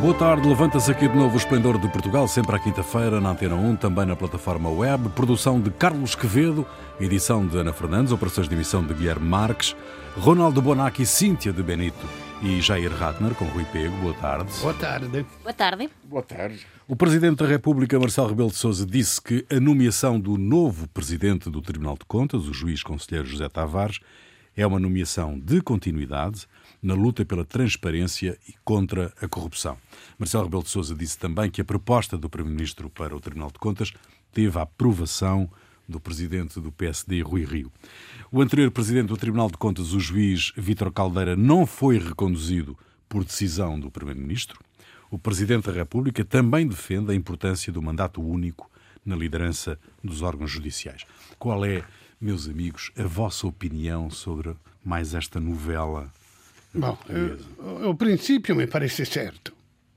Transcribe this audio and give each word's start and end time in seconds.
Boa 0.00 0.14
tarde, 0.14 0.46
levanta-se 0.46 0.92
aqui 0.92 1.08
de 1.08 1.16
novo 1.16 1.34
o 1.34 1.36
Esplendor 1.36 1.76
de 1.76 1.88
Portugal, 1.88 2.28
sempre 2.28 2.54
à 2.54 2.58
quinta-feira, 2.60 3.20
na 3.20 3.30
Antena 3.30 3.56
1, 3.56 3.74
também 3.74 4.06
na 4.06 4.14
plataforma 4.14 4.70
web. 4.70 5.08
Produção 5.08 5.60
de 5.60 5.72
Carlos 5.72 6.14
Quevedo, 6.14 6.64
edição 7.00 7.44
de 7.44 7.58
Ana 7.58 7.72
Fernandes, 7.72 8.12
operações 8.12 8.48
de 8.48 8.54
emissão 8.54 8.86
de 8.86 8.94
Guilherme 8.94 9.28
Marques, 9.28 9.74
Ronaldo 10.16 10.62
Bonacci, 10.62 11.04
Cíntia 11.04 11.52
de 11.52 11.64
Benito 11.64 12.06
e 12.40 12.60
Jair 12.60 12.92
Ratner, 12.94 13.34
com 13.34 13.44
Rui 13.46 13.64
Pego. 13.72 13.96
Boa 13.96 14.14
tarde. 14.14 14.52
Boa 14.60 14.74
tarde. 14.74 15.26
Boa 15.42 15.52
tarde. 15.52 15.90
Boa 16.04 16.22
tarde. 16.22 16.66
O 16.86 16.94
Presidente 16.94 17.38
da 17.38 17.46
República, 17.46 17.98
Marcelo 17.98 18.28
Rebelo 18.28 18.50
de 18.50 18.56
Sousa, 18.56 18.86
disse 18.86 19.20
que 19.20 19.44
a 19.50 19.58
nomeação 19.58 20.20
do 20.20 20.38
novo 20.38 20.86
Presidente 20.86 21.50
do 21.50 21.60
Tribunal 21.60 21.94
de 21.94 22.04
Contas, 22.06 22.46
o 22.46 22.54
juiz 22.54 22.84
conselheiro 22.84 23.26
José 23.26 23.48
Tavares, 23.48 23.98
é 24.56 24.64
uma 24.64 24.78
nomeação 24.78 25.36
de 25.36 25.60
continuidade 25.60 26.46
na 26.82 26.94
luta 26.94 27.24
pela 27.24 27.44
transparência 27.44 28.38
e 28.48 28.54
contra 28.64 29.12
a 29.20 29.28
corrupção. 29.28 29.76
Marcelo 30.18 30.44
Rebelo 30.44 30.62
de 30.62 30.70
Sousa 30.70 30.94
disse 30.94 31.18
também 31.18 31.50
que 31.50 31.60
a 31.60 31.64
proposta 31.64 32.16
do 32.16 32.28
Primeiro-Ministro 32.28 32.88
para 32.88 33.16
o 33.16 33.20
Tribunal 33.20 33.50
de 33.50 33.58
Contas 33.58 33.92
teve 34.32 34.58
a 34.58 34.62
aprovação 34.62 35.50
do 35.88 35.98
presidente 35.98 36.60
do 36.60 36.70
PSD, 36.70 37.22
Rui 37.22 37.44
Rio. 37.44 37.72
O 38.30 38.42
anterior 38.42 38.70
presidente 38.70 39.08
do 39.08 39.16
Tribunal 39.16 39.50
de 39.50 39.56
Contas, 39.56 39.92
o 39.94 40.00
juiz 40.00 40.52
Vítor 40.56 40.92
Caldeira, 40.92 41.34
não 41.34 41.66
foi 41.66 41.98
reconduzido 41.98 42.78
por 43.08 43.24
decisão 43.24 43.80
do 43.80 43.90
Primeiro-Ministro. 43.90 44.60
O 45.10 45.18
Presidente 45.18 45.66
da 45.66 45.72
República 45.72 46.22
também 46.24 46.66
defende 46.66 47.10
a 47.10 47.14
importância 47.14 47.72
do 47.72 47.80
mandato 47.80 48.20
único 48.20 48.70
na 49.04 49.16
liderança 49.16 49.78
dos 50.04 50.20
órgãos 50.20 50.50
judiciais. 50.50 51.06
Qual 51.38 51.64
é, 51.64 51.82
meus 52.20 52.46
amigos, 52.46 52.92
a 52.94 53.04
vossa 53.04 53.46
opinião 53.46 54.10
sobre 54.10 54.54
mais 54.84 55.14
esta 55.14 55.40
novela? 55.40 56.12
Bom, 56.74 56.98
eh, 57.08 57.86
o 57.86 57.94
princípio 57.94 58.54
me 58.54 58.66
parece 58.66 59.04
certo. 59.04 59.52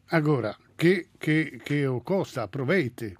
Agora, 0.09 0.55
que, 0.77 1.07
que, 1.19 1.59
que 1.63 1.87
o 1.87 2.01
Costa 2.01 2.43
aproveite 2.43 3.15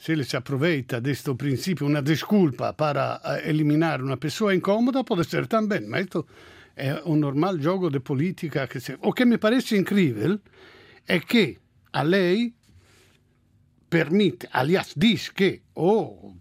se 0.00 0.12
ele 0.12 0.24
se 0.24 0.34
aproveita 0.34 0.98
deste 0.98 1.34
princípio, 1.34 1.86
uma 1.86 2.00
desculpa 2.00 2.72
para 2.72 3.20
eh, 3.22 3.50
eliminar 3.50 4.00
uma 4.02 4.16
pessoa 4.16 4.54
incômoda, 4.54 5.04
pode 5.04 5.28
ser 5.28 5.46
também, 5.46 5.86
mas 5.86 6.04
isto 6.04 6.26
é 6.74 7.02
um 7.04 7.16
normal 7.16 7.58
jogo 7.58 7.90
de 7.90 8.00
política. 8.00 8.66
Que 8.66 8.80
se... 8.80 8.96
O 9.02 9.12
que 9.12 9.26
me 9.26 9.36
parece 9.36 9.76
incrível 9.76 10.40
é 11.06 11.20
que 11.20 11.58
a 11.92 12.00
lei 12.00 12.54
permite, 13.90 14.48
aliás, 14.52 14.94
diz 14.96 15.30
que 15.30 15.62
o 15.74 16.36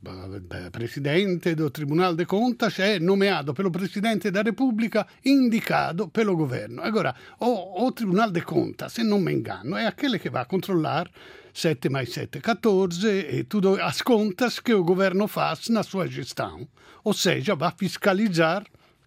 presidente 0.71 1.55
do 1.55 1.71
Tribunal 1.71 2.15
de 2.15 2.25
Contas 2.25 2.77
é 2.79 2.99
nomeado 2.99 3.53
pelo 3.55 3.71
presidente 3.71 4.29
da 4.29 4.43
Repubblica 4.43 5.07
indicado 5.25 6.09
pelo 6.09 6.37
governo. 6.37 6.83
Agora, 6.83 7.15
o, 7.39 7.85
o 7.85 7.91
Tribunal 7.91 8.29
de 8.29 8.41
Contas, 8.41 8.93
se 8.93 9.03
não 9.03 9.19
me 9.19 9.33
engano, 9.33 9.75
é 9.75 9.87
aquele 9.87 10.19
que 10.19 10.29
vai 10.29 10.45
controlar 10.45 11.09
7 11.51 11.89
mais 11.89 12.13
7, 12.13 12.39
14 12.39 13.07
e 13.07 13.43
tudo 13.43 13.81
as 13.81 14.01
contas 14.03 14.59
que 14.59 14.73
o 14.73 14.83
governo 14.83 15.27
faz 15.27 15.69
na 15.69 15.81
sua 15.81 16.07
gestão. 16.07 16.67
Ou 17.03 17.13
seja, 17.13 17.55
vai 17.55 17.73
fiscalizar 17.75 18.63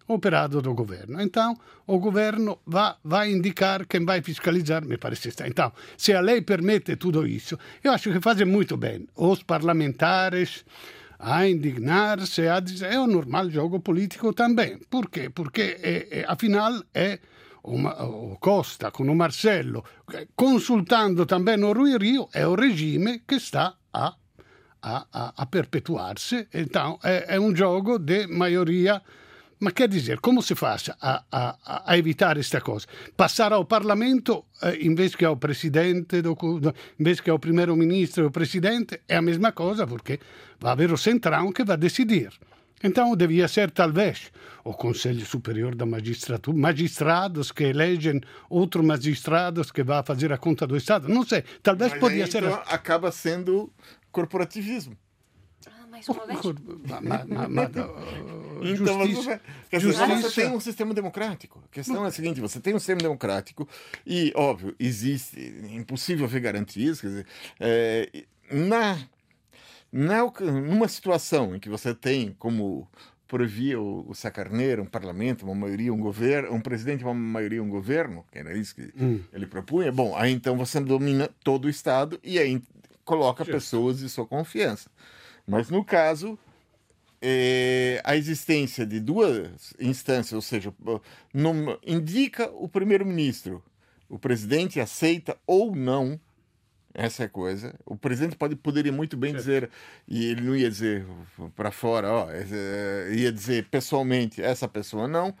operado 0.07 0.61
do 0.61 0.73
governo. 0.73 1.21
Então, 1.21 1.57
o 1.87 1.99
governo 1.99 2.59
vai, 2.65 2.95
vai 3.03 3.31
indicar 3.31 3.85
quem 3.85 4.05
vai 4.05 4.21
fiscalizar, 4.21 4.85
me 4.85 4.97
parece 4.97 5.29
estar. 5.29 5.47
Então, 5.47 5.71
se 5.97 6.13
a 6.13 6.21
lei 6.21 6.41
permite 6.41 6.95
tudo 6.95 7.25
isso, 7.25 7.57
eu 7.83 7.91
acho 7.91 8.11
que 8.11 8.19
fazem 8.19 8.45
muito 8.45 8.77
bem 8.77 9.07
os 9.15 9.43
parlamentares 9.43 10.65
a 11.19 11.47
indignar-se, 11.47 12.47
a 12.47 12.59
dizer, 12.59 12.91
é 12.91 12.99
o 12.99 13.07
normal 13.07 13.49
jogo 13.49 13.79
político 13.79 14.33
também. 14.33 14.77
Por 14.89 15.09
quê? 15.09 15.29
Porque, 15.29 15.79
é, 15.81 16.19
é, 16.19 16.25
afinal, 16.27 16.83
é 16.93 17.19
o 17.63 18.35
Costa 18.41 18.91
com 18.91 19.03
o 19.03 19.15
Marcello, 19.15 19.85
consultando 20.35 21.25
também 21.25 21.63
o 21.63 21.71
Rui 21.71 21.97
Rio, 21.97 22.27
é 22.33 22.45
o 22.45 22.55
regime 22.55 23.19
que 23.25 23.35
está 23.35 23.75
a, 23.93 24.15
a, 24.81 25.07
a, 25.13 25.33
a 25.37 25.45
perpetuar-se. 25.45 26.45
Então, 26.53 26.99
é, 27.01 27.35
é 27.35 27.39
um 27.39 27.55
jogo 27.55 27.97
de 27.97 28.27
maioria 28.27 29.01
ma 29.59 29.71
quer 29.71 29.87
dizer, 29.87 30.19
como 30.19 30.41
se 30.41 30.55
faz 30.55 30.89
a, 30.99 31.23
a, 31.31 31.83
a 31.85 31.97
evitar 31.97 32.37
esta 32.37 32.61
cosa? 32.61 32.87
Passare 33.15 33.53
ao 33.53 33.65
Parlamento 33.65 34.45
eh, 34.61 34.77
invece 34.81 35.17
che 35.17 35.25
ao 35.25 35.37
Presidente, 35.37 36.21
invece 36.99 37.21
che 37.21 37.29
ao 37.29 37.39
Primeiro-Ministro 37.39 38.23
e 38.23 38.25
ao 38.25 38.31
Presidente, 38.31 39.01
é 39.07 39.15
a 39.15 39.21
mesma 39.21 39.51
cosa, 39.51 39.85
porque 39.85 40.19
vai 40.59 40.71
haver 40.71 40.91
o 40.91 40.97
Centrão 40.97 41.51
que 41.51 41.63
vai 41.63 41.77
decidir. 41.77 42.31
Então 42.83 43.15
devia 43.15 43.47
ser 43.47 43.71
talvez 43.71 44.29
o 44.65 44.73
Conselho 44.73 45.25
Superior 45.25 45.73
da 45.73 45.85
Magistratura, 45.85 46.57
magistrados 46.57 47.51
que 47.51 47.63
elegem 47.63 48.19
outros 48.49 48.85
magistrados 48.85 49.71
que 49.71 49.83
vão 49.83 50.03
fazer 50.03 50.33
a 50.33 50.37
conta 50.37 50.67
do 50.67 50.75
Estado. 50.75 51.07
Não 51.07 51.25
sei, 51.25 51.43
talvez 51.61 51.91
Mas 51.91 51.99
podia 51.99 52.25
aí, 52.25 52.31
ser. 52.31 52.43
Então, 52.43 52.61
acaba 52.67 53.09
sendo 53.11 53.71
corporativismo. 54.11 54.97
Mais 55.93 56.09
uma 56.09 56.25
vez. 56.25 56.39
Ma, 56.89 57.01
ma, 57.01 57.47
ma, 57.47 57.63
Então, 58.63 59.05
justiça, 59.05 59.41
quer 59.69 59.77
dizer, 59.77 59.93
justiça. 59.93 60.21
você 60.21 60.41
tem 60.41 60.51
um 60.51 60.59
sistema 60.59 60.93
democrático. 60.93 61.63
A 61.63 61.73
questão 61.73 62.03
é 62.03 62.07
a 62.07 62.11
seguinte: 62.11 62.41
você 62.41 62.59
tem 62.59 62.73
um 62.73 62.79
sistema 62.79 63.01
democrático 63.01 63.67
e, 64.05 64.33
óbvio, 64.35 64.75
existe, 64.79 65.39
é 65.39 65.75
impossível 65.75 66.25
haver 66.25 66.41
garantias. 66.41 66.99
Quer 66.99 67.07
dizer, 67.07 67.25
é, 67.59 68.09
na, 68.49 68.97
na, 69.91 70.23
numa 70.41 70.87
situação 70.87 71.55
em 71.55 71.59
que 71.59 71.69
você 71.69 71.93
tem 71.93 72.35
como 72.39 72.89
previa 73.27 73.79
o, 73.79 74.09
o 74.09 74.15
Sacarneiro, 74.15 74.81
um 74.83 74.87
parlamento, 74.87 75.43
uma 75.45 75.55
maioria, 75.55 75.93
um 75.93 75.99
governo, 75.99 76.53
um 76.53 76.61
presidente, 76.61 77.03
uma 77.03 77.13
maioria, 77.13 77.61
um 77.63 77.69
governo, 77.69 78.25
que 78.31 78.39
era 78.39 78.55
isso 78.57 78.73
que 78.75 78.91
Hum. 78.99 79.21
ele 79.31 79.45
propunha, 79.47 79.91
bom, 79.91 80.15
aí 80.15 80.31
então 80.31 80.55
você 80.57 80.79
domina 80.79 81.29
todo 81.43 81.65
o 81.65 81.69
Estado 81.69 82.19
e 82.23 82.37
aí 82.39 82.61
coloca 83.03 83.43
pessoas 83.43 83.99
de 83.99 84.09
sua 84.09 84.25
confiança. 84.25 84.89
Mas 85.45 85.69
no 85.69 85.83
caso, 85.83 86.37
eh, 87.21 88.01
a 88.03 88.15
existência 88.15 88.85
de 88.85 88.99
duas 88.99 89.73
instâncias, 89.79 90.33
ou 90.33 90.41
seja, 90.41 90.73
num- 91.33 91.77
indica 91.85 92.49
o 92.51 92.67
primeiro-ministro, 92.67 93.63
o 94.09 94.17
presidente 94.19 94.79
aceita 94.79 95.37
ou 95.45 95.75
não 95.75 96.19
essa 96.93 97.23
é 97.23 97.25
a 97.25 97.29
coisa. 97.29 97.73
O 97.85 97.97
presidente 97.97 98.35
pode, 98.35 98.55
poderia 98.55 98.91
muito 98.91 99.17
bem 99.17 99.33
dizer, 99.33 99.69
e 100.07 100.25
ele 100.25 100.41
não 100.41 100.55
ia 100.55 100.69
dizer 100.69 101.03
para 101.55 101.71
fora, 101.71 102.11
ó, 102.11 102.27
é, 102.29 103.09
ia 103.11 103.31
dizer 103.31 103.67
pessoalmente, 103.69 104.41
essa 104.41 104.67
pessoa 104.67 105.07
não. 105.07 105.33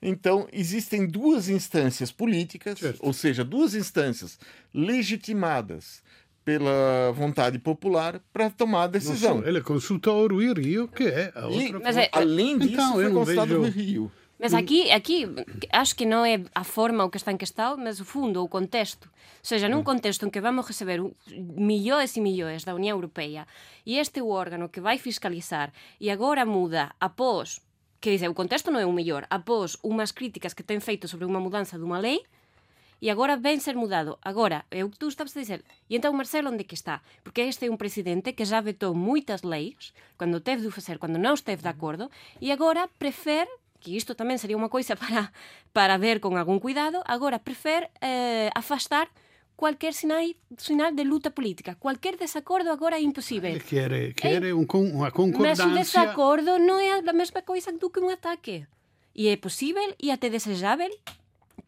Então, 0.00 0.48
existem 0.52 1.06
duas 1.06 1.48
instâncias 1.48 2.12
políticas, 2.12 2.78
ou 3.00 3.12
seja, 3.12 3.44
duas 3.44 3.74
instâncias 3.74 4.38
legitimadas 4.72 6.00
pela 6.44 7.12
vontade 7.12 7.58
popular 7.58 8.20
para 8.32 8.50
tomar 8.50 8.84
a 8.84 8.86
decisão. 8.86 9.42
ele 9.46 9.60
consultou 9.60 10.24
o 10.24 10.28
Rui 10.28 10.52
Rio, 10.54 10.88
que 10.88 11.04
é 11.04 11.32
a 11.34 11.48
E, 11.50 11.64
outra. 11.64 11.80
Mas 11.84 11.96
é- 11.96 12.08
além 12.12 12.58
disso, 12.58 12.72
Então, 12.74 12.86
eu 12.88 12.92
foi 12.94 13.04
não 13.04 13.14
consultado 13.20 13.60
vejo- 13.62 13.76
Rio. 13.78 14.12
Mas 14.42 14.54
aqui, 14.54 14.90
aqui 14.90 15.28
acho 15.70 15.94
que 15.94 16.06
não 16.06 16.24
é 16.24 16.42
a 16.54 16.64
forma 16.64 17.04
o 17.04 17.10
que 17.10 17.18
está 17.18 17.30
em 17.30 17.36
questão, 17.36 17.76
mas 17.76 18.00
o 18.00 18.06
fundo, 18.06 18.42
o 18.42 18.48
contexto. 18.48 19.04
Ou 19.04 19.10
seja, 19.42 19.68
num 19.68 19.82
contexto 19.82 20.24
em 20.26 20.30
que 20.30 20.40
vamos 20.40 20.66
receber 20.66 20.98
milhões 21.28 22.16
e 22.16 22.20
milhões 22.22 22.64
da 22.64 22.74
União 22.74 22.96
Europeia 22.96 23.46
e 23.84 23.98
este 23.98 24.20
é 24.20 24.22
o 24.22 24.28
órgano 24.28 24.68
que 24.68 24.80
vai 24.80 24.96
fiscalizar 24.98 25.70
e 26.00 26.10
agora 26.10 26.46
muda 26.46 26.90
após, 26.98 27.60
quer 28.00 28.12
dizer, 28.12 28.28
o 28.28 28.34
contexto 28.34 28.70
não 28.70 28.80
é 28.80 28.86
o 28.86 28.92
melhor, 28.92 29.26
após 29.28 29.76
umas 29.82 30.10
críticas 30.10 30.54
que 30.54 30.62
tem 30.62 30.80
feito 30.80 31.06
sobre 31.06 31.26
uma 31.26 31.38
mudança 31.40 31.76
de 31.78 31.84
uma 31.84 31.98
lei, 31.98 32.22
e 33.00 33.08
agora 33.10 33.36
vem 33.36 33.58
ser 33.58 33.74
mudado. 33.76 34.18
Agora, 34.22 34.64
é 34.70 34.84
o 34.84 34.90
que 34.90 34.98
tu 34.98 35.08
estavas 35.08 35.36
a 35.36 35.40
dizer. 35.40 35.64
E 35.88 35.96
então, 35.96 36.12
Marcelo, 36.12 36.50
onde 36.50 36.64
que 36.64 36.74
está? 36.74 37.00
Porque 37.24 37.40
este 37.42 37.66
é 37.66 37.70
um 37.70 37.76
presidente 37.76 38.32
que 38.32 38.44
já 38.44 38.60
vetou 38.60 38.94
muitas 38.94 39.42
leis, 39.42 39.92
quando 40.18 40.40
teve 40.40 40.62
de 40.62 40.70
fazer, 40.70 40.98
quando 40.98 41.18
não 41.18 41.34
esteve 41.34 41.62
de 41.62 41.68
acordo, 41.68 42.10
e 42.40 42.50
agora 42.52 42.88
prefere, 42.98 43.50
que 43.80 43.96
isto 43.96 44.14
também 44.14 44.36
seria 44.38 44.56
uma 44.56 44.68
coisa 44.68 44.94
para, 45.02 45.32
para 45.72 45.96
ver 45.98 46.20
com 46.20 46.36
algum 46.36 46.58
cuidado, 46.58 47.00
agora 47.06 47.38
prefere 47.38 47.88
eh, 48.00 48.50
afastar 48.54 49.08
qualquer 49.56 49.92
sinal, 49.92 50.22
sinal 50.56 50.90
de 50.92 51.04
luta 51.04 51.30
política. 51.30 51.76
Qualquer 51.78 52.16
desacordo 52.16 52.70
agora 52.70 52.96
é 52.96 53.00
impossível. 53.02 53.50
Ele 53.50 53.60
quer, 53.60 54.14
quer 54.14 54.54
um, 54.54 54.64
con- 54.64 54.88
uma 54.90 55.04
Mas 55.04 55.12
o 55.12 55.16
concordância. 55.16 55.66
desacordo 55.70 56.58
não 56.58 56.80
é 56.80 56.92
a 57.06 57.12
mesma 57.12 57.42
coisa 57.42 57.70
do 57.72 57.90
que 57.90 58.00
um 58.00 58.08
ataque. 58.08 58.66
E 59.14 59.28
é 59.28 59.36
possível 59.36 59.94
e 60.02 60.10
até 60.10 60.30
desejável 60.30 60.88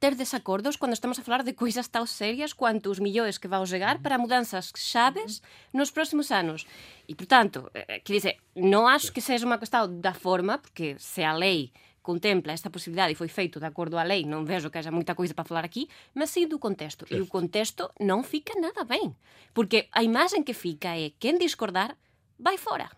ter 0.03 0.17
desacordos 0.17 0.75
quando 0.75 0.95
estamos 0.95 1.17
a 1.17 1.23
falar 1.23 1.45
de 1.45 1.53
coisas 1.53 1.87
tão 1.87 2.05
sérias 2.05 2.53
quanto 2.53 2.91
os 2.91 2.99
milhões 2.99 3.39
que 3.39 3.47
vão 3.47 3.65
chegar 3.65 4.01
para 4.01 4.19
mudanças 4.19 4.73
chaves 4.77 5.41
nos 5.73 5.93
próximos 5.93 6.33
anos. 6.33 6.67
E, 7.07 7.15
portanto, 7.15 7.71
eh, 7.73 8.01
quer 8.01 8.15
dizer, 8.15 8.37
não 8.57 8.89
acho 8.89 9.13
que 9.13 9.21
seja 9.21 9.47
uma 9.47 9.59
questão 9.59 10.01
da 10.01 10.13
forma, 10.13 10.59
porque 10.59 10.97
se 10.99 11.23
a 11.23 11.33
lei 11.33 11.71
contempla 12.03 12.53
esta 12.53 12.69
possibilidade 12.69 13.13
e 13.13 13.15
foi 13.15 13.29
feito 13.29 13.61
de 13.61 13.67
acordo 13.67 13.97
à 13.97 14.03
lei, 14.03 14.25
não 14.25 14.45
vejo 14.45 14.69
que 14.71 14.79
haja 14.79 14.91
muita 14.91 15.15
coisa 15.15 15.35
para 15.35 15.45
falar 15.45 15.65
aqui, 15.65 15.89
mas 16.13 16.31
sim 16.31 16.49
do 16.49 16.59
contexto. 16.59 17.07
E 17.09 17.21
o 17.21 17.27
contexto 17.29 17.89
não 18.01 18.25
fica 18.25 18.61
nada 18.61 18.83
bem. 18.83 19.15
Porque 19.55 19.87
a 19.93 20.03
imagem 20.03 20.43
que 20.43 20.53
fica 20.53 20.99
é 20.99 21.13
quem 21.17 21.39
discordar 21.39 21.97
vai 22.37 22.59
fora. 22.59 22.91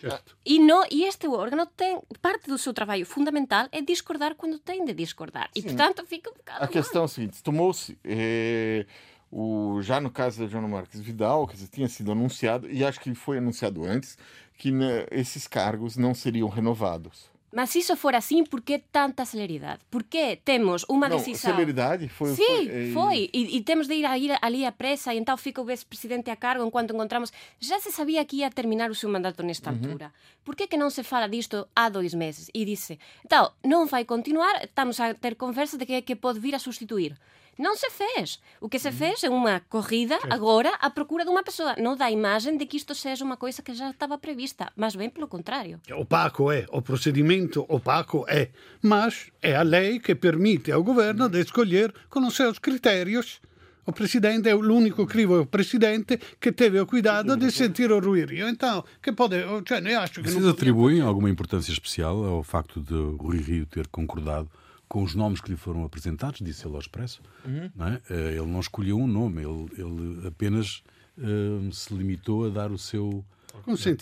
Certo. 0.00 0.36
E, 0.44 0.58
não, 0.58 0.84
e 0.90 1.04
este 1.04 1.26
órgão 1.28 1.66
tem 1.66 2.00
parte 2.22 2.48
do 2.48 2.56
seu 2.56 2.72
trabalho 2.72 3.04
fundamental 3.04 3.68
é 3.70 3.82
discordar 3.82 4.34
quando 4.34 4.58
tem 4.58 4.84
de 4.84 4.94
discordar. 4.94 5.50
E, 5.54 5.62
portanto, 5.62 6.04
fica 6.06 6.30
um 6.30 6.34
bocado 6.34 6.64
A 6.64 6.68
questão 6.68 7.02
é 7.02 7.04
a 7.04 7.08
seguinte: 7.08 7.42
tomou-se 7.42 7.98
eh, 8.04 8.86
o, 9.30 9.80
já 9.82 10.00
no 10.00 10.10
caso 10.10 10.40
da 10.40 10.46
Joana 10.46 10.68
Marques 10.68 11.00
Vidal, 11.00 11.46
dizer, 11.46 11.68
tinha 11.68 11.88
sido 11.88 12.12
anunciado, 12.12 12.70
e 12.70 12.84
acho 12.84 12.98
que 12.98 13.14
foi 13.14 13.38
anunciado 13.38 13.84
antes, 13.84 14.16
que 14.56 14.72
né, 14.72 15.06
esses 15.10 15.46
cargos 15.46 15.96
não 15.96 16.14
seriam 16.14 16.48
renovados. 16.48 17.29
Mas 17.52 17.70
se 17.70 17.80
isso 17.80 17.96
for 17.96 18.14
assim, 18.14 18.44
por 18.44 18.60
que 18.60 18.78
tanta 18.78 19.24
celeridade? 19.24 19.80
Por 19.90 20.04
que 20.04 20.36
temos 20.44 20.84
uma 20.88 21.08
não, 21.08 21.16
decisão... 21.16 21.50
celeridade 21.50 22.08
foi... 22.08 22.34
Sim, 22.34 22.44
foi. 22.44 22.92
foi. 22.92 23.30
E, 23.32 23.56
e, 23.56 23.60
temos 23.62 23.88
de 23.88 23.94
ir, 23.94 24.04
a 24.04 24.16
ir 24.16 24.38
ali 24.40 24.64
à 24.64 24.70
pressa 24.70 25.12
e 25.12 25.18
então 25.18 25.36
fica 25.36 25.60
o 25.60 25.64
vice-presidente 25.64 26.30
a 26.30 26.36
cargo 26.36 26.64
enquanto 26.64 26.94
encontramos... 26.94 27.32
Já 27.58 27.80
se 27.80 27.90
sabia 27.90 28.24
que 28.24 28.36
ia 28.36 28.50
terminar 28.50 28.90
o 28.90 28.94
seu 28.94 29.10
mandato 29.10 29.42
nesta 29.42 29.70
uhum. 29.70 29.76
altura. 29.76 30.12
Por 30.44 30.54
que 30.54 30.68
que 30.68 30.76
não 30.76 30.90
se 30.90 31.02
fala 31.02 31.28
disto 31.28 31.66
há 31.74 31.88
dois 31.88 32.14
meses? 32.14 32.50
E 32.54 32.64
disse, 32.64 32.98
então, 33.24 33.50
não 33.64 33.84
vai 33.86 34.04
continuar, 34.04 34.64
estamos 34.64 35.00
a 35.00 35.12
ter 35.14 35.34
conversa 35.34 35.76
de 35.76 35.84
que 35.84 35.94
é 35.94 36.02
que 36.02 36.14
pode 36.14 36.38
vir 36.38 36.54
a 36.54 36.58
substituir. 36.58 37.16
Não 37.60 37.76
se 37.76 37.90
fez. 37.90 38.40
O 38.58 38.70
que 38.70 38.78
se 38.78 38.90
fez 38.90 39.22
é 39.22 39.28
uma 39.28 39.60
corrida 39.60 40.18
agora 40.30 40.70
à 40.80 40.88
procura 40.88 41.24
de 41.24 41.30
uma 41.30 41.42
pessoa. 41.42 41.76
Não 41.76 41.94
dá 41.94 42.06
a 42.06 42.10
imagem 42.10 42.56
de 42.56 42.64
que 42.64 42.78
isto 42.78 42.94
seja 42.94 43.22
uma 43.22 43.36
coisa 43.36 43.60
que 43.60 43.74
já 43.74 43.90
estava 43.90 44.16
prevista, 44.16 44.72
mas 44.74 44.96
bem 44.96 45.10
pelo 45.10 45.28
contrário. 45.28 45.78
Opaco 45.92 46.50
é, 46.50 46.64
o 46.72 46.80
procedimento 46.80 47.66
opaco 47.68 48.24
é, 48.26 48.48
mas 48.80 49.30
é 49.42 49.54
a 49.54 49.62
lei 49.62 50.00
que 50.00 50.14
permite 50.14 50.72
ao 50.72 50.82
governo 50.82 51.28
de 51.28 51.38
escolher 51.38 51.92
com 52.08 52.26
os 52.26 52.34
seus 52.34 52.58
critérios. 52.58 53.42
O 53.84 53.92
presidente 53.92 54.48
é 54.48 54.54
l'unico 54.54 55.06
crivo 55.06 55.44
presidente 55.44 56.18
que 56.40 56.52
teve 56.52 56.80
o 56.80 56.86
cuidado 56.86 57.36
de 57.36 57.50
sentir 57.50 57.92
o 57.92 58.00
ruído. 58.00 58.32
Então, 58.32 58.82
que 59.02 59.12
pode. 59.12 59.36
Cioè, 59.66 59.82
eu 59.84 60.00
acho 60.00 60.22
que 60.22 60.30
Vocês 60.30 60.46
atribuem 60.46 61.02
alguma 61.02 61.28
importância 61.28 61.72
especial 61.72 62.24
ao 62.24 62.42
facto 62.42 62.80
de 62.80 62.94
Rui 62.94 63.38
Rio 63.38 63.66
ter 63.66 63.86
concordado 63.88 64.48
com 64.90 65.04
os 65.04 65.14
nomes 65.14 65.40
que 65.40 65.48
lhe 65.48 65.56
foram 65.56 65.84
apresentados, 65.84 66.40
disse 66.40 66.66
ele 66.66 66.74
ao 66.74 66.80
Expresso. 66.80 67.22
Uhum. 67.46 67.70
Não 67.76 67.86
é? 67.86 68.02
Eh, 68.10 68.32
ele 68.32 68.46
não 68.46 68.58
escolheu 68.58 68.98
um 68.98 69.06
nome, 69.06 69.40
ele, 69.40 69.68
ele 69.80 70.26
apenas 70.26 70.82
uh, 71.16 71.72
se 71.72 71.94
limitou 71.94 72.46
a 72.46 72.48
dar 72.50 72.72
o 72.72 72.76
seu 72.76 73.24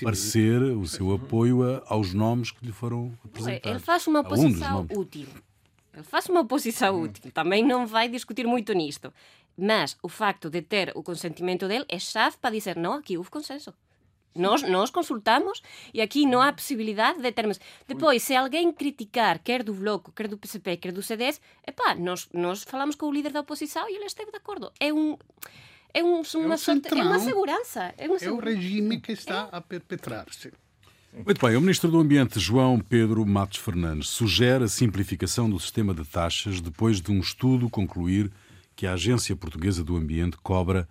parecer, 0.03 0.63
o 0.63 0.87
seu 0.87 1.13
apoio 1.13 1.63
a, 1.63 1.83
aos 1.89 2.15
nomes 2.15 2.51
que 2.51 2.65
lhe 2.65 2.73
foram 2.73 3.13
apresentados. 3.23 3.71
Ele 3.71 3.79
faz 3.79 4.07
uma 4.07 4.21
oposição 4.21 4.89
um 4.91 4.99
útil. 4.99 5.29
Ele 5.93 6.03
faz 6.03 6.27
uma 6.27 6.41
oposição 6.41 6.95
uhum. 6.95 7.03
útil. 7.03 7.31
Também 7.33 7.63
não 7.63 7.87
vai 7.87 8.09
discutir 8.09 8.47
muito 8.47 8.73
nisto. 8.73 9.13
Mas 9.59 9.95
o 10.03 10.09
facto 10.09 10.49
de 10.49 10.63
ter 10.63 10.93
o 10.95 11.03
consentimento 11.03 11.69
dele 11.69 11.85
é 11.87 11.99
chave 11.99 12.39
para 12.41 12.55
dizer 12.55 12.77
não, 12.77 12.95
aqui 12.95 13.19
houve 13.19 13.29
consenso. 13.29 13.75
Nós, 14.35 14.63
nós 14.63 14.91
consultamos 14.91 15.63
e 15.93 16.01
aqui 16.01 16.25
não 16.25 16.41
há 16.41 16.53
possibilidade 16.53 17.21
de 17.21 17.33
termos. 17.33 17.59
Depois, 17.87 18.23
se 18.23 18.37
alguém 18.37 18.73
criticar, 18.73 19.39
quer 19.39 19.63
do 19.63 19.75
Bloco, 19.75 20.13
quer 20.13 20.29
do 20.29 20.39
PCP, 20.39 20.77
quer 20.77 20.93
do 20.93 21.03
CDS, 21.03 21.41
epá, 21.67 21.95
nós, 21.95 22.29
nós 22.33 22.63
falamos 22.63 22.95
com 22.95 23.07
o 23.07 23.13
líder 23.13 23.33
da 23.33 23.41
oposição 23.41 23.89
e 23.89 23.97
ele 23.97 24.05
esteve 24.05 24.31
de 24.31 24.37
acordo. 24.37 24.71
É 24.79 24.93
um. 24.93 25.17
É, 25.93 26.05
um, 26.05 26.23
uma, 26.35 26.55
é, 26.55 26.57
sorte, 26.59 26.89
é 26.89 27.03
uma 27.03 27.19
segurança. 27.19 27.95
É, 27.97 28.07
uma 28.07 28.19
segurança. 28.19 28.27
é 28.27 28.31
o 28.31 28.39
regime 28.39 29.01
que 29.01 29.13
está 29.13 29.49
a 29.51 29.61
perpetrar-se. 29.61 30.53
Muito 31.13 31.45
bem, 31.45 31.57
o 31.57 31.61
Ministro 31.61 31.91
do 31.91 31.99
Ambiente, 31.99 32.39
João 32.39 32.79
Pedro 32.79 33.25
Matos 33.25 33.59
Fernandes, 33.59 34.09
sugere 34.09 34.65
a 34.65 34.69
simplificação 34.69 35.49
do 35.49 35.59
sistema 35.59 35.95
de 35.95 36.05
taxas 36.05 36.61
depois 36.61 37.01
de 37.01 37.11
um 37.11 37.19
estudo 37.19 37.71
concluir 37.71 38.31
que 38.77 38.87
a 38.87 38.93
Agência 38.93 39.35
Portuguesa 39.35 39.83
do 39.83 39.97
Ambiente 39.97 40.37
cobra 40.37 40.87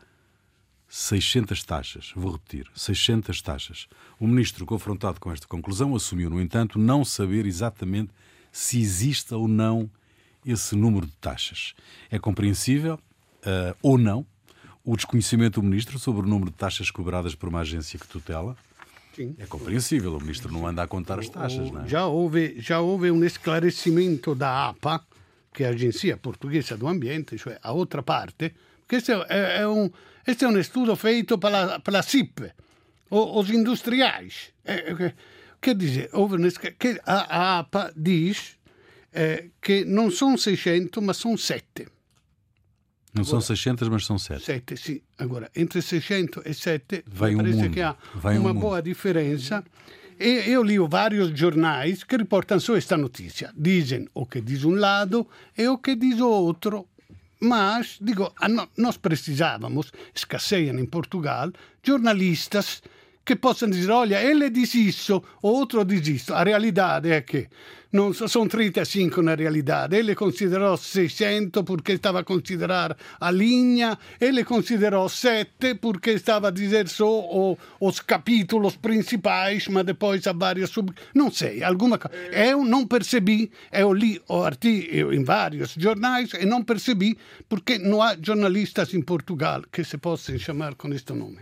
600 0.88 1.64
taxas. 1.64 2.12
Vou 2.16 2.32
repetir: 2.32 2.68
600 2.76 3.42
taxas. 3.42 3.88
O 4.20 4.28
ministro, 4.28 4.66
confrontado 4.66 5.20
com 5.20 5.32
esta 5.32 5.48
conclusão, 5.48 5.96
assumiu, 5.96 6.30
no 6.30 6.42
entanto, 6.42 6.80
não 6.80 7.04
saber 7.04 7.46
exatamente 7.46 8.12
se 8.52 8.80
existe 8.80 9.34
ou 9.34 9.48
não 9.48 9.90
esse 10.46 10.76
número 10.76 11.06
de 11.06 11.16
taxas. 11.18 11.74
É 12.10 12.18
compreensível 12.18 12.96
uh, 12.96 13.78
ou 13.82 13.98
não 13.98 14.26
o 14.84 14.96
desconhecimento 14.96 15.60
do 15.60 15.68
ministro 15.68 16.00
sobre 16.00 16.22
o 16.22 16.26
número 16.26 16.50
de 16.50 16.56
taxas 16.56 16.90
cobradas 16.90 17.36
por 17.36 17.50
uma 17.50 17.60
agência 17.60 18.00
que 18.00 18.08
tutela? 18.08 18.56
Sim. 19.14 19.36
É 19.38 19.46
compreensível, 19.46 20.16
o 20.16 20.22
ministro 20.22 20.52
não 20.54 20.66
anda 20.66 20.84
a 20.84 20.88
contar 20.88 21.20
as 21.20 21.28
taxas, 21.28 21.70
não 21.72 21.84
é? 21.84 21.88
Já 21.88 22.06
houve, 22.06 22.56
já 22.62 22.80
houve 22.80 23.12
um 23.12 23.24
esclarecimento 23.26 24.34
da 24.34 24.70
APA, 24.70 25.04
que 25.54 25.64
é 25.64 25.68
a 25.68 25.72
Agência 25.72 26.16
Portuguesa 26.18 26.78
do 26.78 26.88
Ambiente, 26.88 27.36
cioè 27.38 27.58
a 27.62 27.72
outra 27.74 28.04
parte, 28.04 28.54
que 28.88 28.96
este 28.96 29.12
é, 29.12 29.62
é 29.62 29.68
um 29.68 29.90
Este 30.28 30.44
è 30.44 30.48
un 30.50 30.62
studio 30.62 30.94
fatto 30.96 31.38
per 31.38 31.52
la, 31.52 31.80
per 31.82 31.94
la 31.94 32.02
SIP, 32.02 32.54
o, 33.12 33.40
os 33.40 33.50
industriais. 33.50 34.52
É, 34.66 35.14
quer 35.62 35.74
dizer, 35.74 36.10
que 36.78 37.00
a 37.06 37.60
APA 37.60 37.94
diz 37.96 38.58
é, 39.14 39.46
que 39.62 39.86
não 39.86 40.12
são 40.12 40.38
600, 40.38 41.02
mas 41.02 41.16
são 41.16 41.38
7. 41.38 41.88
Não 43.14 43.24
Agora, 43.24 43.26
são 43.26 43.42
600, 43.42 43.88
mas 43.88 44.06
são 44.06 44.18
7. 44.20 44.44
7, 44.44 44.78
sim. 44.78 45.02
Agora, 45.18 45.50
entre 45.56 45.82
600 45.82 46.46
e 46.46 46.54
7, 46.54 47.04
Vai 47.08 47.34
parece 47.34 47.66
um 47.66 47.72
che 47.72 47.82
ha 47.82 47.96
Vai 48.16 48.38
uma 48.38 48.52
um 48.52 48.60
boa 48.60 48.82
diferença. 48.82 49.64
E 50.20 50.52
eu 50.52 50.62
li 50.62 50.78
vários 50.78 51.32
jornais 51.40 52.04
que 52.04 52.18
reportam 52.18 52.60
só 52.60 52.76
esta 52.76 52.98
notícia. 52.98 53.54
Dizem 53.56 54.10
o 54.14 54.26
que 54.26 54.42
diz 54.42 54.66
um 54.66 54.76
lado 54.76 55.26
e 55.58 55.68
o 55.70 55.78
que 55.78 55.96
diz 55.96 56.20
o 56.20 56.28
outro. 56.28 56.90
Mas, 57.40 57.98
digo, 58.02 58.34
nós 58.76 58.98
precisávamos, 58.98 59.92
escasseiam 60.14 60.80
em 60.80 60.86
Portugal, 60.86 61.52
jornalistas 61.84 62.82
que 63.28 63.36
possam 63.36 63.70
dizer, 63.70 63.92
olha, 63.92 64.24
ele 64.24 64.50
diz 64.50 64.74
isso, 64.74 65.22
outro 65.42 65.84
diz 65.84 66.08
isso. 66.08 66.34
A 66.34 66.44
realidade 66.44 67.12
é 67.12 67.22
que 67.22 67.50
non 67.92 68.14
sono 68.14 68.48
35 68.48 69.22
na 69.22 69.36
realidade. 69.36 69.98
Ele 69.98 70.16
considerò 70.16 70.78
600 70.78 71.64
perché 71.64 71.98
stava 71.98 72.20
a 72.20 72.24
considerar 72.24 72.96
a 73.20 73.30
linha, 73.32 73.98
ele 74.18 74.46
considerò 74.46 75.10
7 75.10 75.76
perché 75.76 76.18
stava 76.18 76.48
a 76.48 76.52
dizer 76.52 76.88
só 76.88 77.10
os 77.80 78.00
capítulos 78.00 78.78
principais, 78.78 79.68
ma 79.68 79.84
depois 79.84 80.26
a 80.26 80.32
várias 80.32 80.70
sub... 80.70 80.94
Non 81.14 81.32
sei, 81.32 81.64
alguma 81.64 81.98
coisa. 81.98 82.16
Eu 82.32 82.64
não 82.64 82.88
percebi, 82.88 83.52
eu 83.72 83.92
li 83.92 84.22
o 84.30 84.42
artigo 84.42 85.12
em 85.12 85.24
vários 85.24 85.76
jornais 85.78 86.32
e 86.34 86.46
não 86.46 86.64
percebi 86.64 87.18
porque 87.50 87.78
não 87.78 88.02
há 88.02 88.16
jornalistas 88.16 88.94
em 88.94 89.02
Portugal 89.02 89.64
que 89.70 89.84
se 89.84 89.98
possam 89.98 90.38
chamar 90.40 90.76
com 90.76 90.94
este 90.94 91.12
nome. 91.12 91.40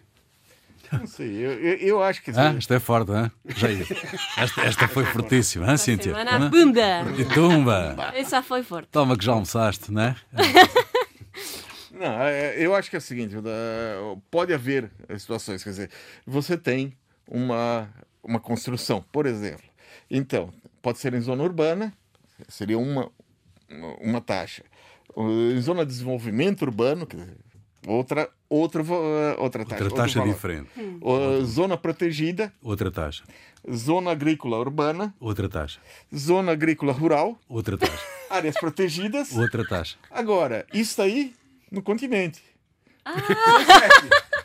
Não 0.99 1.07
sei, 1.07 1.27
eu, 1.27 1.51
eu, 1.53 1.77
eu 1.77 2.03
acho 2.03 2.21
que. 2.21 2.31
Ah, 2.31 2.53
esta 2.57 2.75
é 2.75 2.79
forte, 2.79 3.11
hein? 3.11 3.31
Esta, 4.37 4.61
esta 4.61 4.87
foi 4.87 5.05
fortíssima, 5.05 5.69
hein, 5.69 5.77
Cíntia? 5.77 6.15
Semana 6.15 6.49
bunda! 6.49 7.05
E 7.17 7.25
tumba! 7.25 8.11
Essa 8.13 8.41
foi 8.41 8.63
forte. 8.63 8.89
Toma 8.89 9.17
que 9.17 9.25
já 9.25 9.31
almoçaste, 9.33 9.91
não 9.91 10.01
é? 10.01 10.15
Não, 11.91 12.21
é, 12.21 12.55
eu 12.59 12.75
acho 12.75 12.89
que 12.89 12.95
é 12.95 12.99
o 12.99 13.01
seguinte: 13.01 13.35
pode 14.29 14.53
haver 14.53 14.91
situações, 15.17 15.63
quer 15.63 15.69
dizer, 15.69 15.89
você 16.25 16.57
tem 16.57 16.93
uma, 17.27 17.89
uma 18.21 18.39
construção, 18.39 19.03
por 19.11 19.25
exemplo. 19.25 19.65
Então, 20.09 20.53
pode 20.81 20.99
ser 20.99 21.13
em 21.13 21.21
zona 21.21 21.43
urbana, 21.43 21.93
seria 22.47 22.77
uma, 22.77 23.09
uma 24.01 24.21
taxa. 24.21 24.63
Em 25.17 25.61
zona 25.61 25.85
de 25.85 25.91
desenvolvimento 25.91 26.63
urbano, 26.63 27.07
quer 27.07 27.17
dizer, 27.17 27.37
outra 27.87 28.29
outra, 28.49 28.81
eh, 28.81 29.35
outra 29.37 29.65
taxa. 29.65 29.83
Outra 29.83 29.97
taxa 29.97 30.21
diferente. 30.21 30.69
Uh, 31.01 31.43
zona 31.45 31.77
protegida. 31.77 32.53
Outra 32.61 32.91
taxa. 32.91 33.23
Zona 33.71 34.11
agrícola 34.11 34.59
urbana. 34.59 35.13
Outra 35.19 35.49
taxa. 35.49 35.79
Zona 36.15 36.51
agrícola 36.51 36.93
rural. 36.93 37.37
Outra 37.49 37.77
taxa. 37.77 38.05
Áreas 38.29 38.55
protegidas. 38.55 39.35
Outra 39.35 39.65
taxa. 39.65 39.97
Agora, 40.09 40.65
isso 40.73 41.01
aí 41.01 41.33
no 41.71 41.81
continente. 41.81 42.41
Ah. 43.03 43.15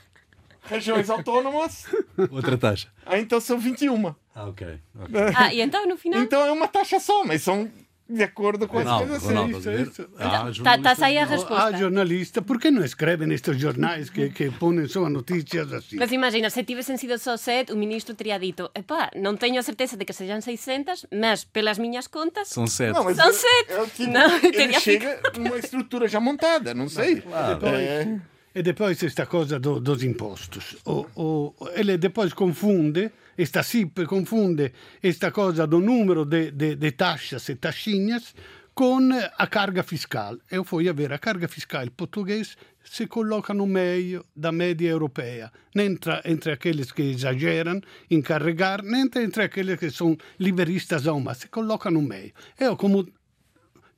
Regiões 0.62 1.10
autônomas. 1.10 1.86
Outra 2.30 2.56
taxa. 2.56 2.88
Ah, 3.04 3.18
então 3.18 3.40
são 3.40 3.58
21. 3.58 4.14
Ah, 4.34 4.46
ok. 4.46 4.78
okay. 4.94 5.20
Ah, 5.36 5.52
e 5.52 5.60
então 5.60 5.86
no 5.86 5.96
final? 5.96 6.22
Então 6.22 6.46
é 6.46 6.52
uma 6.52 6.68
taxa 6.68 7.00
só, 7.00 7.24
mas 7.24 7.42
são 7.42 7.68
de 8.10 8.22
acordo 8.22 8.66
com 8.66 8.78
Ronaldo, 8.78 9.14
as 9.14 9.22
Ronaldo, 9.22 9.58
isso, 9.58 9.70
isso. 9.70 10.08
Ah, 10.18 10.50
Está 10.50 10.78
tá, 10.78 10.96
tá 10.96 11.06
aí 11.06 11.16
a 11.18 11.24
resposta. 11.24 11.64
Ah, 11.64 11.72
jornalista, 11.72 12.42
por 12.42 12.58
que 12.58 12.70
não 12.70 12.84
escrevem 12.84 13.28
nestes 13.28 13.56
jornais 13.56 14.10
que, 14.10 14.30
que 14.30 14.50
põem 14.50 14.86
só 14.88 15.08
notícias 15.08 15.72
assim? 15.72 15.96
Mas 15.96 16.10
imagina, 16.10 16.50
se 16.50 16.64
tivessem 16.64 16.96
sido 16.96 17.18
só 17.18 17.36
sete, 17.36 17.72
o 17.72 17.76
ministro 17.76 18.14
teria 18.14 18.38
dito 18.38 18.70
epá, 18.74 19.10
não 19.14 19.36
tenho 19.36 19.58
a 19.58 19.62
certeza 19.62 19.96
de 19.96 20.04
que 20.04 20.12
sejam 20.12 20.40
600, 20.40 21.06
mas 21.12 21.44
pelas 21.44 21.78
minhas 21.78 22.06
contas... 22.06 22.48
São 22.48 22.66
sete. 22.66 22.94
Não, 22.94 23.14
São 23.14 23.32
sete. 23.32 23.72
É, 23.72 23.86
tipo, 23.86 24.10
não, 24.10 24.36
ele 24.42 24.80
chega 24.80 25.20
numa 25.36 25.56
estrutura 25.58 26.08
já 26.08 26.20
montada, 26.20 26.74
não 26.74 26.88
sei. 26.88 27.20
Claro. 27.20 27.54
Depois, 27.54 27.74
é... 27.74 28.20
E 28.54 28.62
depois 28.62 29.02
esta 29.02 29.26
coisa 29.26 29.58
do, 29.60 29.80
dos 29.80 30.02
impostos. 30.02 30.76
O, 30.84 31.06
o, 31.14 31.54
ele 31.74 31.96
depois 31.98 32.32
confunde 32.32 33.10
esta 33.38 33.62
SIP 33.62 34.04
confunde 34.04 34.72
esta 35.02 35.30
cosa 35.30 35.66
do 35.66 35.80
número 35.80 36.26
de, 36.26 36.50
de, 36.50 36.90
taxas 36.92 37.48
e 37.48 37.54
taxinhas 37.54 38.34
com 38.74 38.98
a 39.38 39.46
carga 39.46 39.82
fiscal. 39.82 40.36
Eu 40.50 40.62
fui 40.62 40.88
a 40.88 40.92
ver 40.92 41.12
a 41.12 41.18
carga 41.18 41.48
fiscal 41.48 41.86
portuguesa 41.96 42.56
se 42.84 43.06
coloca 43.06 43.54
no 43.54 43.66
meio 43.66 44.24
da 44.34 44.50
média 44.50 44.88
europeia, 44.88 45.52
nem 45.74 45.96
entre, 46.24 46.52
aqueles 46.52 46.90
que 46.92 47.02
exageram 47.02 47.80
em 48.10 48.20
carregar, 48.20 48.82
nem 48.82 49.02
entre 49.02 49.42
aqueles 49.44 49.78
que 49.78 49.90
são 49.90 50.16
liberistas 50.38 51.06
a 51.06 51.12
uma, 51.12 51.34
se 51.34 51.48
coloca 51.48 51.90
no 51.90 52.02
meio. 52.02 52.32
Eu 52.58 52.76
como 52.76 53.06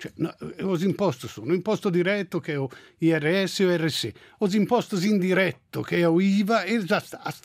Cioè, 0.02 0.12
no, 0.16 0.32
são 1.28 1.44
o 1.44 1.54
imposto 1.54 1.90
direto, 1.90 2.40
que 2.40 2.52
é 2.52 2.59
o 2.59 2.68
IRS 3.00 3.64
o 3.64 3.71
IRC, 3.71 4.14
os 4.40 4.54
impostos 4.54 5.04
indiretos, 5.04 5.87
que 5.87 5.97
é 5.97 6.09
o 6.09 6.21
IVA, 6.21 6.66
e 6.66 6.78
as 7.25 7.40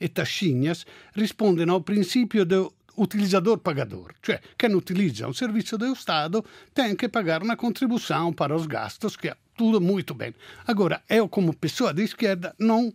e 0.00 0.08
taxinhas, 0.08 0.86
respondem 1.14 1.68
ao 1.68 1.82
princípio 1.82 2.46
do 2.46 2.72
utilizador-pagador, 2.96 4.14
cioè 4.22 4.40
quem 4.56 4.74
utiliza 4.74 5.28
um 5.28 5.34
serviço 5.34 5.76
do 5.76 5.92
Estado 5.92 6.42
tem 6.72 6.96
que 6.96 7.10
pagar 7.10 7.42
uma 7.42 7.54
contribuição 7.54 8.32
para 8.32 8.56
os 8.56 8.66
gastos, 8.66 9.16
que 9.16 9.28
é 9.28 9.36
tudo 9.54 9.82
muito 9.82 10.14
bem. 10.14 10.34
Agora, 10.66 11.02
eu 11.10 11.28
como 11.28 11.54
pessoa 11.54 11.92
de 11.92 12.04
esquerda 12.04 12.54
não 12.58 12.90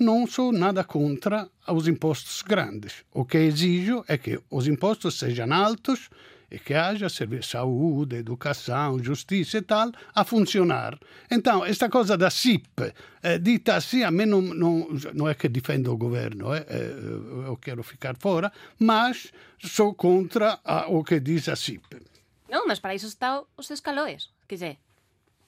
não 0.00 0.26
sou 0.26 0.50
nada 0.50 0.82
contra 0.82 1.46
os 1.68 1.86
impostos 1.86 2.40
grandes. 2.40 3.04
O 3.12 3.22
que 3.24 3.36
exijo 3.36 4.02
é 4.08 4.16
que 4.16 4.40
os 4.50 4.66
impostos 4.66 5.18
sejam 5.18 5.52
altos 5.52 6.08
e 6.50 6.58
que 6.58 6.74
haja 6.74 7.08
serviço, 7.08 7.50
saúde, 7.50 8.16
educação, 8.16 9.02
justiça 9.02 9.58
e 9.58 9.62
tal 9.62 9.92
a 10.14 10.24
funcionar. 10.24 10.98
Então, 11.30 11.64
esta 11.64 11.88
coisa 11.88 12.16
da 12.16 12.30
CIP, 12.30 12.92
eh, 13.22 13.38
dita 13.38 13.76
assim, 13.76 14.02
a 14.02 14.10
mim 14.10 14.26
não, 14.26 14.42
não, 14.42 14.88
não 15.14 15.28
é 15.28 15.34
que 15.34 15.48
defendo 15.48 15.92
o 15.92 15.96
governo, 15.96 16.52
eh, 16.54 16.66
eh, 16.68 17.48
eu 17.48 17.56
quero 17.56 17.82
ficar 17.82 18.16
fora, 18.16 18.52
mas 18.78 19.32
sou 19.58 19.94
contra 19.94 20.58
a, 20.64 20.88
o 20.88 21.04
que 21.04 21.20
diz 21.20 21.48
a 21.48 21.56
CIP. 21.56 22.10
Non, 22.50 22.66
mas 22.66 22.80
para 22.80 22.94
iso 22.94 23.06
está 23.06 23.42
os 23.56 23.70
escaloes. 23.70 24.34
Que 24.48 24.56
dizer, 24.56 24.78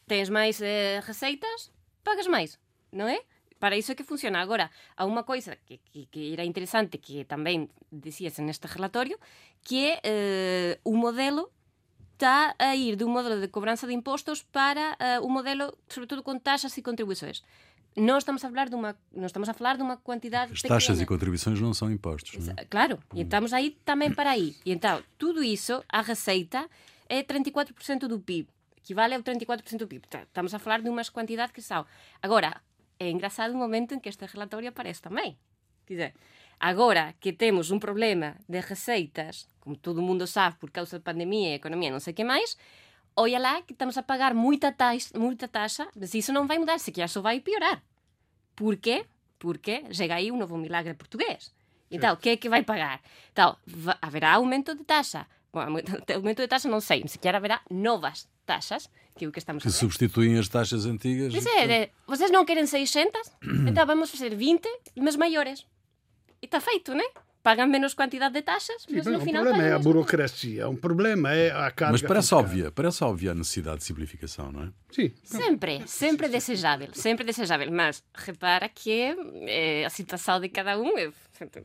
tens 0.06 0.30
máis 0.30 0.62
eh, 0.62 1.02
receitas, 1.02 1.72
pagas 2.04 2.28
máis, 2.30 2.58
non 2.94 3.10
é? 3.10 3.18
Para 3.62 3.78
iso 3.78 3.94
é 3.94 3.94
que 3.94 4.02
funciona. 4.02 4.42
Agora, 4.42 4.74
há 4.98 5.06
unha 5.06 5.22
coisa 5.22 5.54
que, 5.62 5.78
que, 5.78 6.10
que 6.10 6.34
era 6.34 6.42
interesante 6.42 6.98
que 6.98 7.22
tamén 7.22 7.70
dicías 7.94 8.34
neste 8.42 8.66
relatorio, 8.66 9.22
que 9.62 10.02
é 10.02 10.02
eh, 10.02 10.72
o 10.82 10.98
modelo 10.98 11.54
está 12.22 12.58
a 12.58 12.74
ir 12.74 12.98
dun 12.98 13.14
modelo 13.14 13.38
de 13.38 13.50
cobranza 13.54 13.86
de 13.86 13.94
impostos 13.94 14.42
para 14.42 14.98
uh, 14.98 15.26
un 15.26 15.30
modelo, 15.34 15.78
sobre 15.90 16.06
todo, 16.06 16.26
con 16.26 16.38
taxas 16.38 16.74
e 16.78 16.82
contribuições. 16.82 17.42
Non 17.98 18.18
estamos 18.18 18.42
a 18.42 18.50
falar 18.50 18.66
dunha, 18.66 18.98
non 19.14 19.26
estamos 19.26 19.50
a 19.50 19.54
falar 19.54 19.78
dunha 19.78 19.98
quantidade 20.02 20.54
As 20.54 20.62
taxas 20.62 20.98
pequena. 20.98 21.06
e 21.06 21.10
contribuições 21.10 21.58
non 21.58 21.74
son 21.74 21.90
impostos, 21.90 22.38
non 22.38 22.58
é? 22.58 22.66
Claro, 22.66 22.98
e 23.14 23.26
estamos 23.26 23.54
aí 23.54 23.78
tamén 23.86 24.14
para 24.14 24.38
aí. 24.38 24.54
E 24.66 24.70
então, 24.70 25.02
tudo 25.18 25.42
iso, 25.42 25.82
a 25.90 26.02
receita 26.02 26.70
é 27.10 27.26
34% 27.26 28.06
do 28.06 28.22
PIB, 28.22 28.46
equivale 28.78 29.18
ao 29.18 29.22
34% 29.22 29.82
do 29.82 29.90
PIB. 29.90 30.06
Estamos 30.06 30.54
a 30.54 30.58
falar 30.62 30.78
de 30.78 30.90
unhas 30.90 31.10
quantidades 31.10 31.50
que 31.50 31.60
são. 31.60 31.84
Agora, 32.22 32.62
é 33.02 33.10
engraçado 33.10 33.54
o 33.54 33.58
momento 33.58 33.92
en 33.92 34.00
que 34.00 34.08
este 34.08 34.26
relatorio 34.30 34.70
aparece 34.70 35.02
tamén. 35.02 35.34
Dizer, 35.86 36.14
agora 36.62 37.18
que 37.18 37.34
temos 37.34 37.74
un 37.74 37.82
problema 37.82 38.38
de 38.46 38.62
receitas, 38.62 39.50
como 39.58 39.74
todo 39.74 39.98
o 39.98 40.06
mundo 40.06 40.30
sabe, 40.30 40.56
por 40.62 40.70
causa 40.70 40.98
da 40.98 41.04
pandemia 41.04 41.52
e 41.52 41.58
economía, 41.58 41.90
non 41.90 42.00
sei 42.00 42.14
que 42.14 42.22
máis, 42.24 42.54
olha 43.18 43.42
lá 43.42 43.60
que 43.66 43.74
estamos 43.74 43.98
a 43.98 44.06
pagar 44.06 44.32
moita 44.32 44.72
taxa, 44.72 45.12
moita 45.18 45.50
taxa, 45.50 45.90
mas 45.98 46.14
iso 46.14 46.30
non 46.30 46.46
vai 46.46 46.56
mudar, 46.62 46.78
se 46.78 46.94
que 46.94 47.02
só 47.10 47.20
vai 47.20 47.42
piorar. 47.42 47.82
Por 48.54 48.78
quê? 48.78 49.04
Porque 49.42 49.82
chega 49.90 50.16
aí 50.16 50.30
un 50.30 50.38
novo 50.38 50.54
milagre 50.54 50.94
portugués. 50.94 51.50
Então, 51.92 52.14
o 52.14 52.16
que 52.16 52.30
é 52.30 52.36
que 52.40 52.48
vai 52.48 52.64
pagar? 52.64 53.02
Então, 53.32 53.56
haverá 54.00 54.32
aumento 54.40 54.74
de 54.74 54.82
taxa. 54.82 55.28
Bom, 55.52 55.60
aumento 56.16 56.40
de 56.40 56.48
taxa 56.48 56.68
non 56.68 56.80
sei, 56.80 57.04
se 57.04 57.20
quer 57.20 57.36
haverá 57.36 57.60
novas 57.68 58.24
taxas, 58.48 58.88
que 59.14 59.24
é 59.24 59.28
o 59.28 59.32
que 59.32 59.38
estamos 59.38 59.62
que 59.62 59.68
a 59.68 59.72
ver. 59.72 59.76
substituem 59.76 60.40
as 60.40 60.48
taxas 60.48 60.88
antigas. 60.88 61.28
Pois 61.28 61.44
é, 61.44 61.68
de, 61.68 61.78
vocês 62.08 62.32
non 62.32 62.48
queren 62.48 62.64
600, 62.64 63.20
então 63.68 63.84
vamos 63.84 64.08
fazer 64.08 64.32
20, 64.32 64.64
mas 64.96 65.14
maiores. 65.20 65.68
E 66.40 66.48
está 66.48 66.58
feito, 66.58 66.96
né? 66.96 67.04
Pagam 67.42 67.66
menos 67.66 67.94
quantidade 67.94 68.34
de 68.34 68.42
taxas, 68.42 68.86
mas 68.88 69.04
no 69.04 69.20
final... 69.20 69.42
O 69.42 69.46
problema 69.46 69.68
é 69.68 69.72
a 69.72 69.78
burocracia, 69.78 70.68
um 70.68 70.76
problema 70.76 71.34
é 71.34 71.50
a 71.50 71.70
carga 71.72 71.92
Mas 71.92 72.02
parece 72.02 72.28
fiscal. 72.28 72.38
óbvia, 72.38 72.70
parece 72.70 73.02
óbvia 73.02 73.32
a 73.32 73.34
necessidade 73.34 73.78
de 73.78 73.84
simplificação, 73.84 74.52
não 74.52 74.62
é? 74.64 74.68
Sim. 74.92 75.12
Sempre, 75.24 75.82
sempre 75.86 76.28
desejável, 76.28 76.88
sempre 76.92 77.24
desejável, 77.24 77.70
mas 77.72 78.04
repara 78.14 78.68
que 78.68 79.16
é, 79.46 79.84
a 79.84 79.90
situação 79.90 80.40
de 80.40 80.48
cada 80.50 80.78
um, 80.78 80.96
é, 80.96 81.10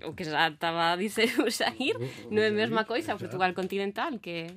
o 0.05 0.13
que 0.13 0.24
já 0.24 0.50
estava 0.50 0.93
a 0.93 0.96
dizer 0.96 1.39
o 1.39 1.50
Jair, 1.50 1.96
não 2.31 2.41
é 2.41 2.48
a 2.48 2.51
mesma 2.51 2.84
coisa, 2.84 3.13
o 3.13 3.17
Portugal 3.19 3.53
continental, 3.53 4.17
que, 4.17 4.48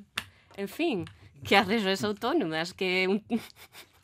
enfim 0.57 1.05
que 1.43 1.55
as 1.55 1.67
regiões 1.67 2.05
autónomas, 2.05 2.73
que 2.73 2.85
é 2.85 3.09
um, 3.09 3.21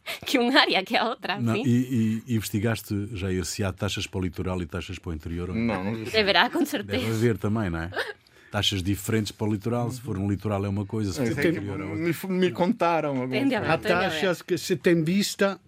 que 0.24 0.38
um 0.38 0.56
área 0.56 0.82
que 0.84 0.96
a 0.96 1.08
outra. 1.08 1.40
Não, 1.40 1.56
e, 1.56 2.22
e, 2.26 2.34
investigaste, 2.34 3.08
Jair, 3.12 3.44
se 3.44 3.64
há 3.64 3.72
taxas 3.72 4.06
para 4.06 4.18
o 4.18 4.22
litoral 4.22 4.60
e 4.62 4.66
taxas 4.66 4.98
para 4.98 5.10
o 5.10 5.14
interior? 5.14 5.54
Não, 5.54 5.84
não 5.84 6.04
Deverá, 6.04 6.48
com 6.50 6.64
certeza. 6.64 6.98
Deve 6.98 7.12
haver 7.12 7.38
também, 7.38 7.70
não 7.70 7.80
é? 7.80 7.90
Taxas 8.50 8.82
diferentes 8.82 9.32
para 9.32 9.46
o 9.46 9.52
litoral, 9.52 9.90
se 9.90 10.00
for 10.00 10.16
um 10.16 10.30
litoral 10.30 10.64
é 10.64 10.68
uma 10.68 10.86
coisa, 10.86 11.12
se 11.12 11.18
for 11.18 11.34
tem, 11.34 11.50
interior 11.50 11.80
é 11.80 11.84
outra. 11.84 12.28
Me, 12.28 12.38
me 12.38 12.50
contaram. 12.50 13.28
Há 13.68 13.78
taxas 13.78 14.42
que 14.42 14.56
se 14.56 14.76
tem 14.76 15.02
vista 15.02 15.60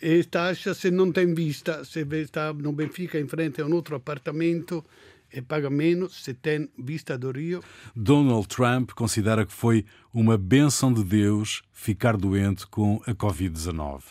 e 0.00 0.22
taxas 0.24 0.76
se 0.78 0.90
não 0.90 1.10
tem 1.10 1.32
vista. 1.32 1.84
Se 1.84 2.00
está 2.00 2.52
no 2.52 2.72
Benfica 2.72 3.18
em 3.18 3.26
frente 3.26 3.60
a 3.60 3.66
um 3.66 3.72
outro 3.72 3.96
apartamento 3.96 4.84
e 5.32 5.40
paga 5.40 5.70
menos 5.70 6.22
se 6.22 6.34
tem 6.34 6.68
vista 6.78 7.16
do 7.16 7.30
Rio. 7.30 7.62
Donald 7.94 8.46
Trump 8.48 8.92
considera 8.92 9.46
que 9.46 9.52
foi 9.52 9.84
uma 10.12 10.36
benção 10.36 10.92
de 10.92 11.02
Deus 11.02 11.62
ficar 11.72 12.16
doente 12.16 12.66
com 12.66 13.02
a 13.06 13.14
Covid-19. 13.14 14.02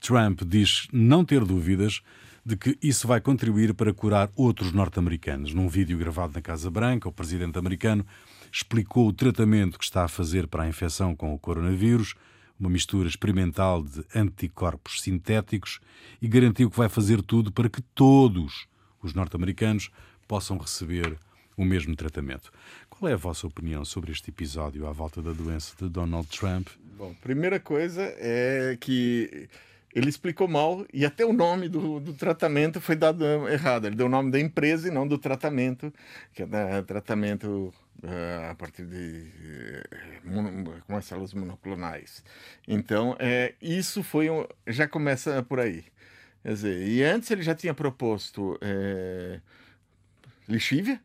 Trump 0.00 0.42
diz 0.46 0.88
não 0.92 1.24
ter 1.24 1.44
dúvidas 1.44 2.00
de 2.44 2.56
que 2.56 2.78
isso 2.82 3.06
vai 3.06 3.20
contribuir 3.20 3.74
para 3.74 3.92
curar 3.92 4.30
outros 4.34 4.72
norte-americanos. 4.72 5.52
Num 5.52 5.68
vídeo 5.68 5.98
gravado 5.98 6.32
na 6.34 6.40
Casa 6.40 6.70
Branca, 6.70 7.08
o 7.08 7.12
presidente 7.12 7.58
americano 7.58 8.04
explicou 8.50 9.08
o 9.08 9.12
tratamento 9.12 9.78
que 9.78 9.84
está 9.84 10.04
a 10.04 10.08
fazer 10.08 10.46
para 10.46 10.64
a 10.64 10.68
infecção 10.68 11.14
com 11.14 11.34
o 11.34 11.38
coronavírus, 11.38 12.14
uma 12.58 12.70
mistura 12.70 13.08
experimental 13.08 13.82
de 13.82 14.04
anticorpos 14.14 15.00
sintéticos, 15.02 15.80
e 16.20 16.28
garantiu 16.28 16.70
que 16.70 16.76
vai 16.76 16.88
fazer 16.88 17.22
tudo 17.22 17.52
para 17.52 17.68
que 17.68 17.82
todos 17.94 18.66
os 19.02 19.14
norte-americanos 19.14 19.90
possam 20.30 20.56
receber 20.58 21.18
o 21.56 21.64
mesmo 21.64 21.96
tratamento. 21.96 22.52
Qual 22.88 23.10
é 23.10 23.14
a 23.14 23.16
vossa 23.16 23.48
opinião 23.48 23.84
sobre 23.84 24.12
este 24.12 24.30
episódio 24.30 24.86
à 24.86 24.92
volta 24.92 25.20
da 25.20 25.32
doença 25.32 25.74
de 25.76 25.88
Donald 25.88 26.28
Trump? 26.28 26.68
Bom, 26.96 27.12
primeira 27.14 27.58
coisa 27.58 28.14
é 28.16 28.78
que 28.80 29.48
ele 29.92 30.08
explicou 30.08 30.46
mal 30.46 30.86
e 30.94 31.04
até 31.04 31.26
o 31.26 31.32
nome 31.32 31.68
do, 31.68 31.98
do, 31.98 32.12
tratamento 32.14 32.80
foi 32.80 32.94
dado 32.94 33.24
errado. 33.48 33.88
Ele 33.88 33.96
deu 33.96 34.06
o 34.06 34.08
nome 34.08 34.30
da 34.30 34.38
empresa 34.38 34.86
e 34.86 34.92
não 34.92 35.04
do 35.04 35.18
tratamento, 35.18 35.92
que 36.32 36.44
é 36.44 36.46
né, 36.46 36.80
tratamento 36.82 37.74
uh, 38.04 38.50
a 38.52 38.54
partir 38.54 38.84
de 38.84 39.24
uh, 40.26 40.82
com 40.86 40.96
as 40.96 41.06
células 41.06 41.34
monoclonais. 41.34 42.22
Então, 42.68 43.16
é, 43.18 43.54
isso 43.60 44.04
foi 44.04 44.30
um, 44.30 44.46
já 44.68 44.86
começa 44.86 45.42
por 45.42 45.58
aí. 45.58 45.84
Quer 46.44 46.52
dizer, 46.52 46.86
e 46.86 47.02
antes 47.02 47.28
ele 47.32 47.42
já 47.42 47.54
tinha 47.54 47.74
proposto 47.74 48.56
lixívia, 50.50 51.00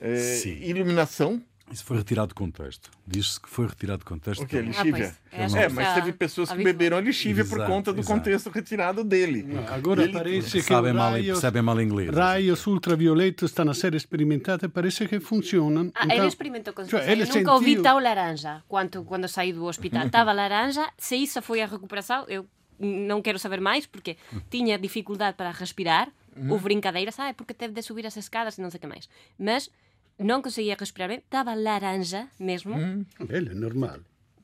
é, 0.00 0.48
iluminação. 0.62 1.42
Isso 1.70 1.84
foi 1.84 1.98
retirado 1.98 2.28
de 2.28 2.34
contexto. 2.34 2.90
Diz-se 3.06 3.38
que 3.38 3.48
foi 3.48 3.66
retirado 3.66 3.98
de 3.98 4.06
contexto. 4.06 4.42
O 4.42 4.46
que? 4.46 4.58
Lixívia? 4.58 5.14
Ah, 5.30 5.60
é, 5.60 5.68
mas 5.68 5.94
teve 5.94 6.12
pessoas 6.12 6.50
que 6.50 6.64
beberam 6.64 6.96
a 6.96 7.00
lixívia 7.00 7.42
exato, 7.42 7.60
por 7.60 7.66
conta 7.66 7.92
do 7.92 8.00
exato. 8.00 8.18
contexto 8.18 8.48
retirado 8.48 9.04
dele. 9.04 9.46
agora 9.68 10.04
ele... 10.04 10.12
parece 10.12 10.50
que 10.50 10.62
sabem 10.62 10.94
mal, 10.94 11.10
raios, 11.10 11.38
sabem 11.38 11.60
mal 11.60 11.78
inglês. 11.78 12.08
Raios 12.08 12.66
ultravioletos 12.66 13.50
estão 13.50 13.68
a 13.68 13.74
ser 13.74 13.94
experimentados 13.94 14.70
parece 14.72 15.06
que 15.06 15.20
funcionam. 15.20 15.92
Ah, 15.94 16.06
então, 16.06 16.16
ele 16.16 16.26
experimentou 16.28 16.72
com 16.72 16.86
cioè, 16.86 17.02
ele 17.10 17.24
nunca 17.24 17.32
sentiu... 17.34 17.52
ouvi 17.52 17.82
tal 17.82 17.98
laranja 18.00 18.62
quando, 18.66 19.04
quando 19.04 19.28
saí 19.28 19.52
do 19.52 19.66
hospital. 19.66 20.06
Estava 20.08 20.32
laranja, 20.32 20.90
se 20.96 21.16
isso 21.16 21.42
foi 21.42 21.60
a 21.60 21.66
recuperação, 21.66 22.24
eu 22.28 22.46
não 22.78 23.20
quero 23.20 23.38
saber 23.38 23.60
mais, 23.60 23.84
porque 23.86 24.16
tinha 24.48 24.78
dificuldade 24.78 25.36
para 25.36 25.50
respirar, 25.50 26.08
Uhum. 26.38 26.52
Houve 26.52 26.64
brincadeiras, 26.64 27.18
ah, 27.18 27.28
é 27.28 27.32
porque 27.32 27.52
teve 27.52 27.74
de 27.74 27.82
subir 27.82 28.06
as 28.06 28.16
escadas 28.16 28.56
e 28.58 28.60
não 28.60 28.70
sei 28.70 28.78
o 28.78 28.80
que 28.80 28.86
mais. 28.86 29.08
Mas 29.38 29.70
não 30.18 30.40
conseguia 30.42 30.76
respirar 30.78 31.08
bem, 31.08 31.18
estava 31.18 31.54
laranja 31.54 32.28
mesmo. 32.38 32.74
Uhum. 32.74 33.04
Ele 33.28 33.50
é 33.50 33.54
normal. 33.54 33.98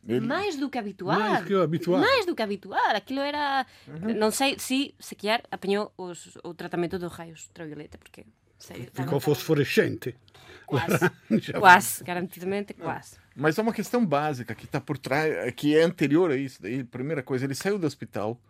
Ele... 0.06 0.20
Mais 0.20 0.56
do 0.56 0.68
que 0.68 0.78
habitual. 0.78 1.18
Mais 1.18 1.44
que 1.46 1.54
habitual. 1.54 2.00
Mais 2.00 2.26
do 2.26 2.34
que 2.34 2.42
habitual. 2.42 2.90
Aquilo 2.94 3.20
era. 3.20 3.66
Uhum. 3.88 4.14
Não 4.14 4.30
sei 4.30 4.58
se 4.58 4.94
sequer 4.98 5.42
apanhou 5.50 5.92
os, 5.96 6.38
o 6.44 6.52
tratamento 6.52 6.98
dos 6.98 7.12
raios 7.12 7.46
ultravioleta, 7.46 7.98
porque. 7.98 8.24
Sei, 8.58 8.88
Ficou 8.92 9.20
fosforescente. 9.20 10.14
Quase. 10.66 11.10
quase, 11.58 12.04
garantidamente 12.04 12.72
quase. 12.74 13.16
Mas 13.34 13.58
é 13.58 13.62
uma 13.62 13.72
questão 13.72 14.04
básica 14.04 14.54
que 14.54 14.64
está 14.64 14.80
por 14.80 14.96
trás, 14.96 15.52
que 15.54 15.76
é 15.76 15.82
anterior 15.82 16.30
a 16.30 16.36
isso. 16.36 16.62
Daí, 16.62 16.84
primeira 16.84 17.22
coisa, 17.22 17.44
ele 17.44 17.54
saiu 17.54 17.78
do 17.78 17.86
hospital 17.86 18.40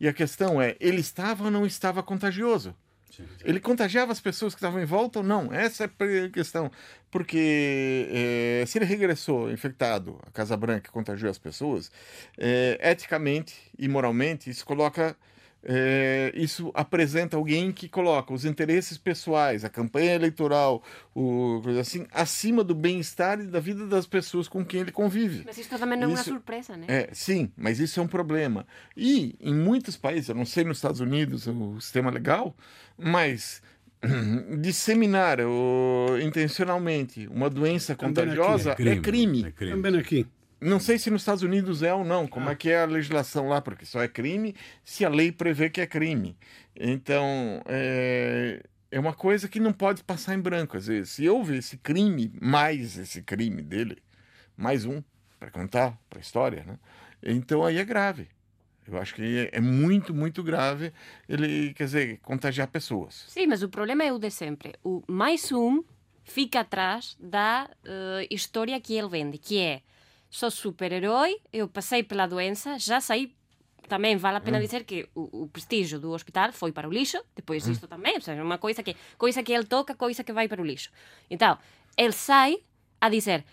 e 0.00 0.08
a 0.08 0.12
questão 0.12 0.60
é, 0.60 0.76
ele 0.80 1.00
estava 1.00 1.44
ou 1.44 1.50
não 1.50 1.66
estava 1.66 2.02
contagioso? 2.02 2.74
Sim, 3.10 3.24
sim. 3.38 3.44
Ele 3.44 3.60
contagiava 3.60 4.12
as 4.12 4.20
pessoas 4.20 4.54
que 4.54 4.58
estavam 4.58 4.80
em 4.80 4.84
volta 4.84 5.20
ou 5.20 5.24
não? 5.24 5.52
Essa 5.52 5.84
é 5.84 6.24
a 6.26 6.28
questão. 6.28 6.70
Porque 7.10 8.08
é, 8.10 8.64
se 8.66 8.78
ele 8.78 8.84
regressou 8.84 9.50
infectado 9.50 10.18
à 10.26 10.30
Casa 10.30 10.56
Branca 10.56 10.90
e 10.90 10.92
contagiou 10.92 11.30
as 11.30 11.38
pessoas, 11.38 11.90
é, 12.36 12.78
eticamente 12.82 13.54
e 13.78 13.88
moralmente, 13.88 14.50
isso 14.50 14.66
coloca 14.66 15.16
é, 15.68 16.30
isso 16.34 16.70
apresenta 16.72 17.36
alguém 17.36 17.72
que 17.72 17.88
coloca 17.88 18.32
os 18.32 18.44
interesses 18.44 18.96
pessoais, 18.96 19.64
a 19.64 19.68
campanha 19.68 20.14
eleitoral, 20.14 20.80
o, 21.12 21.60
assim, 21.80 22.06
acima 22.12 22.62
do 22.62 22.72
bem-estar 22.72 23.40
e 23.40 23.48
da 23.48 23.58
vida 23.58 23.84
das 23.84 24.06
pessoas 24.06 24.46
com 24.46 24.64
quem 24.64 24.80
ele 24.82 24.92
convive. 24.92 25.42
Mas 25.44 25.58
isso 25.58 25.68
também 25.76 25.98
não 25.98 26.04
é 26.04 26.12
uma 26.12 26.22
surpresa, 26.22 26.76
né? 26.76 26.86
É, 26.88 27.10
sim, 27.12 27.50
mas 27.56 27.80
isso 27.80 27.98
é 27.98 28.02
um 28.02 28.06
problema. 28.06 28.64
E 28.96 29.34
em 29.40 29.54
muitos 29.54 29.96
países, 29.96 30.28
eu 30.28 30.36
não 30.36 30.46
sei 30.46 30.62
nos 30.62 30.78
Estados 30.78 31.00
Unidos 31.00 31.48
o 31.48 31.80
sistema 31.80 32.12
legal, 32.12 32.54
mas 32.96 33.60
disseminar 34.60 35.40
o, 35.40 36.16
intencionalmente 36.22 37.26
uma 37.26 37.50
doença 37.50 37.96
contagiosa 37.96 38.70
é 38.70 38.74
crime. 38.74 38.92
É 38.92 39.00
crime. 39.00 39.44
É 39.46 39.50
crime. 39.50 39.72
Também 39.72 40.00
aqui. 40.00 40.26
Não 40.66 40.80
sei 40.80 40.98
se 40.98 41.12
nos 41.12 41.22
Estados 41.22 41.44
Unidos 41.44 41.84
é 41.84 41.94
ou 41.94 42.04
não, 42.04 42.26
como 42.26 42.48
ah. 42.48 42.52
é 42.52 42.56
que 42.56 42.70
é 42.70 42.82
a 42.82 42.86
legislação 42.86 43.48
lá, 43.48 43.60
porque 43.60 43.86
só 43.86 44.02
é 44.02 44.08
crime 44.08 44.52
se 44.84 45.04
a 45.04 45.08
lei 45.08 45.30
prevê 45.30 45.70
que 45.70 45.80
é 45.80 45.86
crime. 45.86 46.36
Então, 46.74 47.62
é, 47.66 48.60
é 48.90 48.98
uma 48.98 49.14
coisa 49.14 49.48
que 49.48 49.60
não 49.60 49.72
pode 49.72 50.02
passar 50.02 50.34
em 50.34 50.40
branco, 50.40 50.76
às 50.76 50.88
vezes. 50.88 51.10
Se 51.10 51.28
houve 51.28 51.58
esse 51.58 51.78
crime, 51.78 52.32
mais 52.42 52.98
esse 52.98 53.22
crime 53.22 53.62
dele, 53.62 53.98
mais 54.56 54.84
um, 54.84 55.00
para 55.38 55.52
contar 55.52 55.96
para 56.10 56.18
a 56.18 56.20
história, 56.20 56.64
né? 56.64 56.76
então 57.22 57.64
aí 57.64 57.78
é 57.78 57.84
grave. 57.84 58.28
Eu 58.88 58.98
acho 58.98 59.14
que 59.14 59.48
é 59.52 59.60
muito, 59.60 60.12
muito 60.12 60.42
grave 60.42 60.92
ele, 61.28 61.74
quer 61.74 61.84
dizer, 61.84 62.18
contagiar 62.22 62.66
pessoas. 62.66 63.26
Sim, 63.28 63.46
mas 63.46 63.62
o 63.62 63.68
problema 63.68 64.02
é 64.02 64.12
o 64.12 64.18
de 64.18 64.30
sempre. 64.30 64.74
O 64.82 65.00
mais 65.06 65.52
um 65.52 65.84
fica 66.24 66.60
atrás 66.60 67.16
da 67.20 67.70
uh, 67.84 68.26
história 68.28 68.80
que 68.80 68.94
ele 68.94 69.08
vende, 69.08 69.38
que 69.38 69.60
é 69.60 69.82
sou 70.30 70.50
super-herói, 70.50 71.36
eu 71.52 71.68
passei 71.68 72.02
pela 72.02 72.26
doença, 72.26 72.78
já 72.78 73.00
saí. 73.00 73.34
Também 73.88 74.16
vale 74.16 74.38
a 74.38 74.40
pena 74.40 74.58
hum. 74.58 74.60
dizer 74.60 74.84
que 74.84 75.08
o, 75.14 75.44
o, 75.44 75.48
prestígio 75.48 76.00
do 76.00 76.10
hospital 76.10 76.52
foi 76.52 76.72
para 76.72 76.88
o 76.88 76.92
lixo, 76.92 77.22
depois 77.36 77.66
hum. 77.66 77.72
isto 77.72 77.86
também, 77.86 78.20
seja, 78.20 78.42
uma 78.42 78.58
coisa 78.58 78.82
que, 78.82 78.96
coisa 79.16 79.42
que 79.42 79.52
ele 79.52 79.64
toca, 79.64 79.94
coisa 79.94 80.24
que 80.24 80.32
vai 80.32 80.48
para 80.48 80.60
o 80.60 80.64
lixo. 80.64 80.90
Então, 81.30 81.56
ele 81.96 82.12
sai 82.12 82.58
a 83.00 83.08
dizer 83.08 83.44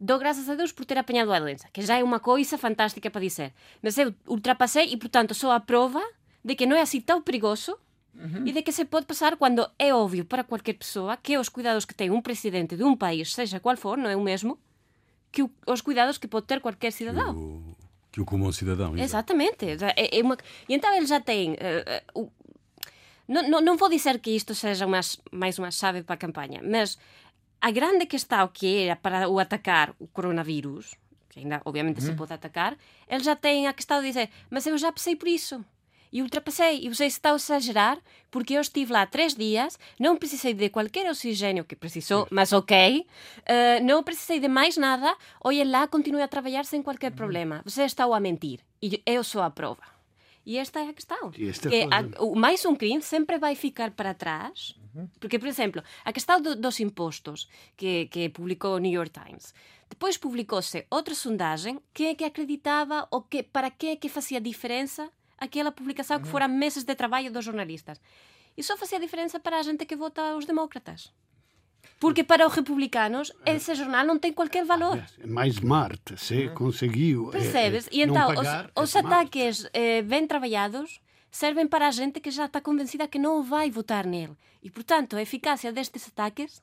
dou 0.00 0.18
graças 0.18 0.48
a 0.48 0.54
Deus 0.54 0.72
por 0.72 0.86
ter 0.86 0.96
apanhado 0.96 1.30
a 1.32 1.38
doença, 1.38 1.68
que 1.70 1.82
já 1.82 1.98
é 1.98 2.02
uma 2.02 2.18
coisa 2.18 2.56
fantástica 2.56 3.10
para 3.10 3.20
dizer. 3.20 3.52
Mas 3.82 3.98
eu 3.98 4.14
ultrapassei 4.26 4.86
e, 4.86 4.96
portanto, 4.96 5.34
sou 5.34 5.50
a 5.50 5.60
prova 5.60 6.02
de 6.42 6.54
que 6.54 6.64
não 6.64 6.74
é 6.74 6.80
assim 6.80 7.02
tão 7.02 7.20
perigoso 7.20 7.76
uhum. 8.14 8.46
e 8.46 8.52
de 8.52 8.62
que 8.62 8.72
se 8.72 8.86
pode 8.86 9.04
passar 9.04 9.36
quando 9.36 9.68
é 9.78 9.94
óbvio 9.94 10.24
para 10.24 10.42
qualquer 10.42 10.72
pessoa 10.72 11.18
que 11.18 11.36
os 11.36 11.50
cuidados 11.50 11.84
que 11.84 11.94
tem 11.94 12.10
um 12.10 12.22
presidente 12.22 12.76
de 12.76 12.82
um 12.82 12.96
país, 12.96 13.34
seja 13.34 13.60
qual 13.60 13.76
for, 13.76 13.98
não 13.98 14.08
é 14.08 14.16
o 14.16 14.22
mesmo, 14.22 14.58
que 15.30 15.42
o, 15.42 15.50
os 15.66 15.80
cuidados 15.80 16.18
que 16.18 16.28
pode 16.28 16.46
ter 16.46 16.60
qualquer 16.60 16.92
cidadão. 16.92 17.34
Que 17.34 17.40
o, 17.40 17.76
que 18.12 18.20
o 18.20 18.24
comum 18.24 18.52
cidadão. 18.52 18.96
Exatamente. 18.96 19.66
É, 19.96 20.18
é 20.18 20.22
uma... 20.22 20.36
E 20.68 20.74
então 20.74 20.94
ele 20.94 21.06
já 21.06 21.20
tem. 21.20 21.52
Uh, 21.52 22.20
uh, 22.20 22.32
não, 23.28 23.48
não, 23.48 23.60
não 23.60 23.76
vou 23.76 23.88
dizer 23.88 24.18
que 24.18 24.30
isto 24.30 24.54
seja 24.54 24.86
uma, 24.86 25.00
mais 25.30 25.58
uma 25.58 25.70
chave 25.70 26.02
para 26.02 26.14
a 26.14 26.18
campanha, 26.18 26.60
mas 26.64 26.98
a 27.60 27.70
grande 27.70 28.06
questão 28.06 28.48
que 28.48 28.84
era 28.84 28.96
para 28.96 29.28
o 29.28 29.38
atacar 29.38 29.94
o 30.00 30.08
coronavírus, 30.08 30.94
que 31.28 31.38
ainda 31.38 31.62
obviamente 31.64 32.02
se 32.02 32.12
pode 32.14 32.32
atacar, 32.32 32.76
ele 33.08 33.22
já 33.22 33.36
tem 33.36 33.68
a 33.68 33.72
questão 33.72 34.00
de 34.00 34.08
dizer: 34.08 34.30
Mas 34.50 34.66
eu 34.66 34.76
já 34.76 34.90
passei 34.90 35.14
por 35.14 35.28
isso 35.28 35.64
e 36.12 36.22
ultrapassei. 36.22 36.80
E 36.82 36.88
você 36.88 37.06
está 37.06 37.32
a 37.32 37.36
exagerar 37.36 37.98
porque 38.30 38.54
eu 38.54 38.60
estive 38.60 38.92
lá 38.92 39.06
três 39.06 39.34
dias, 39.34 39.78
não 39.98 40.16
precisei 40.16 40.54
de 40.54 40.68
qualquer 40.68 41.08
oxigênio 41.10 41.64
que 41.64 41.76
precisou, 41.76 42.26
mas 42.30 42.52
ok. 42.52 43.06
Uh, 43.38 43.84
não 43.84 44.02
precisei 44.02 44.38
de 44.38 44.48
mais 44.48 44.76
nada. 44.76 45.16
Olha 45.42 45.64
lá, 45.64 45.88
continue 45.88 46.22
a 46.22 46.28
trabalhar 46.28 46.64
sem 46.64 46.82
qualquer 46.82 47.12
problema. 47.12 47.62
Você 47.64 47.82
está 47.84 48.04
a 48.04 48.20
mentir. 48.20 48.60
E 48.82 49.02
eu 49.04 49.22
sou 49.24 49.42
a 49.42 49.50
prova. 49.50 49.82
E 50.44 50.56
esta 50.56 50.80
é 50.80 50.88
a 50.88 50.92
questão. 50.92 51.30
Que 51.30 51.86
a, 51.90 52.24
o 52.24 52.34
mais 52.34 52.64
um 52.64 52.74
crime 52.74 53.02
sempre 53.02 53.38
vai 53.38 53.54
ficar 53.54 53.90
para 53.90 54.14
trás. 54.14 54.74
Porque, 55.20 55.38
por 55.38 55.46
exemplo, 55.46 55.82
a 56.04 56.12
questão 56.12 56.40
do, 56.40 56.56
dos 56.56 56.80
impostos 56.80 57.48
que, 57.76 58.06
que 58.06 58.28
publicou 58.28 58.74
o 58.74 58.78
New 58.78 58.92
York 58.92 59.10
Times. 59.10 59.54
Depois 59.88 60.16
publicou-se 60.16 60.86
outra 60.90 61.14
sondagem 61.14 61.80
que 61.92 62.04
é 62.06 62.14
que 62.14 62.24
acreditava 62.24 63.06
ou 63.10 63.22
que, 63.22 63.42
para 63.42 63.70
que 63.70 63.88
é 63.88 63.96
que 63.96 64.08
fazia 64.08 64.40
diferença 64.40 65.10
aquela 65.40 65.72
publicação 65.72 66.20
que 66.20 66.28
fora 66.28 66.46
meses 66.46 66.84
de 66.84 66.94
trabalho 66.94 67.32
dos 67.32 67.44
jornalistas. 67.44 68.00
E 68.56 68.62
só 68.62 68.76
fazia 68.76 69.00
diferença 69.00 69.40
para 69.40 69.58
a 69.58 69.62
gente 69.62 69.86
que 69.86 69.96
vota 69.96 70.36
os 70.36 70.44
demócratas. 70.44 71.12
Porque 71.98 72.22
para 72.22 72.46
os 72.46 72.54
republicanos 72.54 73.32
esse 73.44 73.74
jornal 73.74 74.04
não 74.04 74.18
tem 74.18 74.32
qualquer 74.32 74.64
valor. 74.64 75.02
É 75.18 75.26
mais 75.26 75.54
smart, 75.54 76.00
se 76.16 76.48
conseguiu. 76.50 77.28
Percebes? 77.30 77.86
É, 77.86 77.90
e 77.92 78.02
então 78.02 78.34
pagar, 78.34 78.70
os, 78.76 78.82
os 78.84 78.96
ataques 78.96 79.66
eh, 79.72 80.02
bem 80.02 80.26
trabalhados 80.26 81.00
servem 81.30 81.66
para 81.66 81.88
a 81.88 81.90
gente 81.90 82.20
que 82.20 82.30
já 82.30 82.46
está 82.46 82.60
convencida 82.60 83.06
que 83.06 83.18
não 83.18 83.42
vai 83.42 83.70
votar 83.70 84.06
nele. 84.06 84.36
E, 84.62 84.70
portanto, 84.70 85.16
a 85.16 85.22
eficácia 85.22 85.72
destes 85.72 86.08
ataques. 86.08 86.62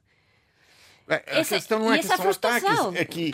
É, 1.08 1.16
a 1.16 1.40
essa, 1.40 1.56
questão 1.56 1.80
não 1.80 1.94
é 1.94 2.00
que 2.00 2.06
são 2.06 2.30
ataques, 2.30 2.96
é 2.96 3.06
que 3.06 3.34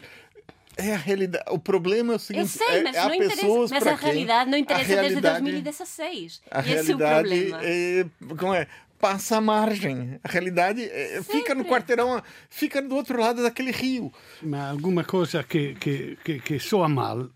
é 0.77 0.93
a 0.93 0.97
realidade. 0.97 1.45
O 1.49 1.59
problema 1.59 2.13
é 2.13 2.15
o 2.15 2.19
seguinte: 2.19 2.59
eu 2.59 2.67
sei, 2.67 2.83
mas, 2.83 2.95
é, 2.95 3.03
não 3.03 3.13
interessa, 3.13 3.67
mas 3.69 3.87
a 3.87 3.95
realidade 3.95 4.49
não 4.51 4.57
interessa 4.57 5.01
realidade, 5.01 5.43
desde 5.43 5.61
2016. 5.61 6.41
A 6.51 6.61
e 6.61 6.73
esse 6.73 6.91
é 6.91 6.95
o 6.95 6.97
problema. 6.97 7.59
É, 7.63 8.05
como 8.37 8.53
é? 8.53 8.67
Passa 8.99 9.37
a 9.37 9.41
margem. 9.41 10.19
A 10.23 10.29
realidade 10.29 10.81
é, 10.81 11.21
fica 11.23 11.53
no 11.53 11.65
quarteirão, 11.65 12.23
fica 12.49 12.81
do 12.81 12.95
outro 12.95 13.19
lado 13.19 13.43
daquele 13.43 13.71
rio. 13.71 14.13
Mas 14.41 14.71
alguma 14.71 15.03
coisa 15.03 15.43
que, 15.43 15.75
que, 15.75 16.17
que, 16.23 16.39
que 16.39 16.59
soa 16.59 16.87
mal, 16.87 17.29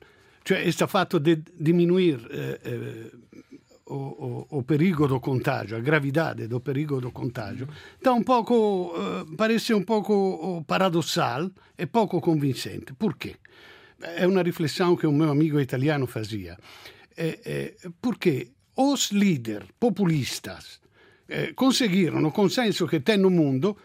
cioè 0.48 0.60
este 0.60 0.88
fatto 0.88 1.20
di 1.20 1.44
diminuire 1.54 2.26
eh, 2.32 2.60
eh, 2.64 3.12
o, 3.90 4.48
o, 4.52 4.60
o, 4.60 4.64
perigo 4.64 5.08
do 5.08 5.20
contágio, 5.20 5.78
a 5.78 5.80
gravidade 5.80 6.48
do 6.48 6.60
perigo 6.60 7.00
do 7.00 7.12
contágio, 7.12 7.68
tá 8.02 8.14
um 8.14 8.24
pouco, 8.24 8.94
uh, 8.96 9.36
parece 9.36 9.74
um 9.74 9.84
pouco 9.84 10.64
paradossal 10.68 11.50
e 11.78 11.86
pouco 11.86 12.20
convincente. 12.22 12.94
Por 12.94 13.16
quê? 13.16 13.36
É 14.02 14.28
uma 14.28 14.44
reflexão 14.44 14.96
que 14.96 15.08
um 15.08 15.14
meu 15.14 15.32
amigo 15.32 15.60
italiano 15.60 16.06
fazia. 16.06 16.58
É, 17.16 17.40
é, 17.46 17.90
porque 18.02 18.52
os 18.76 19.12
líderes 19.12 19.70
populistas 19.80 20.80
eh, 21.28 21.52
conseguiram 21.54 22.24
o 22.24 22.32
consenso 22.32 22.88
que 22.88 23.00
tem 23.00 23.18
no 23.18 23.30
mundo 23.30 23.76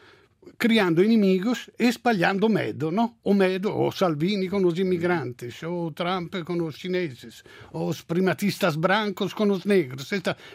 criando 0.57 1.03
inimigos 1.03 1.71
e 1.79 1.87
espalhando 1.87 2.49
medo, 2.49 2.91
no? 2.91 3.19
O 3.23 3.35
medo, 3.35 3.77
o 3.77 3.91
Salvini 3.91 4.49
com 4.49 4.65
os 4.65 4.79
imigrantes, 4.79 5.63
o 5.63 5.93
Trump 5.93 6.35
com 6.45 6.61
os 6.63 6.77
chineses, 6.77 7.43
os 7.73 8.03
primatistas 8.03 8.77
brancos 8.77 9.33
com 9.35 9.51
os 9.51 9.65
negros. 9.65 10.09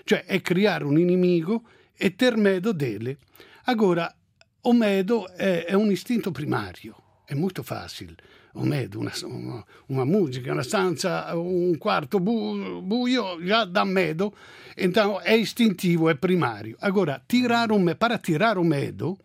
Cioè, 0.06 0.26
è 0.26 0.41
creare 0.41 0.84
un 0.84 0.97
inimigo 0.97 1.63
e 1.97 2.15
ter 2.15 2.38
medo 2.38 2.73
dele. 2.73 3.17
Agora, 3.65 4.13
o 4.62 4.73
medo 4.73 5.28
è, 5.30 5.65
è 5.65 5.73
un 5.73 5.91
istinto 5.91 6.32
primario, 6.32 7.23
è 7.26 7.34
molto 7.34 7.63
facile. 7.63 8.15
O 8.54 8.63
medo, 8.63 9.00
una, 9.00 9.12
una, 9.23 9.63
una 9.88 10.06
musica, 10.06 10.52
una 10.52 10.63
stanza, 10.63 11.30
un 11.36 11.78
quarto 11.78 12.19
bu, 12.19 12.82
buio, 12.82 13.38
già 13.43 13.65
dà 13.65 13.84
medo. 13.84 14.34
Então, 14.76 15.19
è 15.19 15.34
istintivo, 15.34 16.10
è 16.10 16.15
primario. 16.15 16.76
Agora, 16.80 17.21
tirare 17.23 17.71
un, 17.71 17.95
para 17.97 18.17
tirar 18.17 18.58
o 18.58 18.63
medo, 18.63 19.19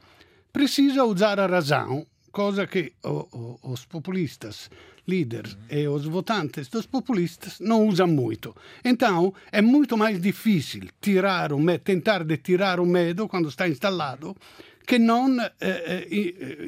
precisa 0.53 1.05
usar 1.05 1.41
a 1.41 1.47
razão, 1.47 2.07
coisa 2.31 2.67
que 2.67 2.93
o, 3.05 3.09
o, 3.09 3.73
os 3.73 3.85
populistas, 3.85 4.71
líderes 5.07 5.57
e 5.71 5.89
os 5.89 6.05
votantes 6.05 6.69
dos 6.69 6.87
populistas 6.87 7.59
não 7.61 7.87
usam 7.89 8.07
muito. 8.07 8.55
Então, 8.85 9.35
é 9.51 9.61
muito 9.61 9.97
mais 9.97 10.21
difícil 10.21 10.89
tirar 11.01 11.53
o 11.53 11.79
tentar 11.79 12.25
de 12.25 12.37
tirar 12.37 12.79
o 12.79 12.87
medo 12.87 13.29
quando 13.29 13.49
está 13.49 13.69
instalado, 13.69 14.37
que 14.87 14.99
não 14.99 15.41
eh, 15.41 15.53
eh, 15.61 16.07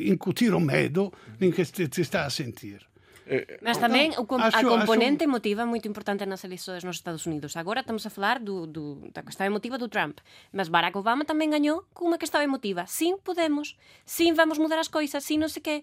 incutir 0.06 0.54
o 0.54 0.60
medo 0.60 1.12
em 1.40 1.50
que 1.50 1.64
se 1.64 2.00
está 2.00 2.24
a 2.24 2.30
sentir. 2.30 2.80
Eh, 3.26 3.58
Mas 3.64 3.80
tamén 3.80 4.12
o, 4.20 4.24
a 4.36 4.52
acho, 4.52 4.68
componente 4.68 5.24
acho... 5.24 5.30
emotiva 5.32 5.64
moito 5.64 5.88
importante 5.88 6.28
nas 6.28 6.44
eleições 6.44 6.84
nos 6.84 7.00
Estados 7.00 7.24
Unidos. 7.24 7.56
Agora 7.56 7.80
estamos 7.80 8.04
a 8.04 8.10
falar 8.12 8.36
do, 8.36 8.68
do, 8.68 9.00
da 9.16 9.24
questão 9.24 9.48
emotiva 9.48 9.80
do 9.80 9.88
Trump. 9.88 10.20
Mas 10.52 10.68
Barack 10.68 10.96
Obama 10.96 11.24
tamén 11.24 11.48
gañou 11.48 11.88
con 11.96 12.12
unha 12.12 12.20
questão 12.20 12.44
emotiva. 12.44 12.84
Sim, 12.84 13.16
podemos. 13.16 13.80
Sim, 14.04 14.36
vamos 14.36 14.60
mudar 14.60 14.76
as 14.76 14.92
coisas. 14.92 15.24
Sim, 15.24 15.40
non 15.40 15.48
sei 15.48 15.64
que. 15.64 15.76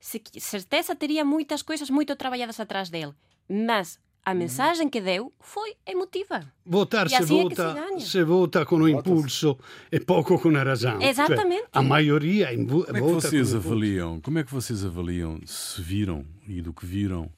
Se, 0.00 0.20
certeza 0.40 0.96
teria 0.96 1.24
moitas 1.24 1.60
coisas 1.60 1.92
moito 1.92 2.16
traballadas 2.16 2.60
atrás 2.60 2.88
dele. 2.88 3.12
Mas 3.48 4.00
a 4.26 4.34
mensagem 4.34 4.88
que 4.88 5.00
deu 5.00 5.32
foi 5.38 5.76
emotiva. 5.86 6.44
Votar 6.66 7.08
se 7.08 7.22
vota, 7.22 7.76
se, 8.00 8.06
se, 8.08 8.24
vota 8.24 8.66
com 8.66 8.74
o 8.74 8.88
impulso 8.88 9.56
e 9.90 10.00
pouco 10.00 10.36
com 10.36 10.48
a 10.56 10.64
razão. 10.64 11.00
Exatamente. 11.00 11.60
Cioè, 11.60 11.68
a 11.72 11.82
maioria 11.82 12.48
vota 12.66 12.92
como 12.92 12.98
é 12.98 13.00
que 13.00 13.14
vocês 13.14 13.54
avaliam? 13.54 14.20
Como 14.20 14.38
é 14.40 14.42
que 14.42 14.52
vocês 14.52 14.84
avaliam 14.84 15.38
se 15.46 15.80
viram 15.80 16.26
e 16.48 16.60
do 16.60 16.72
que 16.72 16.84
viram 16.84 17.30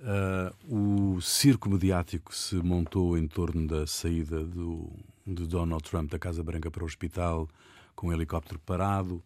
uh, 0.00 1.16
o 1.16 1.20
circo 1.20 1.68
mediático 1.68 2.30
que 2.30 2.38
se 2.38 2.54
montou 2.54 3.18
em 3.18 3.26
torno 3.26 3.66
da 3.66 3.84
saída 3.84 4.44
do, 4.44 4.88
de 5.26 5.48
Donald 5.48 5.82
Trump 5.82 6.12
da 6.12 6.18
Casa 6.18 6.44
Branca 6.44 6.70
para 6.70 6.84
o 6.84 6.86
hospital 6.86 7.48
com 7.96 8.06
o 8.06 8.12
helicóptero 8.12 8.60
parado? 8.60 9.20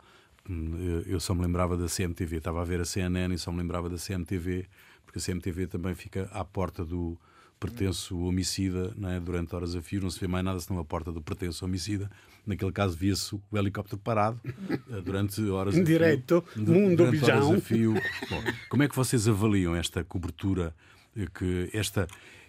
Hum, 0.49 1.03
eu 1.07 1.21
só 1.21 1.35
me 1.35 1.43
lembrava 1.43 1.77
da 1.77 1.85
CMTV, 1.87 2.39
estava 2.39 2.63
a 2.63 2.65
ver 2.65 2.81
a 2.81 2.85
CNN 2.87 3.35
e 3.35 3.39
só 3.39 3.53
me 3.53 3.59
lembrava 3.59 3.91
da 3.91 3.99
CMTV 3.99 4.67
porque 5.11 5.19
a 5.19 5.23
CMTV 5.23 5.67
também 5.67 5.93
fica 5.93 6.29
à 6.33 6.45
porta 6.45 6.85
do, 6.85 7.19
pertence 7.59 8.15
o 8.15 8.21
homicida, 8.21 8.95
é? 9.05 9.19
durante 9.19 9.55
horas 9.57 9.75
a 9.75 9.83
fio, 9.83 10.01
não 10.01 10.09
se 10.09 10.21
vê 10.21 10.29
mais 10.29 10.45
nada 10.45 10.61
senão 10.61 10.81
a 10.81 10.85
porta 10.85 11.11
do 11.11 11.21
pertence 11.21 11.65
homicida. 11.65 12.09
Naquele 12.47 12.71
caso 12.71 12.97
via-se 12.97 13.35
o 13.35 13.43
helicóptero 13.53 14.01
parado 14.01 14.41
eh, 14.45 15.01
durante 15.05 15.43
horas 15.43 15.77
em 15.77 15.85
direto, 15.85 16.43
fio, 16.55 16.65
mundo 16.65 17.03
horas 17.03 17.51
a 17.51 17.61
fio. 17.61 17.95
Bom, 18.31 18.43
como 18.71 18.83
é 18.85 18.89
que 18.89 18.95
vocês 18.95 19.27
avaliam 19.27 19.75
esta 19.75 20.05
cobertura, 20.05 20.75
eh, 21.15 21.27
que 21.35 21.69
esta, 21.73 22.07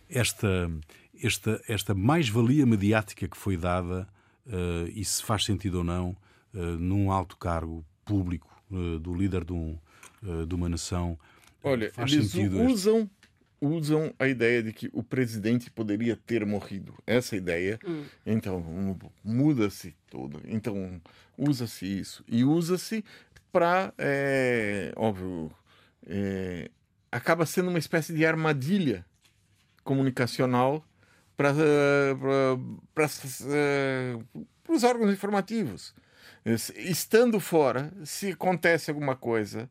esta, 0.08 0.72
esta, 1.22 1.62
esta 1.68 1.94
mais-valia 1.96 2.66
mediática 2.66 3.28
que 3.28 3.38
foi 3.38 3.58
dada 3.58 4.08
uh, 4.46 4.88
e 4.94 5.04
se 5.04 5.22
faz 5.24 5.44
sentido 5.44 5.80
ou 5.80 5.84
não 5.84 6.16
uh, 6.54 6.60
num 6.80 7.12
alto 7.12 7.36
cargo 7.38 7.84
público 8.06 8.48
uh, 8.72 8.98
do 8.98 9.14
líder 9.14 9.44
de, 9.44 9.54
um, 9.54 9.78
de 10.48 10.56
uma 10.56 10.70
nação? 10.70 11.18
Olha, 11.64 11.92
eles 11.98 12.34
usam 12.34 13.10
usam 13.62 14.12
a 14.18 14.28
ideia 14.28 14.64
de 14.64 14.74
que 14.74 14.90
o 14.92 15.04
presidente 15.04 15.70
poderia 15.70 16.16
ter 16.16 16.44
morrido. 16.46 16.96
Essa 17.06 17.36
ideia. 17.36 17.80
Hum. 17.88 18.04
Então, 18.26 18.60
muda-se 19.24 19.96
tudo. 20.10 20.42
Então, 20.46 21.00
usa-se 21.38 21.86
isso. 21.86 22.26
E 22.28 22.44
usa-se 22.44 23.06
para, 23.52 23.94
é, 24.00 24.92
óbvio, 24.96 25.52
é, 26.08 26.72
acaba 27.12 27.46
sendo 27.46 27.70
uma 27.70 27.78
espécie 27.78 28.14
de 28.14 28.26
armadilha 28.26 29.06
comunicacional 29.84 30.84
para 31.38 31.54
os 34.68 34.84
órgãos 34.84 35.12
informativos. 35.14 35.94
Estando 36.76 37.40
fora, 37.40 37.92
se 38.04 38.32
acontece 38.32 38.90
alguma 38.90 39.16
coisa, 39.16 39.70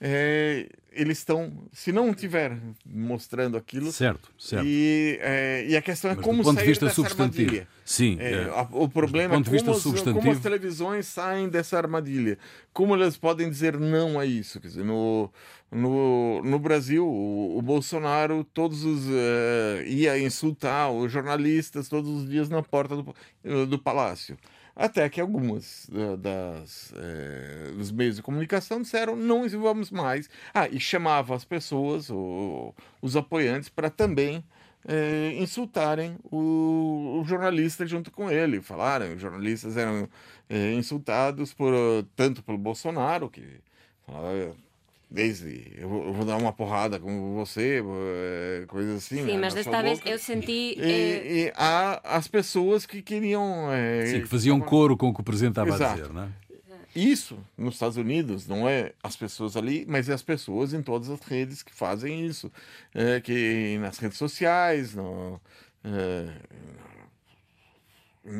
é, 0.00 0.68
eles 0.92 1.18
estão, 1.18 1.52
se 1.72 1.90
não 1.90 2.10
estiver 2.10 2.56
mostrando 2.86 3.56
aquilo, 3.56 3.90
certo, 3.90 4.30
certo. 4.38 4.64
E, 4.64 5.18
é, 5.20 5.66
e 5.68 5.76
a 5.76 5.82
questão 5.82 6.10
é 6.10 6.14
Mas 6.14 6.24
como 6.24 6.44
sair 6.44 6.78
dessa 6.78 6.90
substantivo. 6.90 7.42
armadilha. 7.42 7.68
Sim. 7.84 8.16
É, 8.20 8.48
o 8.70 8.88
problema 8.88 9.34
é 9.34 9.42
como, 9.42 9.70
as, 9.72 10.02
como 10.02 10.30
as 10.30 10.38
televisões 10.38 11.06
saem 11.06 11.48
dessa 11.48 11.76
armadilha, 11.76 12.38
como 12.72 12.94
elas 12.94 13.16
podem 13.16 13.50
dizer 13.50 13.78
não 13.78 14.20
a 14.20 14.26
isso. 14.26 14.60
Quer 14.60 14.68
dizer, 14.68 14.84
no, 14.84 15.32
no, 15.70 16.42
no 16.42 16.58
Brasil, 16.60 17.04
o, 17.04 17.58
o 17.58 17.62
Bolsonaro 17.62 18.44
todos 18.54 18.84
os 18.84 19.06
uh, 19.06 19.82
ia 19.84 20.18
insultar 20.18 20.92
os 20.92 21.10
jornalistas 21.10 21.88
todos 21.88 22.08
os 22.08 22.28
dias 22.28 22.48
na 22.48 22.62
porta 22.62 22.96
do, 22.96 23.66
do 23.66 23.78
palácio. 23.78 24.36
Até 24.78 25.08
que 25.08 25.20
algumas 25.20 25.90
das, 26.20 26.94
é, 26.96 27.72
dos 27.72 27.90
meios 27.90 28.14
de 28.14 28.22
comunicação 28.22 28.80
disseram 28.80 29.16
não 29.16 29.48
vamos 29.48 29.90
mais. 29.90 30.30
Ah, 30.54 30.68
e 30.68 30.78
chamava 30.78 31.34
as 31.34 31.44
pessoas, 31.44 32.08
o, 32.08 32.72
os 33.02 33.16
apoiantes, 33.16 33.68
para 33.68 33.90
também 33.90 34.44
é, 34.86 35.34
insultarem 35.36 36.16
o, 36.30 37.20
o, 37.20 37.24
jornalista 37.24 37.84
junto 37.84 38.12
com 38.12 38.30
ele. 38.30 38.62
Falaram, 38.62 39.14
os 39.14 39.20
jornalistas 39.20 39.76
eram 39.76 40.08
é, 40.48 40.72
insultados 40.74 41.52
por, 41.52 41.74
tanto 42.14 42.40
pelo 42.44 42.56
Bolsonaro, 42.56 43.28
que 43.28 43.60
falava, 44.06 44.54
desde 45.10 45.72
eu 45.76 45.88
vou, 45.88 46.06
eu 46.06 46.12
vou, 46.12 46.24
dar 46.24 46.36
uma 46.36 46.52
porrada 46.52 47.00
com 47.00 47.34
você, 47.34 47.82
eh, 47.82 48.64
coisa 48.66 48.96
assim. 48.96 49.16
Sim, 49.16 49.32
né, 49.32 49.38
mas 49.38 49.54
desta 49.54 49.82
vez 49.82 50.00
eu 50.04 50.18
senti. 50.18 50.74
E, 50.76 50.82
é... 50.82 51.46
e, 51.46 51.52
há 51.56 52.00
as 52.16 52.28
pessoas 52.28 52.84
que 52.84 53.00
queriam. 53.00 53.72
É, 53.72 54.06
Sim, 54.06 54.20
que 54.20 54.28
faziam 54.28 54.60
coro 54.60 54.96
com 54.96 55.08
o 55.08 55.14
que 55.14 55.20
o 55.20 55.24
presidente 55.24 55.52
estava 55.52 55.70
Exato. 55.70 55.84
a 55.84 55.94
dizer, 55.94 56.12
não 56.12 56.22
é? 56.24 56.28
Isso 56.94 57.38
nos 57.56 57.74
Estados 57.74 57.96
Unidos 57.96 58.46
não 58.48 58.68
é 58.68 58.92
as 59.02 59.14
pessoas 59.14 59.56
ali, 59.56 59.84
mas 59.88 60.08
é 60.08 60.14
as 60.14 60.22
pessoas 60.22 60.72
em 60.72 60.82
todas 60.82 61.08
as 61.08 61.20
redes 61.20 61.62
que 61.62 61.72
fazem 61.72 62.26
isso, 62.26 62.50
é, 62.94 63.20
que 63.20 63.78
nas 63.80 63.98
redes 63.98 64.18
sociais, 64.18 64.94
no, 64.94 65.40
é, 65.84 66.32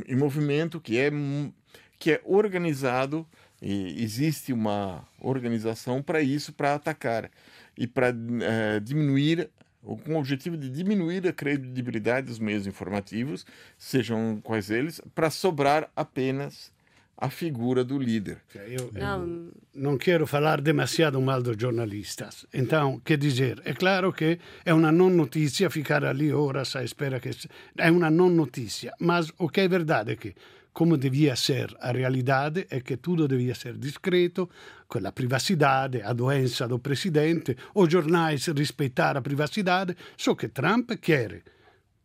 em 0.09 0.16
movimento 0.16 0.81
que 0.81 0.98
é 0.98 1.11
que 1.98 2.12
é 2.12 2.20
organizado 2.24 3.26
e 3.61 4.03
existe 4.03 4.53
uma 4.53 5.07
organização 5.21 6.03
para 6.03 6.21
isso, 6.21 6.53
para 6.53 6.75
atacar 6.75 7.31
e 7.77 7.87
para 7.87 8.11
uh, 8.11 8.81
diminuir, 8.81 9.51
com 9.83 10.14
o 10.14 10.18
objetivo 10.18 10.57
de 10.57 10.68
diminuir 10.68 11.27
a 11.27 11.33
credibilidade 11.33 12.27
dos 12.27 12.38
meios 12.38 12.66
informativos, 12.66 13.44
sejam 13.77 14.40
quais 14.42 14.71
eles, 14.71 15.01
para 15.14 15.31
sobrar 15.31 15.90
apenas 15.97 16.73
a 17.21 17.29
figura 17.29 17.83
do 17.85 17.99
líder. 17.99 18.38
Eu, 18.55 18.92
não. 18.92 19.51
não 19.75 19.99
quero 19.99 20.25
falar 20.25 20.61
demasiado 20.61 21.21
mal 21.21 21.42
dos 21.42 21.57
jornalistas. 21.61 22.47
Então, 22.55 23.01
que 23.01 23.16
dizer? 23.16 23.61
É 23.64 23.75
claro 23.75 24.12
que 24.12 24.38
é 24.64 24.73
uma 24.73 24.92
não 24.92 25.11
notícia 25.11 25.68
ficar 25.68 26.05
ali 26.05 26.33
horas 26.33 26.77
à 26.77 26.85
espera 26.85 27.18
que... 27.18 27.31
É 27.77 27.90
uma 27.90 28.09
não 28.09 28.31
notícia. 28.31 28.94
Mas 29.01 29.33
o 29.37 29.49
que 29.49 29.62
é 29.62 29.68
verdade 29.68 30.12
é 30.12 30.16
que 30.16 30.33
como 30.78 30.96
devia 30.96 31.34
ser 31.34 31.76
a 31.80 31.90
realidade 31.90 32.64
é 32.70 32.78
que 32.78 32.98
tudo 32.98 33.26
devia 33.26 33.52
ser 33.52 33.76
discreto, 33.76 34.48
com 34.86 35.04
a 35.04 35.10
privacidade, 35.10 36.00
a 36.02 36.12
doença 36.12 36.68
do 36.68 36.78
presidente, 36.78 37.56
os 37.74 37.90
jornais 37.90 38.46
respeitar 38.46 39.16
a 39.16 39.20
privacidade, 39.20 39.96
só 40.16 40.36
que 40.36 40.46
Trump 40.46 40.92
quer 41.00 41.42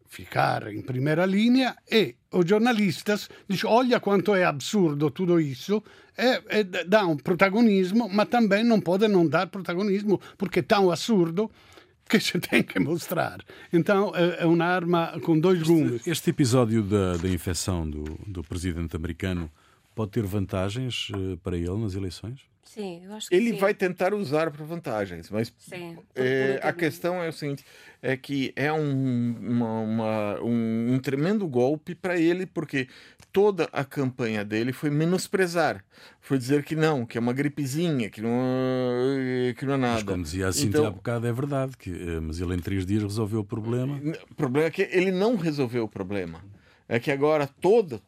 ficar 0.07 0.73
em 0.73 0.81
primeira 0.81 1.23
linha 1.23 1.75
e 1.87 2.15
os 2.31 2.49
jornalistas 2.49 3.29
dizem 3.47 3.69
olha 3.69 3.99
quanto 3.99 4.33
é 4.33 4.43
absurdo 4.43 5.11
tudo 5.11 5.39
isso 5.39 5.83
e, 6.17 6.57
e 6.57 6.63
dá 6.63 7.05
um 7.05 7.15
protagonismo, 7.15 8.09
mas 8.11 8.27
também 8.27 8.63
não 8.63 8.81
pode 8.81 9.07
não 9.07 9.27
dar 9.27 9.45
protagonismo 9.51 10.19
porque 10.35 10.61
é 10.61 10.63
tão 10.63 10.89
absurdo 10.89 11.51
que 12.19 12.19
se 12.19 12.39
tem 12.39 12.61
que 12.61 12.79
mostrar. 12.79 13.39
Então 13.71 14.11
é, 14.15 14.45
uma 14.45 14.65
arma 14.65 15.19
com 15.23 15.39
dois 15.39 15.63
gumes. 15.63 15.95
Este, 15.95 16.09
este 16.11 16.29
episódio 16.29 16.83
da, 16.83 17.17
da 17.17 17.27
infecção 17.27 17.89
do, 17.89 18.03
do 18.27 18.43
presidente 18.43 18.95
americano 18.95 19.49
pode 19.95 20.11
ter 20.11 20.23
vantagens 20.23 21.09
uh, 21.09 21.37
para 21.37 21.57
ele 21.57 21.77
nas 21.77 21.95
eleições? 21.95 22.41
Sim, 22.73 23.05
eu 23.05 23.13
acho 23.13 23.29
que 23.29 23.35
Ele 23.35 23.51
sim. 23.51 23.57
vai 23.57 23.71
tentar 23.71 24.15
usar 24.15 24.49
para 24.49 24.65
vantagens, 24.65 25.29
mas 25.29 25.53
sim, 25.59 25.95
é, 26.15 26.59
a 26.63 26.73
questão 26.73 27.21
é 27.21 27.29
o 27.29 27.31
seguinte: 27.31 27.63
é 28.01 28.17
que 28.17 28.51
é 28.55 28.73
um, 28.73 29.35
uma, 29.39 29.79
uma, 29.81 30.41
um, 30.41 30.93
um 30.95 30.99
tremendo 30.99 31.47
golpe 31.47 31.93
para 31.93 32.17
ele, 32.17 32.47
porque 32.47 32.87
toda 33.31 33.69
a 33.71 33.85
campanha 33.85 34.43
dele 34.43 34.73
foi 34.73 34.89
menosprezar, 34.89 35.85
foi 36.19 36.39
dizer 36.39 36.63
que 36.63 36.75
não, 36.75 37.05
que 37.05 37.15
é 37.15 37.21
uma 37.21 37.31
gripezinha, 37.31 38.09
que 38.09 38.21
não, 38.21 38.31
que 39.55 39.65
não 39.67 39.75
é 39.75 39.77
nada. 39.77 39.93
Mas 39.93 40.03
como 40.03 40.23
dizia 40.23 40.47
assim 40.47 40.65
então, 40.65 40.87
há 40.87 40.89
bocado, 40.89 41.27
é 41.27 41.31
verdade, 41.31 41.77
que, 41.77 41.91
eh, 41.91 42.19
mas 42.19 42.39
ele 42.39 42.55
em 42.55 42.59
três 42.59 42.87
dias 42.87 43.03
resolveu 43.03 43.41
o 43.41 43.45
problema. 43.45 44.01
O 44.31 44.35
problema 44.35 44.67
é 44.67 44.71
que 44.71 44.81
ele 44.91 45.11
não 45.11 45.35
resolveu 45.35 45.83
o 45.83 45.87
problema. 45.87 46.43
É 46.89 46.99
que 46.99 47.11
agora 47.11 47.45
toda 47.45 48.01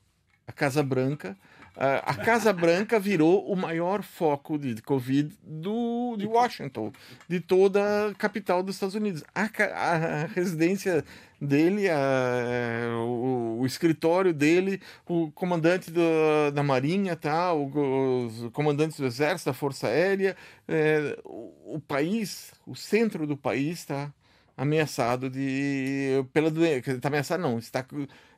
a 0.47 0.51
Casa 0.51 0.81
Branca 0.81 1.37
a 1.77 2.15
Casa 2.15 2.53
Branca 2.53 2.99
virou 2.99 3.45
o 3.51 3.55
maior 3.55 4.01
foco 4.01 4.57
de 4.57 4.81
Covid 4.81 5.35
do, 5.43 6.15
de 6.17 6.25
Washington, 6.25 6.91
de 7.27 7.39
toda 7.39 8.07
a 8.07 8.15
capital 8.15 8.63
dos 8.63 8.75
Estados 8.75 8.95
Unidos. 8.95 9.23
A, 9.33 9.43
a 9.43 10.25
residência 10.27 11.03
dele, 11.39 11.89
a, 11.89 12.95
o, 12.97 13.59
o, 13.59 13.65
escritório 13.65 14.33
dele, 14.33 14.81
o 15.05 15.31
comandante 15.31 15.91
do, 15.91 16.51
da 16.53 16.63
Marinha, 16.63 17.15
tá? 17.15 17.53
O, 17.53 18.25
os 18.25 18.49
comandantes 18.53 18.97
do 18.97 19.05
Exército, 19.05 19.49
da 19.49 19.53
Força 19.53 19.87
Aérea, 19.87 20.35
é, 20.67 21.17
o, 21.25 21.75
o, 21.75 21.79
país, 21.79 22.53
o 22.65 22.75
centro 22.75 23.27
do 23.27 23.35
país 23.35 23.79
está 23.79 24.13
ameaçado 24.57 25.29
de 25.29 26.23
pela 26.31 26.49
doença. 26.49 26.91
Está 26.91 27.09
ameaçado 27.09 27.41
não, 27.41 27.59
está 27.59 27.85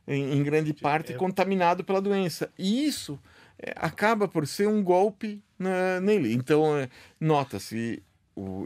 em, 0.07 0.37
em 0.37 0.43
grande 0.43 0.73
parte 0.73 1.13
contaminado 1.13 1.83
pela 1.83 2.01
doença. 2.01 2.49
E 2.57 2.85
isso 2.85 3.19
é, 3.59 3.73
acaba 3.75 4.27
por 4.27 4.47
ser 4.47 4.67
um 4.67 4.83
golpe 4.83 5.43
na, 5.57 5.99
nele. 5.99 6.33
Então, 6.33 6.77
é, 6.77 6.89
nota-se 7.19 8.01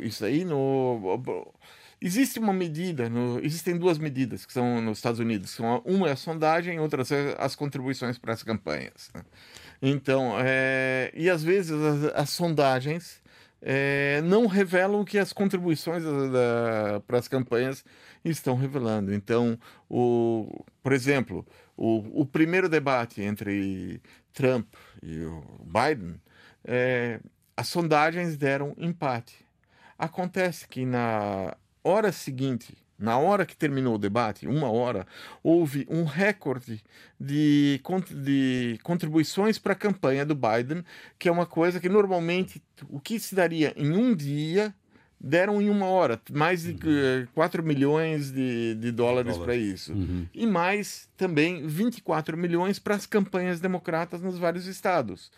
isso 0.01 0.25
aí 0.25 0.43
no. 0.45 1.17
Existe 2.03 2.39
uma 2.39 2.51
medida, 2.51 3.07
no, 3.07 3.39
existem 3.43 3.77
duas 3.77 3.99
medidas 3.99 4.43
que 4.45 4.51
são 4.51 4.81
nos 4.81 4.97
Estados 4.97 5.19
Unidos. 5.19 5.51
São, 5.51 5.81
uma 5.85 6.09
é 6.09 6.11
a 6.13 6.15
sondagem, 6.15 6.79
outra 6.79 7.03
é 7.03 7.35
as 7.37 7.55
contribuições 7.55 8.17
para 8.17 8.33
as 8.33 8.41
campanhas. 8.41 9.09
Né? 9.13 9.21
Então, 9.81 10.35
é, 10.39 11.11
e 11.15 11.29
às 11.29 11.43
vezes 11.43 11.71
as, 11.71 12.03
as 12.15 12.29
sondagens 12.31 13.20
é, 13.61 14.21
não 14.23 14.47
revelam 14.47 15.01
o 15.01 15.05
que 15.05 15.17
as 15.19 15.31
contribuições 15.31 16.03
para 17.05 17.19
as 17.19 17.27
campanhas 17.27 17.85
estão 18.25 18.55
revelando. 18.55 19.13
Então, 19.13 19.57
o, 19.89 20.65
por 20.81 20.93
exemplo, 20.93 21.45
o, 21.77 22.21
o 22.21 22.25
primeiro 22.25 22.67
debate 22.67 23.21
entre 23.21 24.01
Trump 24.33 24.73
e 25.03 25.23
o 25.23 25.43
Biden, 25.63 26.19
é, 26.65 27.19
as 27.55 27.67
sondagens 27.67 28.37
deram 28.37 28.73
empate. 28.77 29.45
Acontece 29.97 30.67
que 30.67 30.85
na 30.85 31.55
hora 31.83 32.11
seguinte, 32.11 32.75
na 33.01 33.17
hora 33.17 33.45
que 33.45 33.57
terminou 33.57 33.95
o 33.95 33.97
debate, 33.97 34.47
uma 34.47 34.71
hora, 34.71 35.07
houve 35.43 35.87
um 35.89 36.03
recorde 36.03 36.81
de, 37.19 37.81
de 38.23 38.79
contribuições 38.83 39.57
para 39.57 39.73
a 39.73 39.75
campanha 39.75 40.25
do 40.25 40.35
Biden, 40.35 40.85
que 41.17 41.27
é 41.27 41.31
uma 41.31 41.45
coisa 41.45 41.79
que 41.79 41.89
normalmente 41.89 42.61
o 42.89 42.99
que 42.99 43.19
se 43.19 43.33
daria 43.33 43.73
em 43.75 43.91
um 43.91 44.15
dia 44.15 44.73
deram 45.23 45.61
em 45.61 45.69
uma 45.69 45.85
hora 45.85 46.19
mais 46.31 46.63
de 46.63 46.71
uhum. 46.71 47.27
4 47.35 47.63
milhões 47.63 48.31
de, 48.31 48.75
de 48.75 48.91
dólares 48.91 49.37
para 49.37 49.55
isso. 49.55 49.93
Uhum. 49.93 50.27
E 50.33 50.47
mais 50.47 51.07
também 51.15 51.67
24 51.67 52.35
milhões 52.35 52.79
para 52.79 52.95
as 52.95 53.05
campanhas 53.05 53.59
democratas 53.59 54.21
nos 54.21 54.37
vários 54.37 54.65
estados. 54.65 55.31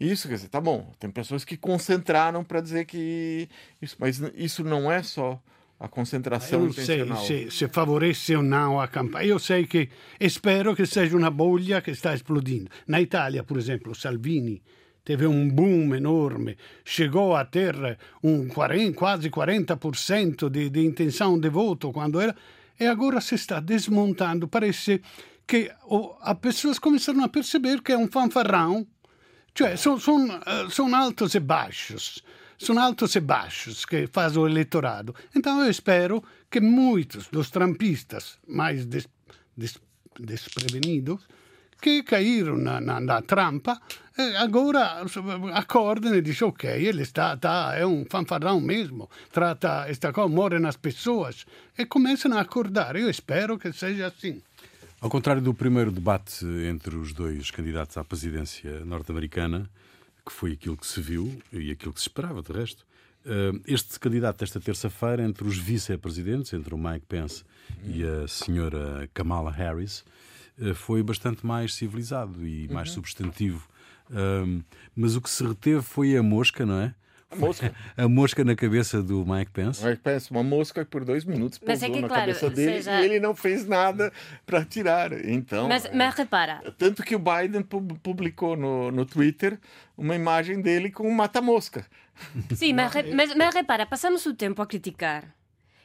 Isso, 0.00 0.28
quer 0.28 0.34
dizer, 0.34 0.48
tá 0.48 0.60
bom, 0.60 0.92
tem 0.98 1.10
pessoas 1.10 1.44
que 1.44 1.56
concentraram 1.56 2.44
para 2.44 2.60
dizer 2.60 2.84
que 2.84 3.48
isso, 3.82 3.96
mas 3.98 4.20
isso 4.34 4.62
não 4.62 4.90
é 4.90 5.02
só 5.02 5.42
a 5.80 5.88
concentração 5.88 6.60
Eu 6.64 6.68
intencional. 6.68 7.24
sei 7.24 7.50
se, 7.50 7.58
se 7.58 7.68
favorece 7.68 8.34
ou 8.34 8.42
não 8.42 8.80
a 8.80 8.88
campanha. 8.88 9.28
Eu 9.28 9.38
sei 9.38 9.66
que 9.66 9.88
espero 10.18 10.74
que 10.74 10.84
seja 10.86 11.16
uma 11.16 11.30
bolha 11.30 11.80
que 11.80 11.90
está 11.92 12.14
explodindo. 12.14 12.68
Na 12.86 13.00
Itália, 13.00 13.44
por 13.44 13.56
exemplo, 13.56 13.94
Salvini 13.94 14.62
teve 15.04 15.26
um 15.26 15.48
boom 15.48 15.94
enorme, 15.94 16.56
chegou 16.84 17.34
a 17.34 17.44
ter 17.44 17.74
um 18.22 18.46
40, 18.48 18.92
quase 18.94 19.30
40% 19.30 20.50
de, 20.50 20.68
de 20.68 20.84
intenção 20.84 21.38
de 21.38 21.48
voto 21.48 21.92
quando 21.92 22.20
era, 22.20 22.36
e 22.78 22.86
agora 22.86 23.20
se 23.20 23.34
está 23.34 23.58
desmontando. 23.60 24.46
Parece 24.48 25.00
que 25.46 25.70
oh, 25.86 26.14
as 26.20 26.38
pessoas 26.38 26.78
começaram 26.78 27.24
a 27.24 27.28
perceber 27.28 27.80
que 27.82 27.92
é 27.92 27.96
um 27.96 28.06
fanfarrão, 28.06 28.86
cioè 29.54 29.76
são, 29.76 29.98
são, 29.98 30.26
eh, 30.26 30.66
são 30.70 30.94
altos 30.94 31.34
e 31.34 31.40
baixos. 31.40 32.22
São 32.58 32.78
altos 32.78 33.14
e 33.14 33.20
baixos 33.20 33.84
que 33.84 34.06
faz 34.08 34.36
o 34.36 34.46
eleitorado. 34.46 35.14
Então 35.34 35.62
eu 35.62 35.70
espero 35.70 36.22
que 36.50 36.60
muitos 36.60 37.28
dos 37.28 37.50
trampistas 37.50 38.38
mais 38.46 38.84
des, 38.84 39.08
des, 39.56 39.78
desprevenidos 40.18 41.20
que 41.80 42.02
caíram 42.02 42.56
na, 42.56 42.80
na, 42.80 43.00
na 43.00 43.22
trampa, 43.22 43.80
agora 44.38 45.04
acordam 45.54 46.14
e 46.14 46.20
dizem, 46.20 46.48
ok, 46.48 46.68
ele 46.70 47.02
está, 47.02 47.34
está, 47.34 47.74
é 47.76 47.86
um 47.86 48.04
fanfarrão 48.04 48.60
mesmo, 48.60 49.08
trata 49.32 49.88
esta 49.88 50.12
coisa, 50.12 50.28
morre 50.28 50.58
nas 50.58 50.76
pessoas, 50.76 51.46
e 51.78 51.86
começam 51.86 52.36
a 52.36 52.40
acordar. 52.40 52.96
Eu 52.96 53.08
espero 53.08 53.58
que 53.58 53.72
seja 53.72 54.08
assim. 54.08 54.42
Ao 55.00 55.08
contrário 55.08 55.40
do 55.40 55.54
primeiro 55.54 55.92
debate 55.92 56.44
entre 56.68 56.96
os 56.96 57.12
dois 57.12 57.52
candidatos 57.52 57.96
à 57.96 58.02
presidência 58.02 58.84
norte-americana, 58.84 59.70
que 60.28 60.32
foi 60.34 60.52
aquilo 60.52 60.76
que 60.76 60.86
se 60.86 61.00
viu 61.00 61.40
e 61.50 61.70
aquilo 61.70 61.92
que 61.92 62.00
se 62.00 62.08
esperava, 62.08 62.42
de 62.42 62.52
resto, 62.52 62.86
eh, 63.24 63.52
este 63.66 63.98
candidato 63.98 64.38
desta 64.38 64.60
terça-feira, 64.60 65.22
entre 65.22 65.46
os 65.48 65.56
vice-presidentes, 65.56 66.52
entre 66.52 66.74
o 66.74 66.78
Mike 66.78 67.06
Pence 67.06 67.44
e 67.82 68.04
a 68.04 68.28
senhora 68.28 69.08
Kamala 69.14 69.50
Harris, 69.50 70.04
eh, 70.60 70.74
foi 70.74 71.02
bastante 71.02 71.46
mais 71.46 71.74
civilizado 71.74 72.46
e 72.46 72.66
uhum. 72.66 72.74
mais 72.74 72.90
substantivo. 72.90 73.66
Um, 74.10 74.62
mas 74.96 75.16
o 75.16 75.20
que 75.20 75.28
se 75.28 75.46
reteve 75.46 75.82
foi 75.82 76.16
a 76.16 76.22
mosca, 76.22 76.64
não 76.64 76.80
é? 76.80 76.94
A 77.30 77.36
mosca. 77.36 77.74
A 77.96 78.08
mosca 78.08 78.44
na 78.44 78.56
cabeça 78.56 79.02
do 79.02 79.24
Mike 79.26 79.50
Pence. 79.50 79.84
Mike 79.84 80.00
Pence, 80.00 80.30
uma 80.30 80.42
mosca 80.42 80.84
que 80.84 80.90
por 80.90 81.04
dois 81.04 81.24
minutos 81.24 81.58
pousou 81.58 81.88
é 81.88 81.92
que, 81.92 82.00
na 82.00 82.08
claro, 82.08 82.22
cabeça 82.22 82.48
dele 82.48 82.82
seja... 82.82 83.00
e 83.00 83.04
ele 83.04 83.20
não 83.20 83.34
fez 83.34 83.66
nada 83.66 84.10
para 84.46 84.64
tirar. 84.64 85.12
Então, 85.12 85.68
mas, 85.68 85.88
mas 85.92 86.14
repara. 86.14 86.62
Tanto 86.78 87.02
que 87.02 87.14
o 87.14 87.18
Biden 87.18 87.62
publicou 88.02 88.56
no, 88.56 88.90
no 88.90 89.04
Twitter 89.04 89.58
uma 89.96 90.14
imagem 90.14 90.62
dele 90.62 90.90
com 90.90 91.06
um 91.06 91.14
mata-mosca. 91.14 91.84
Sim, 92.54 92.72
mas, 92.72 92.92
mas, 93.14 93.34
mas 93.34 93.54
repara, 93.54 93.84
passamos 93.84 94.24
o 94.24 94.34
tempo 94.34 94.62
a 94.62 94.66
criticar 94.66 95.37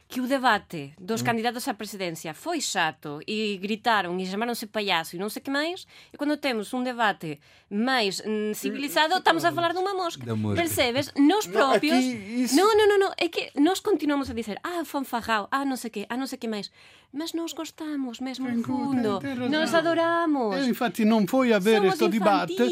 que 0.08 0.22
o 0.22 0.28
debate 0.28 0.94
dos 1.00 1.22
mm. 1.22 1.26
candidatos 1.26 1.68
á 1.68 1.74
presidencia 1.74 2.34
foi 2.34 2.62
chato 2.62 3.20
e 3.26 3.58
gritaron 3.58 4.20
e 4.20 4.26
chamaronse 4.26 4.68
payaso 4.68 5.16
e 5.16 5.20
non 5.20 5.34
sei 5.34 5.42
que 5.42 5.50
máis, 5.50 5.90
e 6.12 6.18
cando 6.18 6.38
temos 6.38 6.70
un 6.74 6.86
debate 6.86 7.42
máis 7.74 8.22
mm, 8.22 8.54
civilizado, 8.54 9.18
estamos 9.18 9.42
a 9.42 9.52
falar 9.52 9.74
dunha 9.74 9.94
mosca. 9.98 10.22
mosca. 10.36 10.62
Percebes? 10.62 11.10
Nos 11.18 11.50
propios... 11.50 11.98
No, 11.98 12.46
isso... 12.46 12.54
no, 12.54 12.70
no, 12.78 12.86
no, 12.86 12.98
no, 13.02 13.10
é 13.18 13.28
que 13.28 13.50
nós 13.58 13.82
continuamos 13.82 14.30
a 14.30 14.34
dizer 14.38 14.60
ah, 14.62 14.86
fanfarrao, 14.86 15.50
ah, 15.50 15.66
non 15.66 15.82
sei 15.82 15.90
que, 15.90 16.06
ah, 16.06 16.18
non 16.18 16.30
sei 16.30 16.38
que 16.38 16.48
máis. 16.48 16.70
Mas 17.14 17.32
nós 17.34 17.54
gostamos 17.54 18.20
mesmo 18.20 18.50
no 18.50 18.64
fundo. 18.64 19.22
Nós 19.48 19.72
adoramos. 19.76 20.58
E, 20.58 20.66
infatti 20.66 21.06
non 21.06 21.28
foi 21.28 21.54
haver 21.54 21.80
questo 21.82 22.08
dibattito 22.10 22.66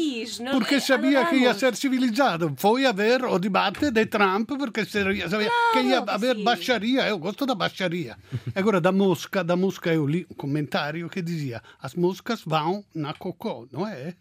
perché 0.50 0.80
sabia 0.80 1.24
che 1.26 1.36
ia 1.36 1.54
ser 1.54 1.76
civilizzato. 1.76 2.52
Foi 2.56 2.84
haver 2.84 3.22
o 3.22 3.38
dibattito 3.38 3.92
de 3.92 4.06
Trump 4.06 4.50
perché 4.58 4.84
sabia 4.84 5.28
claro, 5.28 5.46
che 5.72 5.80
ia 5.86 6.02
haver 6.02 6.36
sì. 6.36 6.42
baixaria. 6.42 7.06
Eu 7.06 7.20
gosto 7.32 7.46
da 7.46 7.54
baixaria. 7.54 8.16
Agora, 8.54 8.80
da 8.80 8.92
mosca, 8.92 9.42
da 9.42 9.56
mosca 9.56 9.92
eu 9.92 10.06
li 10.06 10.26
um 10.30 10.34
comentário 10.34 11.08
que 11.08 11.22
dizia 11.22 11.62
as 11.80 11.94
moscas 11.94 12.42
vão 12.44 12.84
na 12.94 13.14
cocô, 13.14 13.66
não 13.72 13.86
é? 13.86 14.14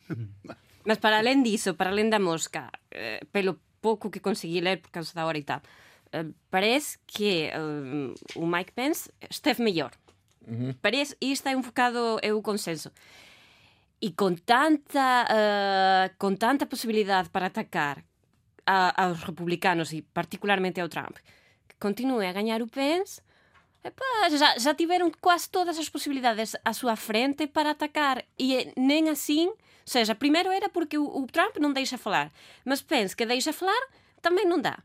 Mas 0.86 0.98
para 0.98 1.18
além 1.20 1.44
disso, 1.44 1.74
para 1.74 1.90
além 1.90 2.10
da 2.10 2.20
mosca, 2.20 2.72
eh, 2.90 3.22
pelo 3.32 3.60
pouco 3.82 4.10
que 4.10 4.20
consegui 4.20 4.62
ler 4.62 4.78
por 4.80 4.90
causa 4.90 5.14
da 5.14 5.26
hora 5.26 5.38
e 5.38 5.44
tal, 5.44 5.62
eh, 6.12 6.26
parece 6.50 6.98
que 7.06 7.50
eh, 7.52 7.60
o 8.36 8.48
Mike 8.48 8.72
Pence 8.72 9.12
esteve 9.30 9.62
melhor. 9.62 9.92
Uhum. 10.48 10.74
Parece, 10.82 11.16
e 11.22 11.32
está 11.32 11.52
um 11.52 11.62
bocado 11.62 12.18
é 12.22 12.34
o 12.34 12.42
consenso. 12.42 12.92
E 14.02 14.12
com 14.12 14.34
tanta, 14.34 15.28
uh, 15.30 16.16
com 16.18 16.36
tanta 16.36 16.66
possibilidade 16.66 17.30
para 17.30 17.46
atacar 17.46 18.04
a, 18.66 19.06
aos 19.06 19.22
republicanos 19.22 19.94
e 19.94 20.02
particularmente 20.02 20.82
ao 20.82 20.90
Trump, 20.90 21.18
continue 21.82 22.26
a 22.26 22.32
ganhar 22.32 22.62
o 22.62 22.68
Pence, 22.68 23.22
Epá, 23.84 24.30
já, 24.30 24.58
já 24.60 24.76
tiveram 24.76 25.12
quase 25.20 25.50
todas 25.50 25.78
as 25.80 25.90
possibilidades 25.90 26.56
à 26.64 26.72
sua 26.72 26.96
frente 26.96 27.48
para 27.48 27.72
atacar 27.72 28.24
e 28.38 28.72
nem 28.78 29.10
assim, 29.10 29.48
ou 29.48 29.58
seja, 29.86 30.14
primeiro 30.14 30.52
era 30.52 30.70
porque 30.70 31.00
o, 31.00 31.04
o 31.04 31.26
Trump 31.26 31.58
não 31.58 31.74
deixa 31.74 31.98
falar, 31.98 32.32
mas 32.64 32.82
penso 32.82 33.18
que 33.18 33.26
deixa 33.26 33.52
falar 33.52 33.82
também 34.22 34.46
não 34.46 34.62
dá. 34.62 34.78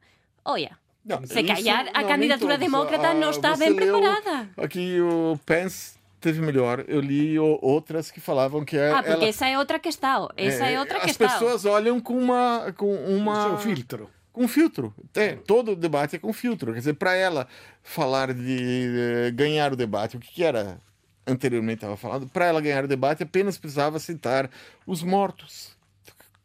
Olha, 0.42 0.78
não, 1.04 1.24
Se 1.26 1.42
calhar 1.44 1.88
a 1.92 2.04
candidatura 2.04 2.56
demócrata 2.56 3.12
não 3.14 3.30
está 3.30 3.54
bem 3.54 3.76
preparada. 3.76 4.48
Aqui 4.56 4.98
o 5.00 5.38
Pence 5.44 5.98
teve 6.20 6.40
melhor. 6.40 6.85
Eu 6.88 7.00
li 7.00 7.38
outras 7.38 8.11
que 8.11 8.18
falavam 8.18 8.64
que 8.64 8.76
é. 8.76 8.90
Ah, 8.90 9.02
porque 9.02 9.12
ela... 9.12 9.24
essa 9.26 9.46
é 9.46 9.59
outra 9.59 9.78
questão. 9.78 10.28
Essa 10.37 10.66
é, 10.66 10.74
é 10.74 10.80
outra 10.80 10.98
as 10.98 11.04
questão. 11.04 11.26
As 11.26 11.35
pessoas 11.35 11.64
olham 11.64 12.00
com 12.00 12.18
uma. 12.18 12.72
Com 12.76 12.92
uma... 12.94 13.46
O 13.46 13.50
seu 13.50 13.59
filtro. 13.59 14.11
Com 14.37 14.46
filtro. 14.46 14.94
É, 15.14 15.35
todo 15.35 15.75
debate 15.75 16.16
é 16.16 16.18
com 16.18 16.31
filtro. 16.31 16.75
Quer 16.75 16.81
dizer, 16.81 16.92
para 16.92 17.14
ela 17.14 17.49
falar 17.83 18.35
de, 18.35 19.33
ganhar 19.35 19.72
o 19.72 19.77
debate, 19.77 20.18
o 20.18 20.20
que, 20.20 20.44
era 20.44 20.79
anteriormente 21.27 21.79
estava 21.79 21.96
falando, 21.96 22.29
para 22.29 22.44
ela 22.44 22.61
ganhar 22.61 22.85
o 22.85 22.87
debate 22.87 23.22
apenas 23.22 23.57
precisava 23.57 23.99
citar 23.99 24.51
os 24.87 25.03
mortos. 25.03 25.75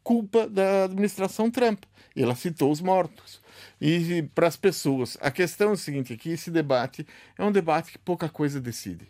Culpa 0.02 0.48
da 0.48 0.84
administração 0.84 1.50
Trump. 1.50 1.84
Ela 2.16 2.34
citou 2.34 2.72
os 2.72 2.80
mortos 2.80 3.42
e 3.78 4.22
para 4.34 4.46
as 4.46 4.56
pessoas. 4.56 5.18
A 5.20 5.30
questão 5.30 5.68
é 5.68 5.72
o 5.74 5.76
seguinte: 5.76 6.16
que 6.16 6.30
esse 6.30 6.50
debate 6.50 7.06
é 7.36 7.44
um 7.44 7.52
debate 7.52 7.92
que 7.92 7.98
pouca 7.98 8.26
coisa 8.26 8.58
decide. 8.58 9.06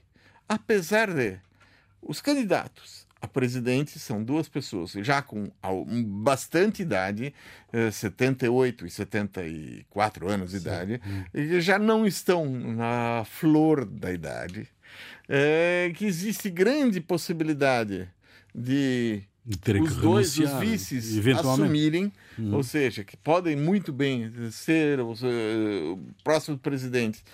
Apesar 0.49 1.09
de 1.15 1.39
os 2.03 2.21
candidatos 2.21 3.07
a 3.23 3.29
presidente 3.29 4.01
são 4.01 4.23
duas 4.23 4.49
pessoas 4.49 4.91
já 4.91 5.23
com 5.23 5.49
bastante 6.05 6.83
idade, 6.83 7.33
78 7.93 8.85
eh, 8.85 8.89
e 8.89 8.91
74 8.91 10.29
anos 10.29 10.51
de 10.51 10.59
Sim. 10.59 10.67
idade, 10.67 11.01
e 11.33 11.61
já 11.61 11.79
não 11.79 12.05
estão 12.05 12.45
na 12.45 13.25
flor 13.25 13.85
da 13.85 14.13
idade, 14.13 14.69
é, 15.29 15.93
que 15.95 16.05
existe 16.05 16.51
grande 16.51 17.01
possibilidade 17.01 18.09
de 18.53 19.23
os 19.81 19.97
dois, 19.97 20.39
os 20.39 20.53
vices, 20.55 21.19
assumirem, 21.37 22.13
uhum. 22.39 22.55
ou 22.55 22.63
seja, 22.63 23.05
que 23.05 23.17
podem 23.17 23.57
muito 23.57 23.93
bem 23.93 24.31
ser 24.51 25.01
os 25.01 25.23
uh, 25.23 25.99
próximos 26.23 26.61
presidentes 26.61 27.25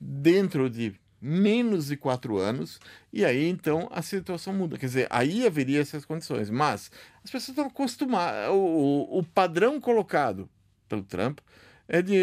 dentro 0.00 0.70
de 0.70 0.94
menos 1.20 1.86
de 1.86 1.96
quatro 1.96 2.38
anos, 2.38 2.78
e 3.12 3.24
aí 3.24 3.48
então 3.48 3.88
a 3.90 4.02
situação 4.02 4.52
muda. 4.52 4.78
Quer 4.78 4.86
dizer, 4.86 5.06
aí 5.10 5.46
haveria 5.46 5.80
essas 5.80 6.04
condições. 6.04 6.50
Mas 6.50 6.90
as 7.24 7.30
pessoas 7.30 7.50
estão 7.50 7.66
acostumadas. 7.66 8.50
O, 8.50 9.18
o 9.18 9.22
padrão 9.22 9.80
colocado 9.80 10.48
pelo 10.88 11.02
Trump 11.02 11.40
é, 11.88 12.02
de, 12.02 12.16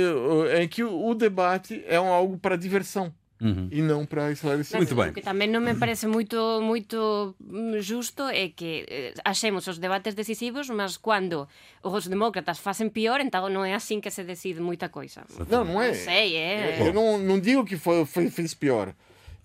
é 0.51 0.67
que 0.67 0.83
o, 0.83 1.07
o 1.07 1.15
debate 1.15 1.83
é 1.87 1.99
um, 1.99 2.07
algo 2.07 2.37
para 2.37 2.55
diversão. 2.55 3.13
Uhum. 3.41 3.67
e 3.69 3.81
não 3.81 4.05
para 4.05 4.31
esclarecer. 4.31 4.77
Muito 4.77 4.95
bem. 4.95 5.09
O 5.09 5.13
que 5.13 5.21
também 5.21 5.47
não 5.49 5.59
me 5.59 5.75
parece 5.75 6.07
muito, 6.07 6.61
muito 6.61 7.35
justo 7.81 8.23
é 8.23 8.47
que 8.47 8.85
eh, 8.87 9.13
achemos 9.25 9.67
os 9.67 9.77
debates 9.77 10.13
decisivos, 10.13 10.69
mas 10.69 10.95
quando 10.95 11.47
os 11.83 12.07
demócratas 12.07 12.59
fazem 12.59 12.87
pior, 12.87 13.19
então 13.19 13.49
não 13.49 13.65
é 13.65 13.73
assim 13.73 13.99
que 13.99 14.09
se 14.09 14.23
decide 14.23 14.61
muita 14.61 14.87
coisa. 14.87 15.23
Não, 15.49 15.65
não 15.65 15.81
é. 15.81 15.89
Não 15.89 15.95
sei, 15.95 16.37
é. 16.37 16.87
Eu 16.87 16.93
não, 16.93 17.17
não 17.17 17.39
digo 17.39 17.65
que 17.65 17.77
foi, 17.77 18.05
foi, 18.05 18.29
fez 18.29 18.53
pior. 18.53 18.93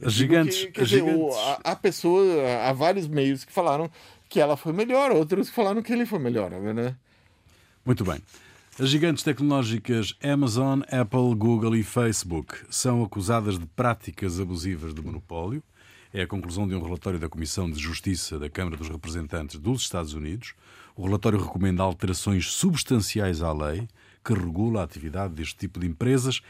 As 0.02 0.12
gigantes. 0.12 0.66
Que, 0.66 0.82
dizer, 0.82 1.04
gigantes. 1.04 1.36
a, 1.36 1.72
a, 1.72 1.76
pessoa, 1.76 2.24
há 2.64 2.72
vários 2.72 3.08
meios 3.08 3.44
que 3.44 3.52
falaram 3.52 3.90
que 4.28 4.40
ela 4.40 4.56
foi 4.56 4.72
melhor, 4.72 5.10
outros 5.10 5.50
que 5.50 5.54
falaram 5.54 5.82
que 5.82 5.92
ele 5.92 6.06
foi 6.06 6.20
melhor, 6.20 6.50
né? 6.50 6.94
Muito 7.84 8.04
bem. 8.04 8.22
As 8.80 8.88
gigantes 8.88 9.22
tecnológicas 9.22 10.16
Amazon, 10.22 10.80
Apple, 10.90 11.34
Google 11.36 11.76
e 11.76 11.82
Facebook 11.82 12.64
são 12.70 13.04
acusadas 13.04 13.58
de 13.58 13.66
práticas 13.66 14.40
abusivas 14.40 14.94
de 14.94 15.02
monopólio. 15.02 15.62
É 16.14 16.22
a 16.22 16.26
conclusão 16.26 16.66
de 16.66 16.74
um 16.74 16.82
relatório 16.82 17.18
da 17.18 17.28
Comissão 17.28 17.70
de 17.70 17.78
Justiça 17.78 18.38
da 18.38 18.48
Câmara 18.48 18.78
dos 18.78 18.88
Representantes 18.88 19.58
dos 19.58 19.82
Estados 19.82 20.14
Unidos. 20.14 20.54
O 20.96 21.04
relatório 21.04 21.38
recomenda 21.38 21.82
alterações 21.82 22.46
substanciais 22.46 23.42
à 23.42 23.52
lei 23.52 23.86
que 24.24 24.32
regula 24.32 24.80
a 24.80 24.84
atividade 24.84 25.34
deste 25.34 25.56
tipo 25.56 25.78
de 25.78 25.86
empresas. 25.86 26.40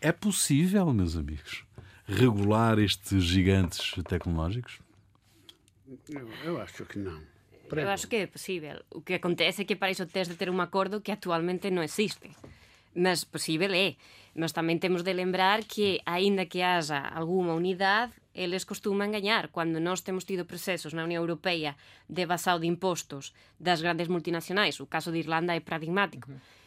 É 0.00 0.12
possível, 0.12 0.94
meus 0.94 1.16
amigos, 1.16 1.64
regular 2.06 2.78
estes 2.78 3.24
gigantes 3.24 4.00
tecnológicos? 4.04 4.78
Eu, 6.08 6.28
eu 6.44 6.62
acho 6.62 6.84
que 6.84 7.00
não. 7.00 7.33
Prego. 7.74 7.88
Eu 7.88 7.92
acho 7.92 8.06
que 8.06 8.16
é 8.22 8.26
possível. 8.26 8.80
O 8.90 9.02
que 9.02 9.14
acontece 9.18 9.62
é 9.62 9.66
que 9.68 9.76
para 9.76 9.90
iso 9.90 10.06
tens 10.06 10.30
de 10.30 10.38
ter 10.38 10.48
un 10.48 10.62
acordo 10.62 11.02
que 11.02 11.10
actualmente 11.10 11.68
non 11.74 11.82
existe. 11.82 12.30
Mas 12.94 13.26
possível 13.26 13.74
é. 13.74 13.98
Nós 14.34 14.54
tamén 14.54 14.78
temos 14.78 15.02
de 15.02 15.14
lembrar 15.14 15.66
que, 15.66 16.02
aínda 16.06 16.46
que 16.46 16.62
haja 16.62 17.02
alguma 17.02 17.54
unidade, 17.54 18.14
eles 18.34 18.66
costuman 18.66 19.10
gañar. 19.10 19.50
Cando 19.50 19.78
nós 19.82 20.06
temos 20.06 20.26
tido 20.26 20.46
procesos 20.46 20.94
na 20.94 21.02
Unión 21.02 21.22
Europea 21.26 21.74
de 22.06 22.26
evasao 22.26 22.62
de 22.62 22.70
impostos 22.70 23.34
das 23.58 23.82
grandes 23.82 24.10
multinacionais, 24.10 24.78
o 24.78 24.90
caso 24.90 25.10
de 25.10 25.22
Irlanda 25.22 25.54
é 25.54 25.62
paradigmático. 25.62 26.30
Uh 26.30 26.38
-huh 26.38 26.63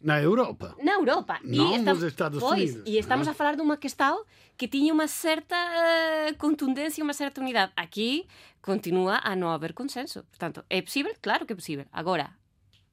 Na 0.00 0.22
Europa? 0.22 0.76
Na 0.78 0.94
Europa. 0.94 1.42
Non 1.42 1.74
e 1.74 1.82
nos 1.82 2.02
Estados 2.06 2.38
pois, 2.38 2.70
Unidos. 2.70 2.86
E 2.86 2.98
estamos 3.02 3.26
a 3.26 3.34
falar 3.34 3.58
dunha 3.58 3.76
que 3.76 3.90
está 3.90 4.14
que 4.54 4.70
tiña 4.70 4.94
unha 4.94 5.10
certa 5.10 5.58
uh, 5.58 6.30
contundencia, 6.38 7.02
unha 7.02 7.14
certa 7.14 7.42
unidade. 7.42 7.74
Aquí 7.74 8.26
continúa 8.62 9.18
a 9.22 9.34
non 9.34 9.50
haber 9.50 9.74
consenso. 9.74 10.22
Portanto, 10.30 10.62
é 10.70 10.78
posible? 10.82 11.18
Claro 11.18 11.46
que 11.46 11.54
é 11.54 11.58
posible. 11.58 11.90
Agora, 11.90 12.38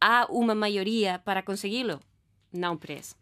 há 0.02 0.26
unha 0.34 0.58
maioría 0.58 1.22
para 1.22 1.46
conseguilo? 1.46 2.02
Non 2.54 2.82
pres. 2.82 3.14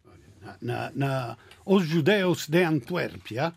Na, 0.60 0.92
na, 0.92 1.40
os 1.64 1.88
judeus 1.88 2.52
de 2.52 2.64
Antuérpia, 2.68 3.56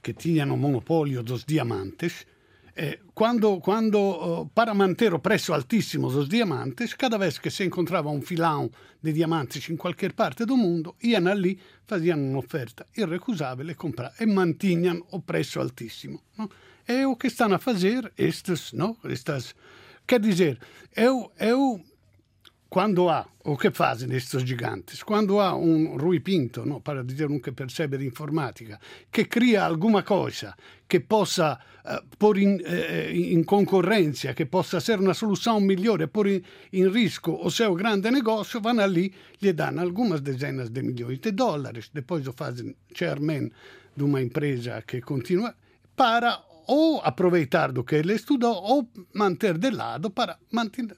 que 0.00 0.16
tiñan 0.16 0.52
o 0.52 0.60
monopolio 0.60 1.24
dos 1.24 1.44
diamantes, 1.44 2.28
Eh, 2.76 2.98
quando, 3.14 3.60
quando 3.60 3.98
uh, 3.98 4.48
para 4.48 4.74
manter 4.74 5.14
o 5.14 5.20
preço 5.20 5.54
altíssimo 5.54 6.10
dos 6.10 6.28
diamantes, 6.28 6.92
cada 6.94 7.16
vez 7.16 7.38
que 7.38 7.48
se 7.48 7.64
encontrava 7.64 8.10
um 8.10 8.20
filão 8.20 8.68
de 9.00 9.12
diamantes 9.12 9.70
em 9.70 9.76
qualquer 9.76 10.12
parte 10.12 10.44
do 10.44 10.56
mundo, 10.56 10.96
iam 11.00 11.28
ali, 11.28 11.60
faziam 11.86 12.18
uma 12.18 12.40
oferta 12.40 12.84
irrecusável 12.96 13.70
e, 13.70 13.74
comprar, 13.76 14.12
e 14.18 14.26
mantinham 14.26 15.06
o 15.12 15.20
preço 15.20 15.60
altíssimo. 15.60 16.20
No? 16.36 16.50
É 16.86 17.06
o 17.06 17.14
que 17.14 17.28
estão 17.28 17.52
a 17.54 17.58
fazer 17.58 18.12
estes, 18.18 18.72
no? 18.72 18.96
estas... 19.04 19.54
Quer 20.06 20.20
dizer, 20.20 20.58
eu, 20.96 21.30
eu 21.38 21.80
quando 22.68 23.08
há, 23.08 23.26
o 23.44 23.56
que 23.56 23.70
fazem 23.70 24.12
estes 24.12 24.42
gigantes? 24.42 25.02
Quando 25.02 25.38
há 25.38 25.54
um 25.54 25.96
Rui 25.96 26.18
Pinto, 26.18 26.66
no, 26.66 26.80
para 26.80 27.04
dizer 27.04 27.30
um 27.30 27.38
que 27.38 27.52
percebe 27.52 27.98
de 27.98 28.06
informática, 28.06 28.80
que 29.12 29.24
cria 29.26 29.64
alguma 29.64 30.02
coisa 30.02 30.54
que 30.88 30.98
possa 31.00 31.58
uh, 31.84 32.16
pôr 32.18 32.38
in, 32.38 32.56
uh, 32.56 33.10
in, 33.12 33.44
concorrência, 33.44 34.34
que 34.34 34.46
possa 34.46 34.80
ser 34.80 34.98
uma 34.98 35.14
solução 35.14 35.60
melhor 35.60 36.00
e 36.00 36.06
pôr 36.08 36.26
in, 36.26 36.42
in 36.72 36.88
risco 36.88 37.38
o 37.42 37.50
seu 37.50 37.74
grande 37.74 38.10
negócio, 38.10 38.60
vão 38.60 38.80
ali, 38.80 39.12
lhe 39.40 39.52
dão 39.52 39.78
algumas 39.78 40.20
dezenas 40.20 40.70
de 40.70 40.82
milhões 40.82 41.20
de 41.20 41.30
dólares, 41.30 41.90
depois 41.94 42.26
o 42.26 42.32
fazem 42.32 42.74
chairman 42.92 43.50
de 43.96 44.02
uma 44.02 44.20
empresa 44.20 44.82
que 44.82 45.00
continua, 45.00 45.54
para 45.94 46.42
ou 46.66 47.00
aproveitar 47.00 47.72
do 47.72 47.84
que 47.84 47.96
ele 47.96 48.14
estudou 48.14 48.54
ou 48.54 48.88
manter 49.14 49.58
de 49.58 49.70
lado 49.70 50.10
para 50.10 50.38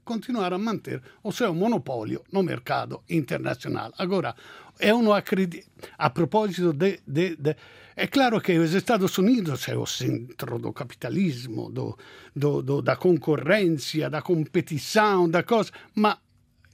continuar 0.05 0.52
a 0.52 0.59
manter 0.59 1.02
o 1.22 1.33
seu 1.33 1.55
monopólio 1.55 2.22
no 2.33 2.42
mercado 2.42 3.02
internacional. 3.09 3.92
Agora, 3.98 4.35
eu 4.79 5.02
não 5.02 5.12
acredito. 5.12 5.66
A 5.96 6.11
propósito 6.11 6.72
de, 6.72 7.00
de, 7.07 7.37
de 7.37 7.57
é 7.96 8.07
claro 8.07 8.40
que 8.40 8.59
os 8.59 8.74
Estados 8.74 9.16
Unidos 9.16 9.68
é 9.68 9.76
o 9.76 9.87
centro 9.87 10.59
do 10.59 10.72
capitalismo, 10.72 11.70
do, 11.70 11.98
do, 12.35 12.62
do, 12.62 12.83
da 12.83 12.94
concorrência, 12.94 14.11
da 14.11 14.20
competição, 14.20 15.29
da 15.29 15.42
coisa, 15.42 15.70
mas 15.94 16.18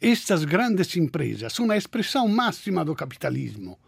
estas 0.01 0.45
grandes 0.45 0.97
empresas 0.97 1.53
são 1.53 1.71
a 1.71 1.77
expressão 1.77 2.27
máxima 2.27 2.85
do 2.85 2.95
capitalismo 2.95 3.79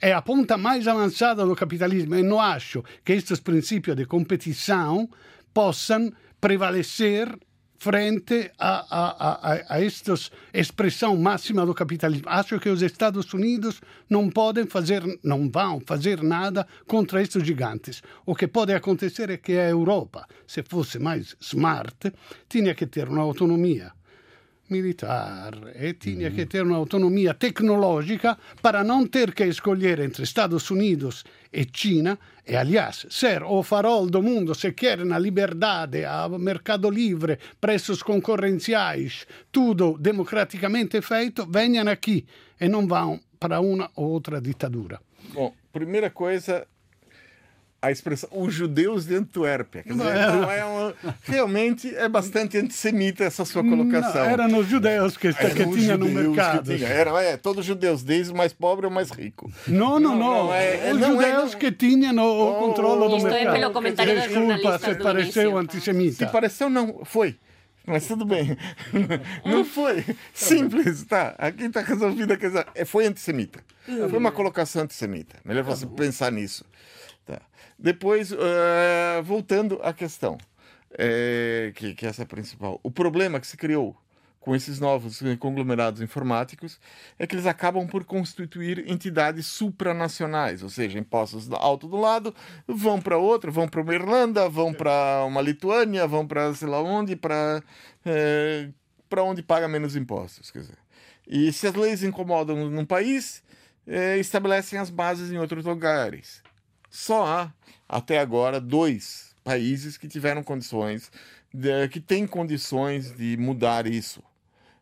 é 0.00 0.12
a 0.12 0.22
ponta 0.22 0.56
mais 0.56 0.88
avançada 0.88 1.44
do 1.44 1.54
capitalismo 1.54 2.14
e 2.14 2.22
não 2.22 2.40
acho 2.40 2.82
que 3.04 3.12
estes 3.12 3.38
princípios 3.40 3.96
de 3.96 4.06
competição 4.06 5.08
possam 5.52 6.12
prevalecer 6.40 7.28
frente 7.80 8.50
a, 8.58 8.84
a, 8.90 9.30
a, 9.30 9.74
a 9.74 9.82
esta 9.82 10.14
expressão 10.52 11.16
máxima 11.16 11.64
do 11.64 11.74
capitalismo. 11.74 12.28
Acho 12.28 12.60
que 12.60 12.68
os 12.68 12.82
Estados 12.82 13.32
Unidos 13.32 13.80
não 14.08 14.28
podem 14.28 14.66
fazer, 14.66 15.02
não 15.24 15.50
vão 15.50 15.80
fazer 15.86 16.22
nada 16.22 16.66
contra 16.86 17.22
estes 17.22 17.42
gigantes. 17.42 18.02
O 18.26 18.34
que 18.34 18.46
pode 18.46 18.74
acontecer 18.74 19.30
é 19.30 19.38
que 19.38 19.52
a 19.52 19.70
Europa, 19.70 20.26
se 20.46 20.62
fosse 20.62 20.98
mais 20.98 21.34
smart, 21.40 22.12
tinha 22.48 22.74
que 22.74 22.86
ter 22.86 23.08
uma 23.08 23.22
autonomia 23.22 23.92
militar 24.70 25.52
e 25.74 25.92
tinha 25.92 26.30
que 26.30 26.46
ter 26.46 26.62
uma 26.62 26.76
autonomia 26.76 27.34
tecnológica 27.34 28.38
para 28.62 28.84
não 28.84 29.06
ter 29.06 29.34
que 29.34 29.44
escolher 29.44 29.98
entre 29.98 30.22
Estados 30.22 30.70
Unidos 30.70 31.24
e 31.52 31.66
China 31.72 32.18
e, 32.46 32.56
aliás, 32.56 33.06
ser 33.10 33.42
o 33.42 33.62
farol 33.62 34.06
do 34.08 34.22
mundo 34.22 34.54
se 34.54 34.72
querem 34.72 35.12
a 35.12 35.18
liberdade, 35.18 36.04
a 36.04 36.28
mercado 36.28 36.88
livre, 36.88 37.38
preços 37.60 38.02
concorrenciais, 38.02 39.26
tudo 39.52 39.98
democraticamente 39.98 41.00
feito, 41.02 41.46
venham 41.46 41.88
aqui 41.88 42.24
e 42.60 42.68
não 42.68 42.86
vão 42.86 43.20
para 43.38 43.60
uma 43.60 43.90
ou 43.96 44.10
outra 44.10 44.40
ditadura. 44.40 45.00
Bom, 45.32 45.52
primeira 45.72 46.10
coisa, 46.10 46.66
a 47.82 47.90
expressão 47.90 48.28
os 48.32 48.52
judeus 48.52 49.06
de 49.06 49.14
Antuérpia. 49.14 49.82
Quer 49.82 49.92
dizer, 49.92 50.04
não 50.04 50.50
é 50.50 50.64
uma, 50.64 50.94
realmente 51.22 51.94
é 51.94 52.08
bastante 52.08 52.58
antissemita 52.58 53.24
essa 53.24 53.44
sua 53.44 53.62
colocação. 53.62 54.22
Não, 54.22 54.30
eram 54.30 54.58
os 54.58 54.66
judeus 54.66 55.16
que, 55.16 55.32
que 55.32 55.66
tinha 55.72 55.96
no 55.96 56.06
mercado. 56.06 56.76
Tinha. 56.76 56.86
Era, 56.86 57.22
é, 57.22 57.36
todos 57.36 57.60
os 57.60 57.66
judeus, 57.66 58.02
desde 58.02 58.32
o 58.32 58.36
mais 58.36 58.52
pobre 58.52 58.84
ao 58.84 58.92
mais 58.92 59.10
rico. 59.10 59.50
Não, 59.66 59.98
não, 59.98 60.14
não. 60.14 60.44
não 60.46 60.54
é, 60.54 60.92
os 60.92 60.98
não 60.98 61.22
é, 61.22 61.30
judeus 61.30 61.54
é, 61.54 61.56
que 61.56 61.72
tinham 61.72 62.16
o, 62.18 62.50
o 62.50 62.54
controle 62.58 63.08
do 63.08 63.24
mercado. 63.24 63.54
Pelo 63.54 63.72
comentário 63.72 64.20
Desculpa 64.20 64.78
se 64.78 64.94
pareceu 64.96 65.58
antissemita. 65.58 66.16
Se 66.16 66.26
pareceu, 66.26 66.68
não. 66.68 67.00
Foi. 67.04 67.36
Mas 67.86 68.06
tudo 68.06 68.24
bem. 68.24 68.56
Não 69.44 69.64
foi. 69.64 70.04
Simples, 70.32 71.02
tá? 71.04 71.34
Aqui 71.38 71.64
está 71.64 71.80
resolvida 71.80 72.34
a 72.34 72.36
questão. 72.36 72.64
É, 72.74 72.84
foi 72.84 73.06
antissemita. 73.06 73.60
Foi 73.84 74.18
uma 74.18 74.30
colocação 74.30 74.82
antissemita. 74.82 75.36
Melhor 75.44 75.64
você 75.64 75.86
pensar 75.86 76.30
nisso. 76.30 76.64
Depois, 77.82 78.30
uh, 78.30 78.36
voltando 79.24 79.80
à 79.82 79.92
questão, 79.94 80.36
é, 80.98 81.72
que, 81.74 81.94
que 81.94 82.06
essa 82.06 82.22
é 82.22 82.24
a 82.24 82.26
principal. 82.26 82.78
O 82.82 82.90
problema 82.90 83.40
que 83.40 83.46
se 83.46 83.56
criou 83.56 83.96
com 84.38 84.54
esses 84.54 84.78
novos 84.78 85.22
conglomerados 85.38 86.00
informáticos 86.00 86.78
é 87.18 87.26
que 87.26 87.34
eles 87.34 87.46
acabam 87.46 87.86
por 87.86 88.04
constituir 88.04 88.90
entidades 88.90 89.46
supranacionais, 89.46 90.62
ou 90.62 90.68
seja, 90.68 90.98
impostos 90.98 91.50
alto 91.52 91.86
do 91.86 91.96
lado 91.96 92.34
vão 92.66 93.00
para 93.00 93.18
outro, 93.18 93.52
vão 93.52 93.68
para 93.68 93.80
uma 93.80 93.94
Irlanda, 93.94 94.48
vão 94.48 94.72
para 94.72 95.24
uma 95.26 95.40
Lituânia, 95.40 96.06
vão 96.06 96.26
para 96.26 96.52
sei 96.54 96.68
lá 96.68 96.82
onde, 96.82 97.16
para 97.16 97.62
é, 98.04 98.68
para 99.08 99.22
onde 99.22 99.42
paga 99.42 99.68
menos 99.68 99.96
impostos, 99.96 100.50
quer 100.50 100.60
dizer. 100.60 100.78
E 101.26 101.52
se 101.52 101.66
as 101.66 101.74
leis 101.74 102.02
incomodam 102.02 102.68
num 102.70 102.84
país, 102.84 103.42
é, 103.86 104.18
estabelecem 104.18 104.78
as 104.78 104.90
bases 104.90 105.30
em 105.30 105.38
outros 105.38 105.64
lugares. 105.64 106.42
Só 106.90 107.24
há 107.24 107.52
até 107.88 108.18
agora 108.18 108.60
dois 108.60 109.34
países 109.44 109.96
que 109.96 110.08
tiveram 110.08 110.42
condições, 110.42 111.10
de, 111.54 111.88
que 111.88 112.00
têm 112.00 112.26
condições 112.26 113.16
de 113.16 113.36
mudar 113.36 113.86
isso. 113.86 114.22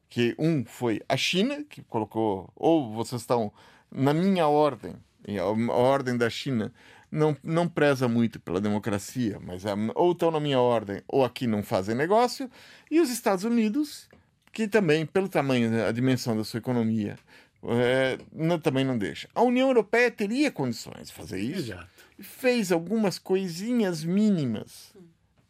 Que 0.09 0.35
um 0.38 0.64
foi 0.64 1.03
a 1.07 1.16
China, 1.18 1.62
que 1.68 1.83
colocou, 1.83 2.51
ou 2.57 2.92
vocês 2.94 3.21
estão 3.21 3.53
na 3.92 4.14
minha 4.14 4.49
ordem, 4.49 4.94
a 5.38 5.73
ordem 5.73 6.16
da 6.16 6.31
China 6.31 6.73
não, 7.11 7.37
não 7.42 7.68
preza 7.68 8.09
muito 8.09 8.40
pela 8.40 8.61
democracia, 8.61 9.38
mas 9.44 9.66
é, 9.66 9.75
ou 9.94 10.12
estão 10.12 10.31
na 10.31 10.40
minha 10.40 10.61
ordem 10.61 11.03
ou 11.07 11.25
aqui 11.25 11.47
não 11.47 11.62
fazem 11.62 11.94
negócio, 11.94 12.51
e 12.90 13.01
os 13.01 13.11
Estados 13.11 13.44
Unidos, 13.44 14.09
que 14.51 14.66
também, 14.66 15.05
pelo 15.05 15.29
tamanho, 15.29 15.85
a 15.87 15.92
dimensão 15.92 16.35
da 16.35 16.44
sua 16.44 16.59
economia, 16.59 17.18
é, 17.64 18.18
não, 18.33 18.59
também 18.59 18.85
não 18.85 18.97
deixa. 18.97 19.29
A 19.35 19.42
União 19.42 19.68
Europeia 19.68 20.11
teria 20.11 20.51
condições 20.51 21.09
de 21.09 21.12
fazer 21.12 21.38
isso. 21.38 21.73
Exato 21.73 21.97
fez 22.20 22.72
algumas 22.72 23.18
coisinhas 23.18 24.04
mínimas 24.04 24.92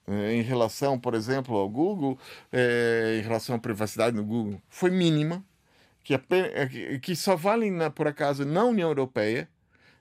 é, 0.09 0.35
em 0.35 0.43
relação, 0.43 0.99
por 0.99 1.15
exemplo, 1.15 1.55
ao 1.55 1.69
Google, 1.69 2.19
é, 2.51 3.19
em 3.21 3.23
relação 3.23 3.55
à 3.57 3.59
privacidade 3.59 4.17
no 4.17 4.25
Google, 4.25 4.61
foi 4.71 4.91
mínima, 4.91 5.45
que, 6.03 6.15
é, 6.15 6.99
que 6.99 7.15
só 7.15 7.37
vale, 7.37 7.71
na, 7.71 7.91
por 7.91 8.09
acaso, 8.09 8.45
na 8.47 8.65
União 8.65 8.89
Europeia. 8.89 9.49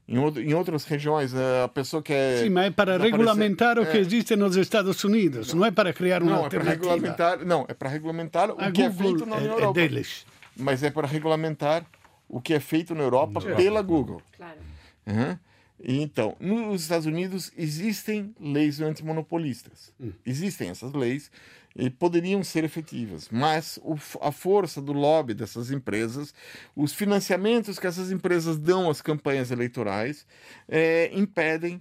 Em, 0.07 0.15
em 0.15 0.53
outras 0.53 0.86
regiões, 0.86 1.34
a 1.36 1.68
pessoa 1.68 2.01
quer. 2.01 2.38
Sim, 2.38 2.49
mas 2.49 2.68
é 2.68 2.72
para 2.72 2.97
regulamentar 2.97 3.78
o 3.78 3.86
que 3.86 3.97
existe 3.97 4.38
nos 4.38 4.55
Estados 4.55 5.03
Unidos, 5.03 5.51
não, 5.51 5.59
não 5.59 5.65
é 5.65 5.72
para 5.72 5.91
criar 5.91 6.24
uma 6.24 6.32
não, 6.32 6.43
alternativa. 6.45 6.72
É 6.72 6.78
para 6.78 6.93
regulamentar, 6.93 7.45
não, 7.45 7.65
é 7.68 7.74
para 7.74 7.89
regulamentar 7.89 8.51
o 8.51 8.53
a 8.53 8.72
que 8.72 8.88
Google 8.88 8.88
é 8.88 8.91
feito 8.91 9.26
na 9.26 9.36
é, 9.36 9.47
Europeia. 9.47 9.86
É 9.86 9.89
deles. 9.89 10.26
Mas 10.55 10.82
é 10.82 10.89
para 10.89 11.07
regulamentar 11.07 11.86
o 12.30 12.39
que 12.39 12.53
é 12.53 12.59
feito 12.61 12.95
na 12.95 13.03
Europa 13.03 13.41
pela 13.41 13.82
Google. 13.82 14.22
Claro. 14.38 14.59
Uhum. 15.05 15.38
Então, 15.84 16.36
nos 16.39 16.82
Estados 16.82 17.05
Unidos 17.05 17.51
existem 17.55 18.34
leis 18.39 18.82
antimonopolistas. 18.82 19.93
Hum. 19.99 20.11
Existem 20.25 20.69
essas 20.69 20.91
leis 20.93 21.30
e 21.75 21.89
poderiam 21.89 22.43
ser 22.43 22.63
efetivas, 22.63 23.30
mas 23.32 23.78
o, 23.84 23.95
a 24.21 24.32
força 24.32 24.82
do 24.82 24.91
lobby 24.91 25.36
dessas 25.36 25.69
empresas, 25.69 26.34
os 26.75 26.91
financiamentos 26.93 27.78
que 27.78 27.86
essas 27.86 28.11
empresas 28.11 28.57
dão 28.57 28.89
às 28.89 28.99
campanhas 28.99 29.51
eleitorais, 29.51 30.25
é, 30.67 31.11
impedem, 31.13 31.80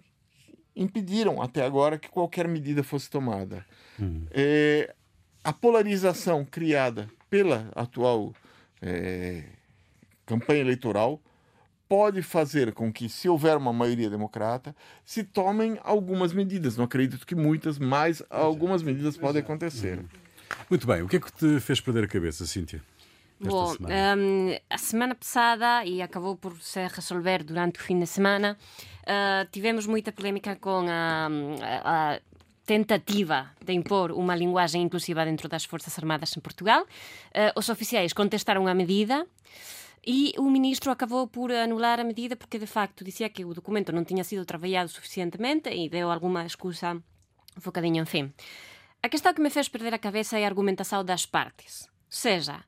impediram 0.74 1.40
até 1.40 1.64
agora 1.64 1.99
que 1.99 2.11
qualquer 2.11 2.47
medida 2.47 2.82
fosse 2.82 3.09
tomada. 3.09 3.64
Hum. 3.99 4.26
É, 4.30 4.94
a 5.42 5.53
polarização 5.53 6.44
criada 6.44 7.09
pela 7.30 7.70
atual 7.74 8.34
é, 8.82 9.44
campanha 10.26 10.61
eleitoral 10.61 11.22
pode 11.89 12.22
fazer 12.22 12.72
com 12.72 12.93
que, 12.93 13.09
se 13.09 13.28
houver 13.28 13.57
uma 13.57 13.72
maioria 13.72 14.11
democrata, 14.11 14.74
se 15.05 15.22
tomem 15.22 15.78
algumas 15.82 16.32
medidas. 16.32 16.76
Não 16.76 16.84
acredito 16.84 17.26
que 17.26 17.34
muitas, 17.34 17.78
mas 17.78 18.22
algumas 18.28 18.82
medidas 18.82 19.16
podem 19.16 19.43
acontecer. 19.43 20.01
Muito 20.68 20.87
bem. 20.87 21.03
O 21.03 21.09
que 21.09 21.16
é 21.16 21.20
que 21.20 21.32
te 21.32 21.61
fez 21.61 21.80
perder 21.80 22.05
a 22.05 22.09
cabeça, 22.09 22.47
Cíntia? 22.47 22.82
Bom, 23.39 23.74
semana? 23.74 24.16
Um, 24.16 24.57
a 24.70 24.78
semana 24.78 25.14
passada, 25.14 25.84
e 25.84 26.01
acabou 26.01 26.37
por 26.37 26.57
se 26.61 26.87
resolver 26.89 27.45
durante 27.45 27.78
o 27.78 27.82
fim 27.82 27.99
de 27.99 28.07
semana, 28.07 28.57
uh, 29.03 29.47
tivemos 29.53 29.87
muita 29.87 30.11
polémica 30.11 30.57
com 30.57 30.87
a, 30.89 31.28
a 31.84 32.20
tentativa 32.64 33.51
de 33.62 33.72
impor 33.74 34.11
uma 34.11 34.34
linguagem 34.34 34.82
inclusiva 34.82 35.24
dentro 35.24 35.49
das 35.49 35.64
Forças 35.64 35.99
Armadas 35.99 36.34
em 36.37 36.41
Portugal. 36.41 36.82
Uh, 36.82 37.53
os 37.59 37.68
oficiais 37.68 38.12
contestaram 38.12 38.66
a 38.66 38.74
medida. 38.74 39.26
E 40.09 40.32
o 40.38 40.48
ministro 40.48 40.92
acabou 40.92 41.26
por 41.26 41.50
anular 41.50 41.98
a 41.98 42.04
medida 42.04 42.36
porque, 42.36 42.61
de 42.61 42.66
facto, 42.66 43.02
dizia 43.02 43.28
que 43.28 43.44
o 43.44 43.52
documento 43.52 43.92
não 43.92 44.04
tinha 44.04 44.22
sido 44.22 44.44
trabalhado 44.44 44.88
suficientemente 44.88 45.68
e 45.68 45.88
deu 45.88 46.12
alguma 46.12 46.46
excusa 46.46 46.94
um 46.94 47.61
bocadinho, 47.61 48.02
enfim. 48.02 48.32
A 49.02 49.09
questão 49.09 49.34
que 49.34 49.40
me 49.40 49.50
fez 49.50 49.68
perder 49.68 49.94
a 49.94 49.98
cabeça 49.98 50.38
é 50.38 50.44
a 50.44 50.46
argumentação 50.46 51.04
das 51.04 51.26
partes. 51.26 51.88
Seja, 52.09 52.64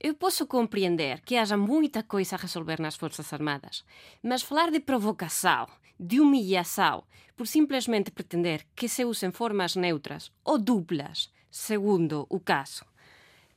eu 0.00 0.14
posso 0.14 0.46
compreender 0.46 1.20
que 1.20 1.36
haja 1.36 1.58
muita 1.58 2.02
coisa 2.02 2.36
a 2.36 2.38
resolver 2.38 2.80
nas 2.80 2.96
Forças 2.96 3.32
Armadas, 3.34 3.84
mas 4.22 4.42
falar 4.42 4.70
de 4.70 4.80
provocação, 4.80 5.66
de 6.00 6.20
humilhação, 6.20 7.04
por 7.36 7.46
simplesmente 7.46 8.10
pretender 8.10 8.64
que 8.74 8.88
se 8.88 9.04
usem 9.04 9.30
formas 9.30 9.76
neutras 9.76 10.32
ou 10.42 10.56
duplas, 10.56 11.30
segundo 11.50 12.26
o 12.30 12.40
caso, 12.40 12.84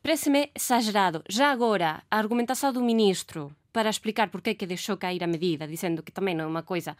Parece-me 0.03 0.49
exagerado. 0.55 1.23
Já 1.29 1.51
agora, 1.51 2.03
a 2.09 2.17
argumentação 2.17 2.73
do 2.73 2.81
ministro 2.81 3.55
para 3.71 3.89
explicar 3.89 4.29
por 4.29 4.41
que 4.41 4.65
deixou 4.65 4.97
cair 4.97 5.23
a 5.23 5.27
medida, 5.27 5.67
dizendo 5.67 6.01
que 6.01 6.11
também 6.11 6.35
não 6.35 6.45
é 6.45 6.47
uma 6.47 6.63
coisa 6.63 6.97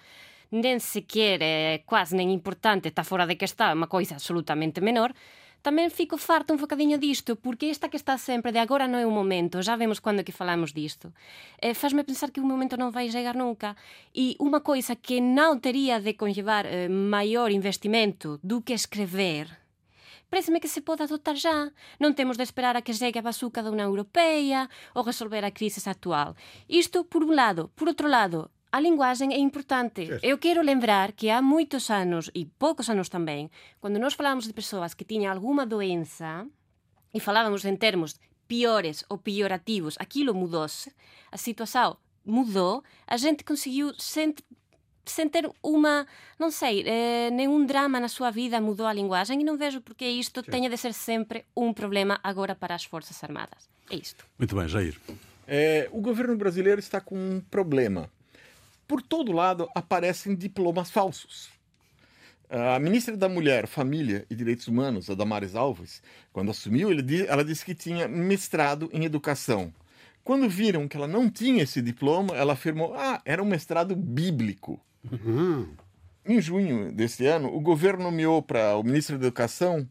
nem 0.51 0.79
sequer 0.79 1.41
é 1.41 1.77
quase 1.79 2.15
nem 2.15 2.31
importante, 2.31 2.89
está 2.89 3.03
fora 3.03 3.25
de 3.25 3.35
questão, 3.35 3.69
é 3.69 3.73
uma 3.73 3.87
coisa 3.87 4.15
absolutamente 4.15 4.81
menor, 4.81 5.13
também 5.63 5.89
fico 5.89 6.17
farto 6.17 6.53
um 6.53 6.57
bocadinho 6.57 6.97
disto, 6.97 7.35
porque 7.35 7.67
esta 7.67 7.87
que 7.87 7.95
está 7.95 8.17
sempre 8.17 8.51
de 8.51 8.57
agora 8.57 8.87
não 8.87 8.99
é 8.99 9.05
o 9.05 9.11
momento, 9.11 9.61
já 9.61 9.75
vemos 9.75 9.99
quando 9.99 10.19
é 10.19 10.23
que 10.23 10.31
falamos 10.31 10.73
disto, 10.73 11.13
eh, 11.61 11.73
faz-me 11.73 12.03
pensar 12.03 12.31
que 12.31 12.39
o 12.39 12.45
momento 12.45 12.75
não 12.77 12.91
vai 12.91 13.09
chegar 13.09 13.35
nunca. 13.35 13.75
E 14.13 14.35
uma 14.39 14.59
coisa 14.59 14.95
que 14.95 15.21
não 15.21 15.59
teria 15.59 16.01
de 16.01 16.13
conllevar 16.13 16.65
eh, 16.65 16.89
maior 16.89 17.51
investimento 17.51 18.39
do 18.43 18.61
que 18.61 18.73
escrever, 18.73 19.60
parece-me 20.31 20.63
que 20.63 20.71
se 20.71 20.79
pode 20.79 21.03
adotar 21.03 21.35
já. 21.35 21.75
Non 21.99 22.15
temos 22.15 22.39
de 22.39 22.47
esperar 22.47 22.79
a 22.79 22.81
que 22.81 22.95
chegue 22.95 23.19
a 23.19 23.27
bazuca 23.27 23.59
da 23.59 23.69
Unión 23.69 23.91
Europea 23.91 24.71
ou 24.95 25.03
resolver 25.03 25.43
a 25.43 25.51
crise 25.51 25.83
actual. 25.83 26.39
Isto, 26.71 27.03
por 27.03 27.27
un 27.27 27.35
lado. 27.35 27.67
Por 27.75 27.91
outro 27.91 28.07
lado, 28.07 28.47
a 28.71 28.79
linguagem 28.79 29.35
é 29.35 29.37
importante. 29.37 30.07
Certo. 30.07 30.23
Eu 30.23 30.39
quero 30.39 30.63
lembrar 30.63 31.11
que 31.11 31.27
há 31.27 31.43
moitos 31.43 31.91
anos, 31.91 32.31
e 32.31 32.47
poucos 32.47 32.87
anos 32.87 33.11
tamén, 33.11 33.51
quando 33.83 33.99
nós 33.99 34.15
falávamos 34.15 34.47
de 34.47 34.55
persoas 34.55 34.95
que 34.95 35.03
tiñan 35.03 35.35
alguma 35.35 35.67
doença, 35.67 36.47
e 37.11 37.19
falávamos 37.19 37.67
en 37.67 37.75
termos 37.75 38.15
piores 38.47 39.03
ou 39.11 39.19
piorativos, 39.19 39.99
aquilo 39.99 40.31
mudou-se, 40.31 40.95
a 41.27 41.35
situação 41.35 41.99
mudou, 42.23 42.83
a 43.03 43.17
gente 43.19 43.43
conseguiu 43.43 43.91
sem 45.05 45.27
ter 45.27 45.49
uma, 45.63 46.05
não 46.37 46.51
sei, 46.51 46.83
eh, 46.85 47.29
nenhum 47.31 47.65
drama 47.65 47.99
na 47.99 48.07
sua 48.07 48.29
vida 48.31 48.61
mudou 48.61 48.85
a 48.85 48.93
linguagem 48.93 49.41
e 49.41 49.43
não 49.43 49.57
vejo 49.57 49.81
porque 49.81 50.05
isto 50.05 50.43
Sim. 50.43 50.51
tenha 50.51 50.69
de 50.69 50.77
ser 50.77 50.93
sempre 50.93 51.45
um 51.55 51.73
problema 51.73 52.19
agora 52.23 52.55
para 52.55 52.75
as 52.75 52.83
Forças 52.83 53.23
Armadas. 53.23 53.69
É 53.89 53.95
isto. 53.95 54.25
Muito 54.37 54.55
bem, 54.55 54.67
Jair. 54.67 54.97
É, 55.47 55.89
o 55.91 55.99
governo 55.99 56.35
brasileiro 56.37 56.79
está 56.79 57.01
com 57.01 57.15
um 57.15 57.41
problema. 57.41 58.09
Por 58.87 59.01
todo 59.01 59.31
lado 59.31 59.69
aparecem 59.75 60.35
diplomas 60.35 60.91
falsos. 60.91 61.49
A 62.49 62.77
ministra 62.79 63.15
da 63.15 63.29
Mulher, 63.29 63.65
Família 63.65 64.25
e 64.29 64.35
Direitos 64.35 64.67
Humanos, 64.67 65.09
a 65.09 65.15
Damares 65.15 65.55
Alves, 65.55 66.03
quando 66.33 66.51
assumiu, 66.51 66.89
ela 67.27 67.45
disse 67.45 67.63
que 67.63 67.73
tinha 67.73 68.09
mestrado 68.09 68.89
em 68.91 69.05
educação. 69.05 69.73
Quando 70.23 70.49
viram 70.49 70.87
que 70.87 70.97
ela 70.97 71.07
não 71.07 71.29
tinha 71.29 71.63
esse 71.63 71.81
diploma, 71.81 72.35
ela 72.35 72.53
afirmou: 72.53 72.93
ah, 72.93 73.21
era 73.23 73.41
um 73.41 73.45
mestrado 73.45 73.95
bíblico. 73.95 74.79
Uhum. 75.09 75.73
Em 76.25 76.39
junho 76.39 76.91
desse 76.91 77.25
ano, 77.25 77.53
o 77.53 77.59
governo 77.59 78.03
nomeou 78.03 78.41
para 78.41 78.75
o 78.77 78.83
ministro 78.83 79.17
da 79.17 79.27
Educação 79.27 79.87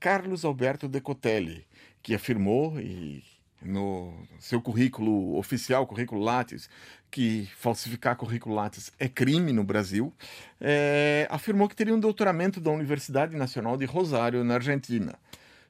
Carlos 0.00 0.44
Alberto 0.44 0.88
Decotelli, 0.88 1.66
que 2.02 2.14
afirmou 2.14 2.80
e 2.80 3.22
no 3.60 4.14
seu 4.38 4.60
currículo 4.60 5.36
oficial, 5.36 5.86
currículo 5.86 6.20
Lattes, 6.20 6.68
que 7.10 7.48
falsificar 7.56 8.16
currículo 8.16 8.54
Lattes 8.54 8.92
é 8.98 9.08
crime 9.08 9.52
no 9.52 9.64
Brasil, 9.64 10.12
é, 10.60 11.26
afirmou 11.30 11.68
que 11.68 11.74
teria 11.74 11.94
um 11.94 12.00
doutoramento 12.00 12.60
da 12.60 12.70
Universidade 12.70 13.36
Nacional 13.36 13.76
de 13.76 13.84
Rosário, 13.84 14.44
na 14.44 14.54
Argentina. 14.54 15.18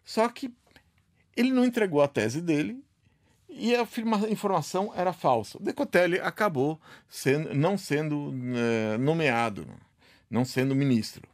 Só 0.04 0.28
que 0.28 0.52
ele 1.36 1.50
não 1.50 1.64
entregou 1.64 2.02
a 2.02 2.08
tese 2.08 2.40
dele 2.40 2.82
e 3.48 3.74
a 3.74 3.86
informação 4.28 4.92
era 4.94 5.12
falsa. 5.12 5.58
Decotelli 5.60 6.20
acabou 6.20 6.80
sendo, 7.08 7.54
não 7.54 7.78
sendo 7.78 8.34
é, 8.54 8.98
nomeado, 8.98 9.66
não 10.30 10.44
sendo 10.44 10.74
ministro. 10.74 11.28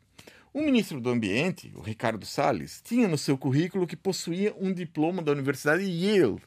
O 0.53 0.61
ministro 0.62 1.01
do 1.01 1.11
Ambiente, 1.11 1.73
o 1.75 1.81
Ricardo 1.81 2.25
Salles, 2.25 2.81
tinha 2.83 3.09
no 3.09 3.19
seu 3.19 3.37
currículo 3.37 3.87
que 3.87 3.97
possuía 3.97 4.55
um 4.59 4.73
diploma 4.73 5.21
da 5.21 5.33
Universidade 5.33 5.83
Yale. 5.83 6.41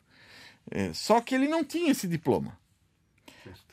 É, 0.71 0.93
só 0.93 1.19
que 1.19 1.35
ele 1.35 1.47
não 1.47 1.63
tinha 1.63 1.91
esse 1.91 2.07
diploma. 2.07 2.57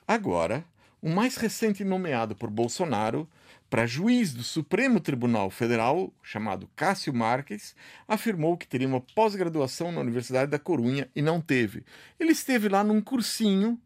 Agora, 0.07 0.64
o 1.01 1.09
mais 1.09 1.36
recente 1.36 1.84
nomeado 1.84 2.34
por 2.34 2.51
Bolsonaro 2.51 3.28
para 3.75 3.89
juiz 3.89 4.33
do 4.33 4.45
Supremo 4.45 5.01
Tribunal 5.01 5.51
Federal, 5.51 6.14
chamado 6.22 6.70
Cássio 6.77 7.12
Marques, 7.12 7.75
afirmou 8.07 8.57
que 8.57 8.68
teria 8.68 8.87
uma 8.87 9.01
pós-graduação 9.01 9.91
na 9.91 10.01
Universidade 10.01 10.49
da 10.49 10.61
Corunha 10.61 11.11
e 11.12 11.20
não 11.20 11.41
teve. 11.41 11.83
Ele 12.20 12.31
esteve 12.31 12.68
lá 12.68 12.85
num 12.85 13.01
cursinho 13.01 13.77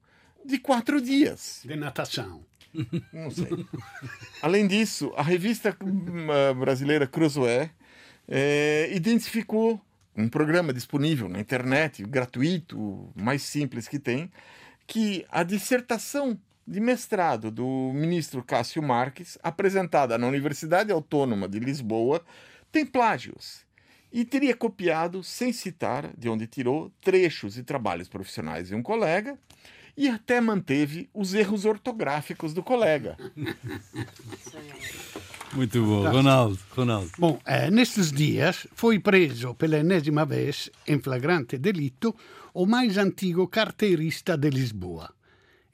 de 0.45 0.59
quatro 0.59 1.01
dias. 1.01 1.63
De 1.65 1.75
natação. 1.75 2.45
Não 3.11 3.31
sei. 3.31 3.49
Além 4.43 4.67
disso, 4.67 5.11
a 5.17 5.23
revista 5.23 5.75
hum, 5.83 6.27
brasileira 6.61 7.07
Cruzoé 7.07 7.71
é, 8.29 8.91
identificou 8.93 9.81
um 10.15 10.29
programa 10.29 10.71
disponível 10.71 11.31
na 11.31 11.41
internet, 11.41 12.05
gratuito, 12.05 13.11
mais 13.17 13.41
simples 13.41 13.89
que 13.89 13.99
tem, 13.99 14.31
que 14.87 15.25
a 15.31 15.43
dissertação 15.43 16.39
de 16.69 16.81
mestrado 16.81 17.51
do 17.51 17.91
ministro 17.95 18.45
Cássio 18.45 18.83
Marques, 18.83 19.39
apresentada 19.43 20.19
na 20.19 20.27
Universidade 20.27 20.93
Autônoma 20.93 21.49
de 21.49 21.59
Lisboa, 21.59 22.23
tem 22.71 22.85
plágios 22.85 23.67
e 24.13 24.23
teria 24.23 24.55
copiado, 24.55 25.25
sem 25.25 25.51
citar 25.51 26.13
de 26.17 26.29
onde 26.29 26.47
tirou, 26.47 26.93
trechos 27.01 27.57
e 27.57 27.63
trabalhos 27.63 28.07
profissionais 28.07 28.69
de 28.69 28.75
um 28.75 28.83
colega 28.83 29.39
e 29.97 30.09
até 30.09 30.43
manteve 30.43 31.09
os 31.15 31.33
erros 31.33 31.65
ortográficos 31.65 32.53
do 32.53 32.63
colega. 32.63 33.17
Muito 35.55 35.83
bom. 35.83 36.07
Ronaldo, 36.11 36.59
Ronaldo. 36.71 37.11
Bom, 37.19 37.41
eh, 37.47 37.71
nestes 37.71 38.13
dias 38.13 38.67
foi 38.75 38.99
preso 38.99 39.55
pela 39.55 39.79
enésima 39.79 40.27
vez, 40.27 40.71
em 40.87 41.01
flagrante 41.01 41.57
delito, 41.57 42.15
o 42.53 42.67
mais 42.67 42.99
antigo 42.99 43.49
carteirista 43.49 44.37
de 44.37 44.51
Lisboa. 44.51 45.18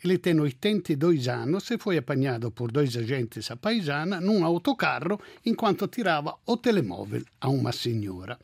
Ele 0.05 0.19
tem 0.19 0.39
82 0.39 1.29
anos 1.29 1.71
e 1.71 1.79
foi 1.79 1.97
apanhado 1.97 2.51
por 2.51 2.71
dois 2.71 2.95
agentes 2.95 3.51
a 3.51 3.57
paisana 3.57 4.21
num 4.21 4.45
autocarro 4.45 5.19
enquanto 5.47 5.89
tirava 5.89 6.37
o 6.45 6.59
telemóvel 6.59 7.23
a 7.41 7.49
uma 7.49 7.73
senhora. 7.73 8.39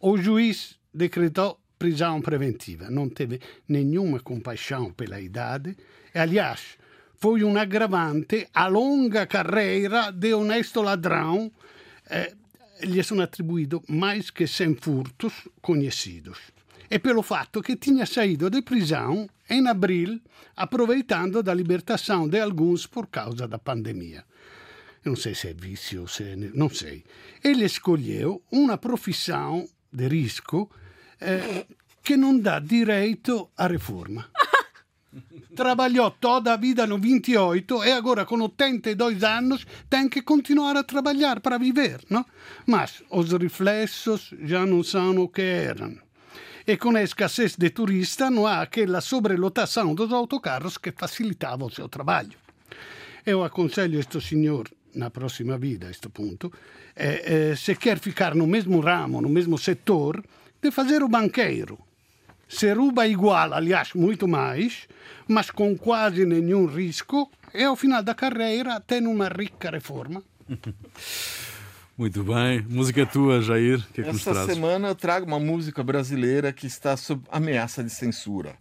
O 0.00 0.18
juiz 0.18 0.76
decretou 0.92 1.60
prisão 1.78 2.20
preventiva. 2.20 2.90
Não 2.90 3.08
teve 3.08 3.40
nenhuma 3.68 4.18
compaixão 4.18 4.92
pela 4.92 5.20
idade 5.20 5.76
e, 6.12 6.18
aliás, 6.18 6.76
foi 7.14 7.44
um 7.44 7.56
agravante 7.56 8.48
a 8.52 8.66
longa 8.66 9.28
carreira 9.28 10.10
de 10.10 10.34
honesto 10.34 10.82
ladrão. 10.82 11.52
Eh, 12.10 12.34
lhe 12.82 13.02
são 13.04 13.20
atribuídos 13.20 13.82
mais 13.88 14.28
que 14.30 14.44
100 14.44 14.74
furtos 14.74 15.48
conhecidos. 15.62 16.55
E 16.88 16.98
pelo 16.98 17.22
fatto 17.22 17.60
che 17.60 17.76
tinha 17.76 18.06
saído 18.06 18.48
de 18.48 18.62
prisão 18.62 19.28
em 19.48 19.66
abril, 19.66 20.20
aproveitando 20.56 21.42
da 21.42 21.54
libertação 21.54 22.28
de 22.28 22.40
alguns 22.40 22.86
por 22.86 23.08
causa 23.08 23.46
da 23.46 23.58
pandemia. 23.58 24.24
Eu 25.04 25.10
não 25.10 25.16
sei 25.16 25.34
se 25.34 25.48
é 25.48 25.54
vício, 25.54 26.08
se 26.08 26.24
é... 26.24 26.36
não 26.36 26.68
sei. 26.68 27.04
Ele 27.42 27.64
escolheu 27.64 28.42
uma 28.50 28.76
profissão 28.76 29.68
de 29.92 30.08
risco 30.08 30.70
eh, 31.20 31.64
que 32.02 32.16
não 32.16 32.38
dá 32.38 32.58
direito 32.58 33.50
à 33.56 33.66
reforma. 33.66 34.28
Trabalhou 35.54 36.10
toda 36.10 36.52
a 36.52 36.56
vida 36.56 36.86
no 36.86 36.98
28 36.98 37.84
e 37.84 37.92
agora 37.92 38.26
com 38.26 38.38
82 38.40 39.22
anos 39.24 39.66
tem 39.88 40.08
que 40.08 40.22
continuar 40.22 40.76
a 40.76 40.84
trabalhar 40.84 41.40
para 41.40 41.56
viver, 41.56 42.04
não? 42.10 42.26
Mas 42.66 43.02
os 43.10 43.32
reflexos 43.32 44.34
já 44.42 44.66
não 44.66 44.82
são 44.82 45.16
o 45.18 45.28
que 45.28 45.40
eram. 45.40 46.05
E 46.66 46.76
com 46.76 46.96
a 46.96 47.02
escassez 47.02 47.54
de 47.56 47.70
turistas 47.70 48.28
não 48.28 48.44
há 48.44 48.60
aquela 48.60 49.00
sobrelotação 49.00 49.94
dos 49.94 50.12
autocarros 50.12 50.76
que 50.76 50.90
facilitava 50.90 51.64
o 51.64 51.70
seu 51.70 51.88
trabalho. 51.88 52.36
Eu 53.24 53.44
aconselho 53.44 54.00
este 54.00 54.20
senhor 54.20 54.68
na 54.92 55.08
próxima 55.08 55.56
vida, 55.58 55.86
a 55.86 55.90
este 55.90 56.08
ponto, 56.08 56.52
eh, 56.96 57.50
eh, 57.52 57.56
se 57.56 57.76
quer 57.76 58.00
ficar 58.00 58.34
no 58.34 58.46
mesmo 58.48 58.80
ramo, 58.80 59.20
no 59.20 59.28
mesmo 59.28 59.56
setor, 59.58 60.24
de 60.60 60.70
fazer 60.72 61.04
o 61.04 61.08
banqueiro. 61.08 61.78
Se 62.48 62.72
ruba 62.72 63.06
igual, 63.06 63.52
aliás, 63.52 63.92
muito 63.94 64.26
mais, 64.26 64.88
mas 65.28 65.50
com 65.50 65.76
quase 65.76 66.24
nenhum 66.24 66.66
risco, 66.66 67.30
e 67.54 67.62
ao 67.62 67.76
final 67.76 68.02
da 68.02 68.14
carreira 68.14 68.80
tem 68.80 69.06
uma 69.06 69.28
rica 69.28 69.70
reforma. 69.70 70.20
Muito 71.98 72.22
bem. 72.22 72.60
Música 72.68 73.06
tua, 73.06 73.40
Jair. 73.40 73.82
Que 73.94 74.02
é 74.02 74.04
que 74.04 74.10
Essa 74.10 74.44
semana 74.44 74.88
eu 74.88 74.94
trago 74.94 75.24
uma 75.24 75.40
música 75.40 75.82
brasileira 75.82 76.52
que 76.52 76.66
está 76.66 76.94
sob 76.94 77.24
ameaça 77.30 77.82
de 77.82 77.88
censura. 77.88 78.54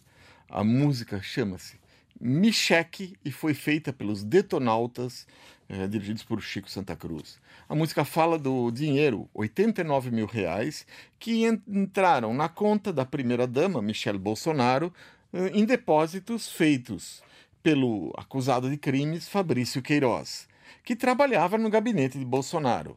A 0.49 0.63
música 0.63 1.21
chama-se 1.21 1.77
Micheque 2.17 3.17
e 3.25 3.31
foi 3.33 3.53
feita 3.53 3.91
pelos 3.91 4.23
Detonautas, 4.23 5.27
eh, 5.67 5.86
dirigidos 5.86 6.23
por 6.23 6.41
Chico 6.41 6.71
Santa 6.71 6.95
Cruz. 6.95 7.38
A 7.67 7.75
música 7.75 8.05
fala 8.05 8.39
do 8.39 8.71
dinheiro, 8.71 9.29
89 9.33 10.11
mil 10.11 10.27
reais, 10.27 10.88
que 11.19 11.45
entraram 11.45 12.33
na 12.33 12.47
conta 12.47 12.93
da 12.93 13.03
primeira-dama, 13.03 13.81
Michelle 13.81 14.17
Bolsonaro, 14.17 14.93
eh, 15.33 15.51
em 15.53 15.65
depósitos 15.65 16.49
feitos 16.49 17.21
pelo 17.61 18.13
acusado 18.17 18.69
de 18.69 18.77
crimes 18.77 19.27
Fabrício 19.27 19.81
Queiroz, 19.81 20.47
que 20.86 20.95
trabalhava 20.95 21.57
no 21.57 21.69
gabinete 21.69 22.17
de 22.17 22.23
Bolsonaro. 22.23 22.95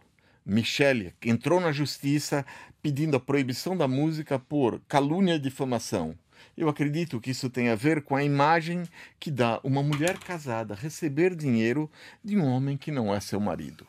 Michele 0.49 1.13
entrou 1.23 1.61
na 1.61 1.71
justiça 1.71 2.45
pedindo 2.81 3.17
a 3.19 3.21
proibição 3.21 3.77
da 3.77 3.87
música 3.87 4.39
por 4.39 4.81
calúnia 4.89 5.35
e 5.35 5.39
difamação. 5.39 6.17
Eu 6.57 6.71
acredito 6.71 7.21
que 7.21 7.31
isso 7.31 7.51
tem 7.51 7.69
a 7.69 7.75
ver 7.75 8.03
com 8.03 8.17
a 8.17 8.25
imagem 8.25 8.85
que 9.21 9.31
dá 9.31 9.61
uma 9.63 9.83
mulher 9.83 10.19
casada 10.19 10.75
receber 10.75 11.37
dinheiro 11.37 11.91
de 12.25 12.37
um 12.37 12.47
homem 12.47 12.79
que 12.79 12.91
não 12.91 13.15
é 13.15 13.21
seu 13.21 13.39
marido. 13.39 13.87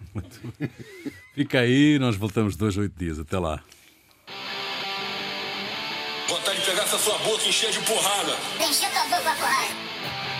Fica 1.34 1.62
aí, 1.62 1.98
nós 1.98 2.18
voltamos 2.18 2.58
dois, 2.58 2.76
oito 2.76 2.98
dias. 2.98 3.18
Até 3.18 3.40
lá. 3.40 3.64
Vontade 6.28 6.60
de 6.60 6.66
pegar 6.66 6.84
essa 6.84 6.98
sua 6.98 7.18
boca 7.20 7.44
e 7.46 7.50
encher 7.50 7.72
de 7.72 7.80
porrada. 7.80 8.36
Encher 8.60 8.92
tua 8.92 9.04
boca, 9.06 9.36
porrada. 9.36 10.39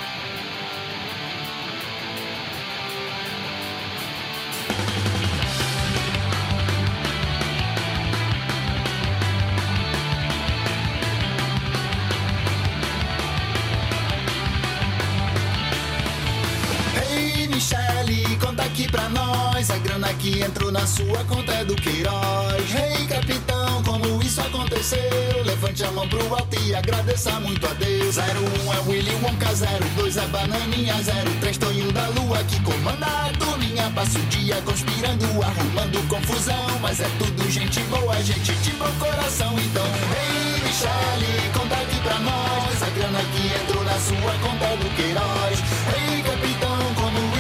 Aqui 18.80 18.88
pra 18.90 19.10
nós. 19.10 19.70
A 19.70 19.78
grana 19.78 20.14
que 20.14 20.42
entrou 20.42 20.72
na 20.72 20.86
sua 20.88 21.24
conta 21.26 21.52
é 21.52 21.66
do 21.66 21.76
Queiroz. 21.76 22.72
Rei 22.72 23.02
hey, 23.02 23.08
capitão, 23.08 23.84
como 23.84 24.22
isso 24.24 24.40
aconteceu? 24.40 25.44
Levante 25.44 25.84
a 25.84 25.92
mão 25.92 26.08
pro 26.08 26.34
alto 26.34 26.58
e 26.62 26.74
agradeça 26.74 27.32
muito 27.42 27.66
a 27.68 27.74
Deus. 27.74 28.18
01 28.18 28.22
um 28.22 28.74
é 28.74 28.80
Willy 28.88 29.16
Wonka, 29.22 29.50
02 29.96 30.18
é 30.18 30.28
Bananinha, 30.28 30.96
03 31.42 31.58
Tonho 31.58 31.92
da 31.92 32.08
Lua 32.10 32.42
que 32.46 32.60
comanda 32.62 33.06
a 33.06 33.30
turminha. 33.38 33.92
Passa 33.94 34.18
o 34.18 34.22
dia 34.28 34.62
conspirando, 34.62 35.26
arrumando 35.44 36.08
confusão. 36.08 36.80
Mas 36.82 37.02
é 37.02 37.10
tudo 37.18 37.52
gente 37.52 37.82
boa, 37.84 38.16
gente 38.24 38.54
de 38.54 38.72
bom 38.72 38.92
coração. 39.00 39.54
Então, 39.60 39.84
Rei 39.84 40.56
hey, 40.56 40.64
Michele, 40.64 41.52
conta 41.54 41.76
aqui 41.76 42.00
pra 42.02 42.20
nós. 42.20 42.84
A 42.84 42.90
grana 42.92 43.20
que 43.34 43.62
entrou 43.62 43.84
na 43.84 44.00
sua 44.00 44.34
conta 44.42 44.66
é 44.66 44.78
do 44.78 44.96
Queiroz. 44.96 45.60
Rei 45.92 46.18
hey, 46.18 46.24
capitão 46.24 46.59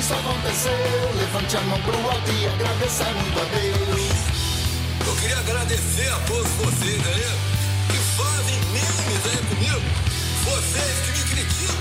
isso 0.09 0.13
aconteceu. 0.15 0.71
Levante 1.17 1.57
a 1.57 1.61
mão 1.61 1.79
pro 1.81 1.97
alto 2.09 2.31
e 2.31 2.47
agradeça 2.47 3.03
muito 3.13 3.39
a 3.39 3.45
Deus. 3.53 4.09
Eu 5.05 5.15
queria 5.17 5.37
agradecer 5.37 6.09
a 6.09 6.19
todos 6.25 6.49
vocês 6.53 6.99
aí 7.05 7.29
que 7.89 7.97
fazem 8.17 8.57
memes 8.73 9.21
aí 9.29 9.37
comigo. 9.53 9.81
Vocês 10.45 10.93
que 11.05 11.11
me 11.11 11.23
criticam, 11.29 11.75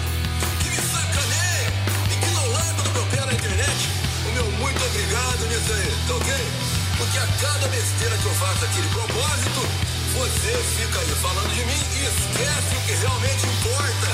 que 0.61 0.69
me 0.69 0.77
sacaneiam 0.77 1.73
e 2.13 2.17
que 2.21 2.31
não 2.37 2.53
largam 2.53 2.85
do 2.85 2.91
meu 2.91 3.07
pé 3.07 3.25
na 3.25 3.33
internet. 3.33 3.89
O 4.27 4.31
meu 4.33 4.45
muito 4.61 4.85
obrigado 4.85 5.49
nisso 5.49 5.73
aí, 5.73 5.97
tá 6.07 6.15
ok? 6.15 6.35
Porque 6.99 7.19
a 7.19 7.27
cada 7.41 7.69
besteira 7.69 8.17
que 8.19 8.27
eu 8.27 8.35
faço 8.35 8.65
aqui 8.65 8.83
de 8.83 8.89
propósito, 8.89 9.61
você 10.13 10.53
fica 10.77 10.99
aí 11.01 11.15
falando 11.23 11.55
de 11.55 11.65
mim 11.65 11.81
e 11.97 12.05
esquece 12.05 12.77
o 12.77 12.81
que 12.85 12.93
realmente 12.93 13.47
importa. 13.47 14.09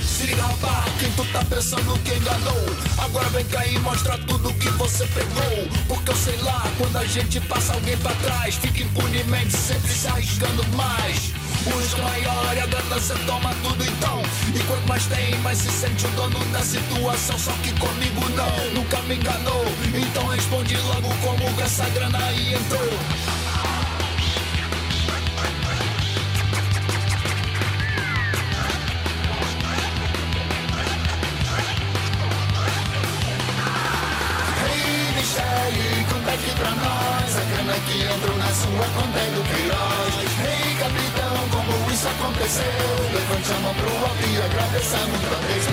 Se 0.08 0.24
liga, 0.24 0.42
rapaz, 0.42 0.93
tu 1.16 1.24
tá 1.26 1.44
pensando 1.44 1.98
que 2.00 2.14
enganou? 2.14 2.64
Agora 2.98 3.28
vem 3.30 3.44
cá 3.46 3.64
e 3.66 3.78
mostra 3.78 4.18
tudo 4.18 4.52
que 4.54 4.68
você 4.70 5.06
pegou. 5.06 5.68
Porque 5.86 6.10
eu 6.10 6.16
sei 6.16 6.36
lá, 6.38 6.62
quando 6.78 6.96
a 6.96 7.04
gente 7.04 7.40
passa 7.40 7.74
alguém 7.74 7.96
pra 7.98 8.12
trás, 8.14 8.56
fica 8.56 8.82
impunemente 8.82 9.56
sempre 9.56 9.92
se 9.92 10.06
arriscando 10.08 10.64
mais. 10.76 11.32
O 11.66 11.78
risco 11.78 12.02
maior 12.02 12.56
e 12.56 12.60
a 12.60 12.66
ganância 12.66 13.14
toma 13.26 13.54
tudo 13.62 13.84
então. 13.84 14.22
E 14.54 14.58
quanto 14.64 14.88
mais 14.88 15.06
tem, 15.06 15.38
mais 15.38 15.58
se 15.58 15.70
sente 15.70 16.06
o 16.06 16.10
dono 16.10 16.38
da 16.46 16.60
situação. 16.60 17.38
Só 17.38 17.52
que 17.62 17.72
comigo 17.78 18.28
não, 18.30 18.74
nunca 18.74 19.00
me 19.02 19.16
enganou. 19.16 19.64
Então 19.94 20.26
responde 20.28 20.76
logo 20.76 21.08
como 21.22 21.60
essa 21.60 21.88
grana 21.90 22.18
aí 22.18 22.54
entrou. 22.54 23.43
E 44.84 44.96
agradeça 44.96 44.98
muito 44.98 45.32
a 45.32 45.38
Deus. 45.38 45.64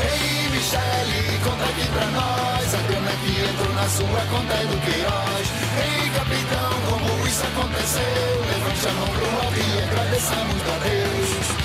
Ei, 0.00 0.48
Michele, 0.48 1.38
conta 1.44 1.64
aqui 1.64 1.86
pra 1.88 2.06
nós. 2.06 2.74
A 2.74 2.82
grana 2.88 3.12
que 3.22 3.40
entrou 3.40 3.74
na 3.74 3.88
sua 3.88 4.20
conta 4.30 4.54
é 4.54 4.66
do 4.66 4.80
Queiroz. 4.80 5.46
Ei, 5.84 6.10
capitão, 6.10 6.72
como 6.88 7.26
isso 7.26 7.42
aconteceu? 7.44 8.44
Levante 8.48 8.88
a 8.88 8.92
mão 8.92 9.08
pro 9.08 9.26
alto 9.44 9.58
e 9.58 9.82
agradeça 9.82 10.34
muito 10.36 10.70
a 10.70 10.78
Deus. 10.78 11.63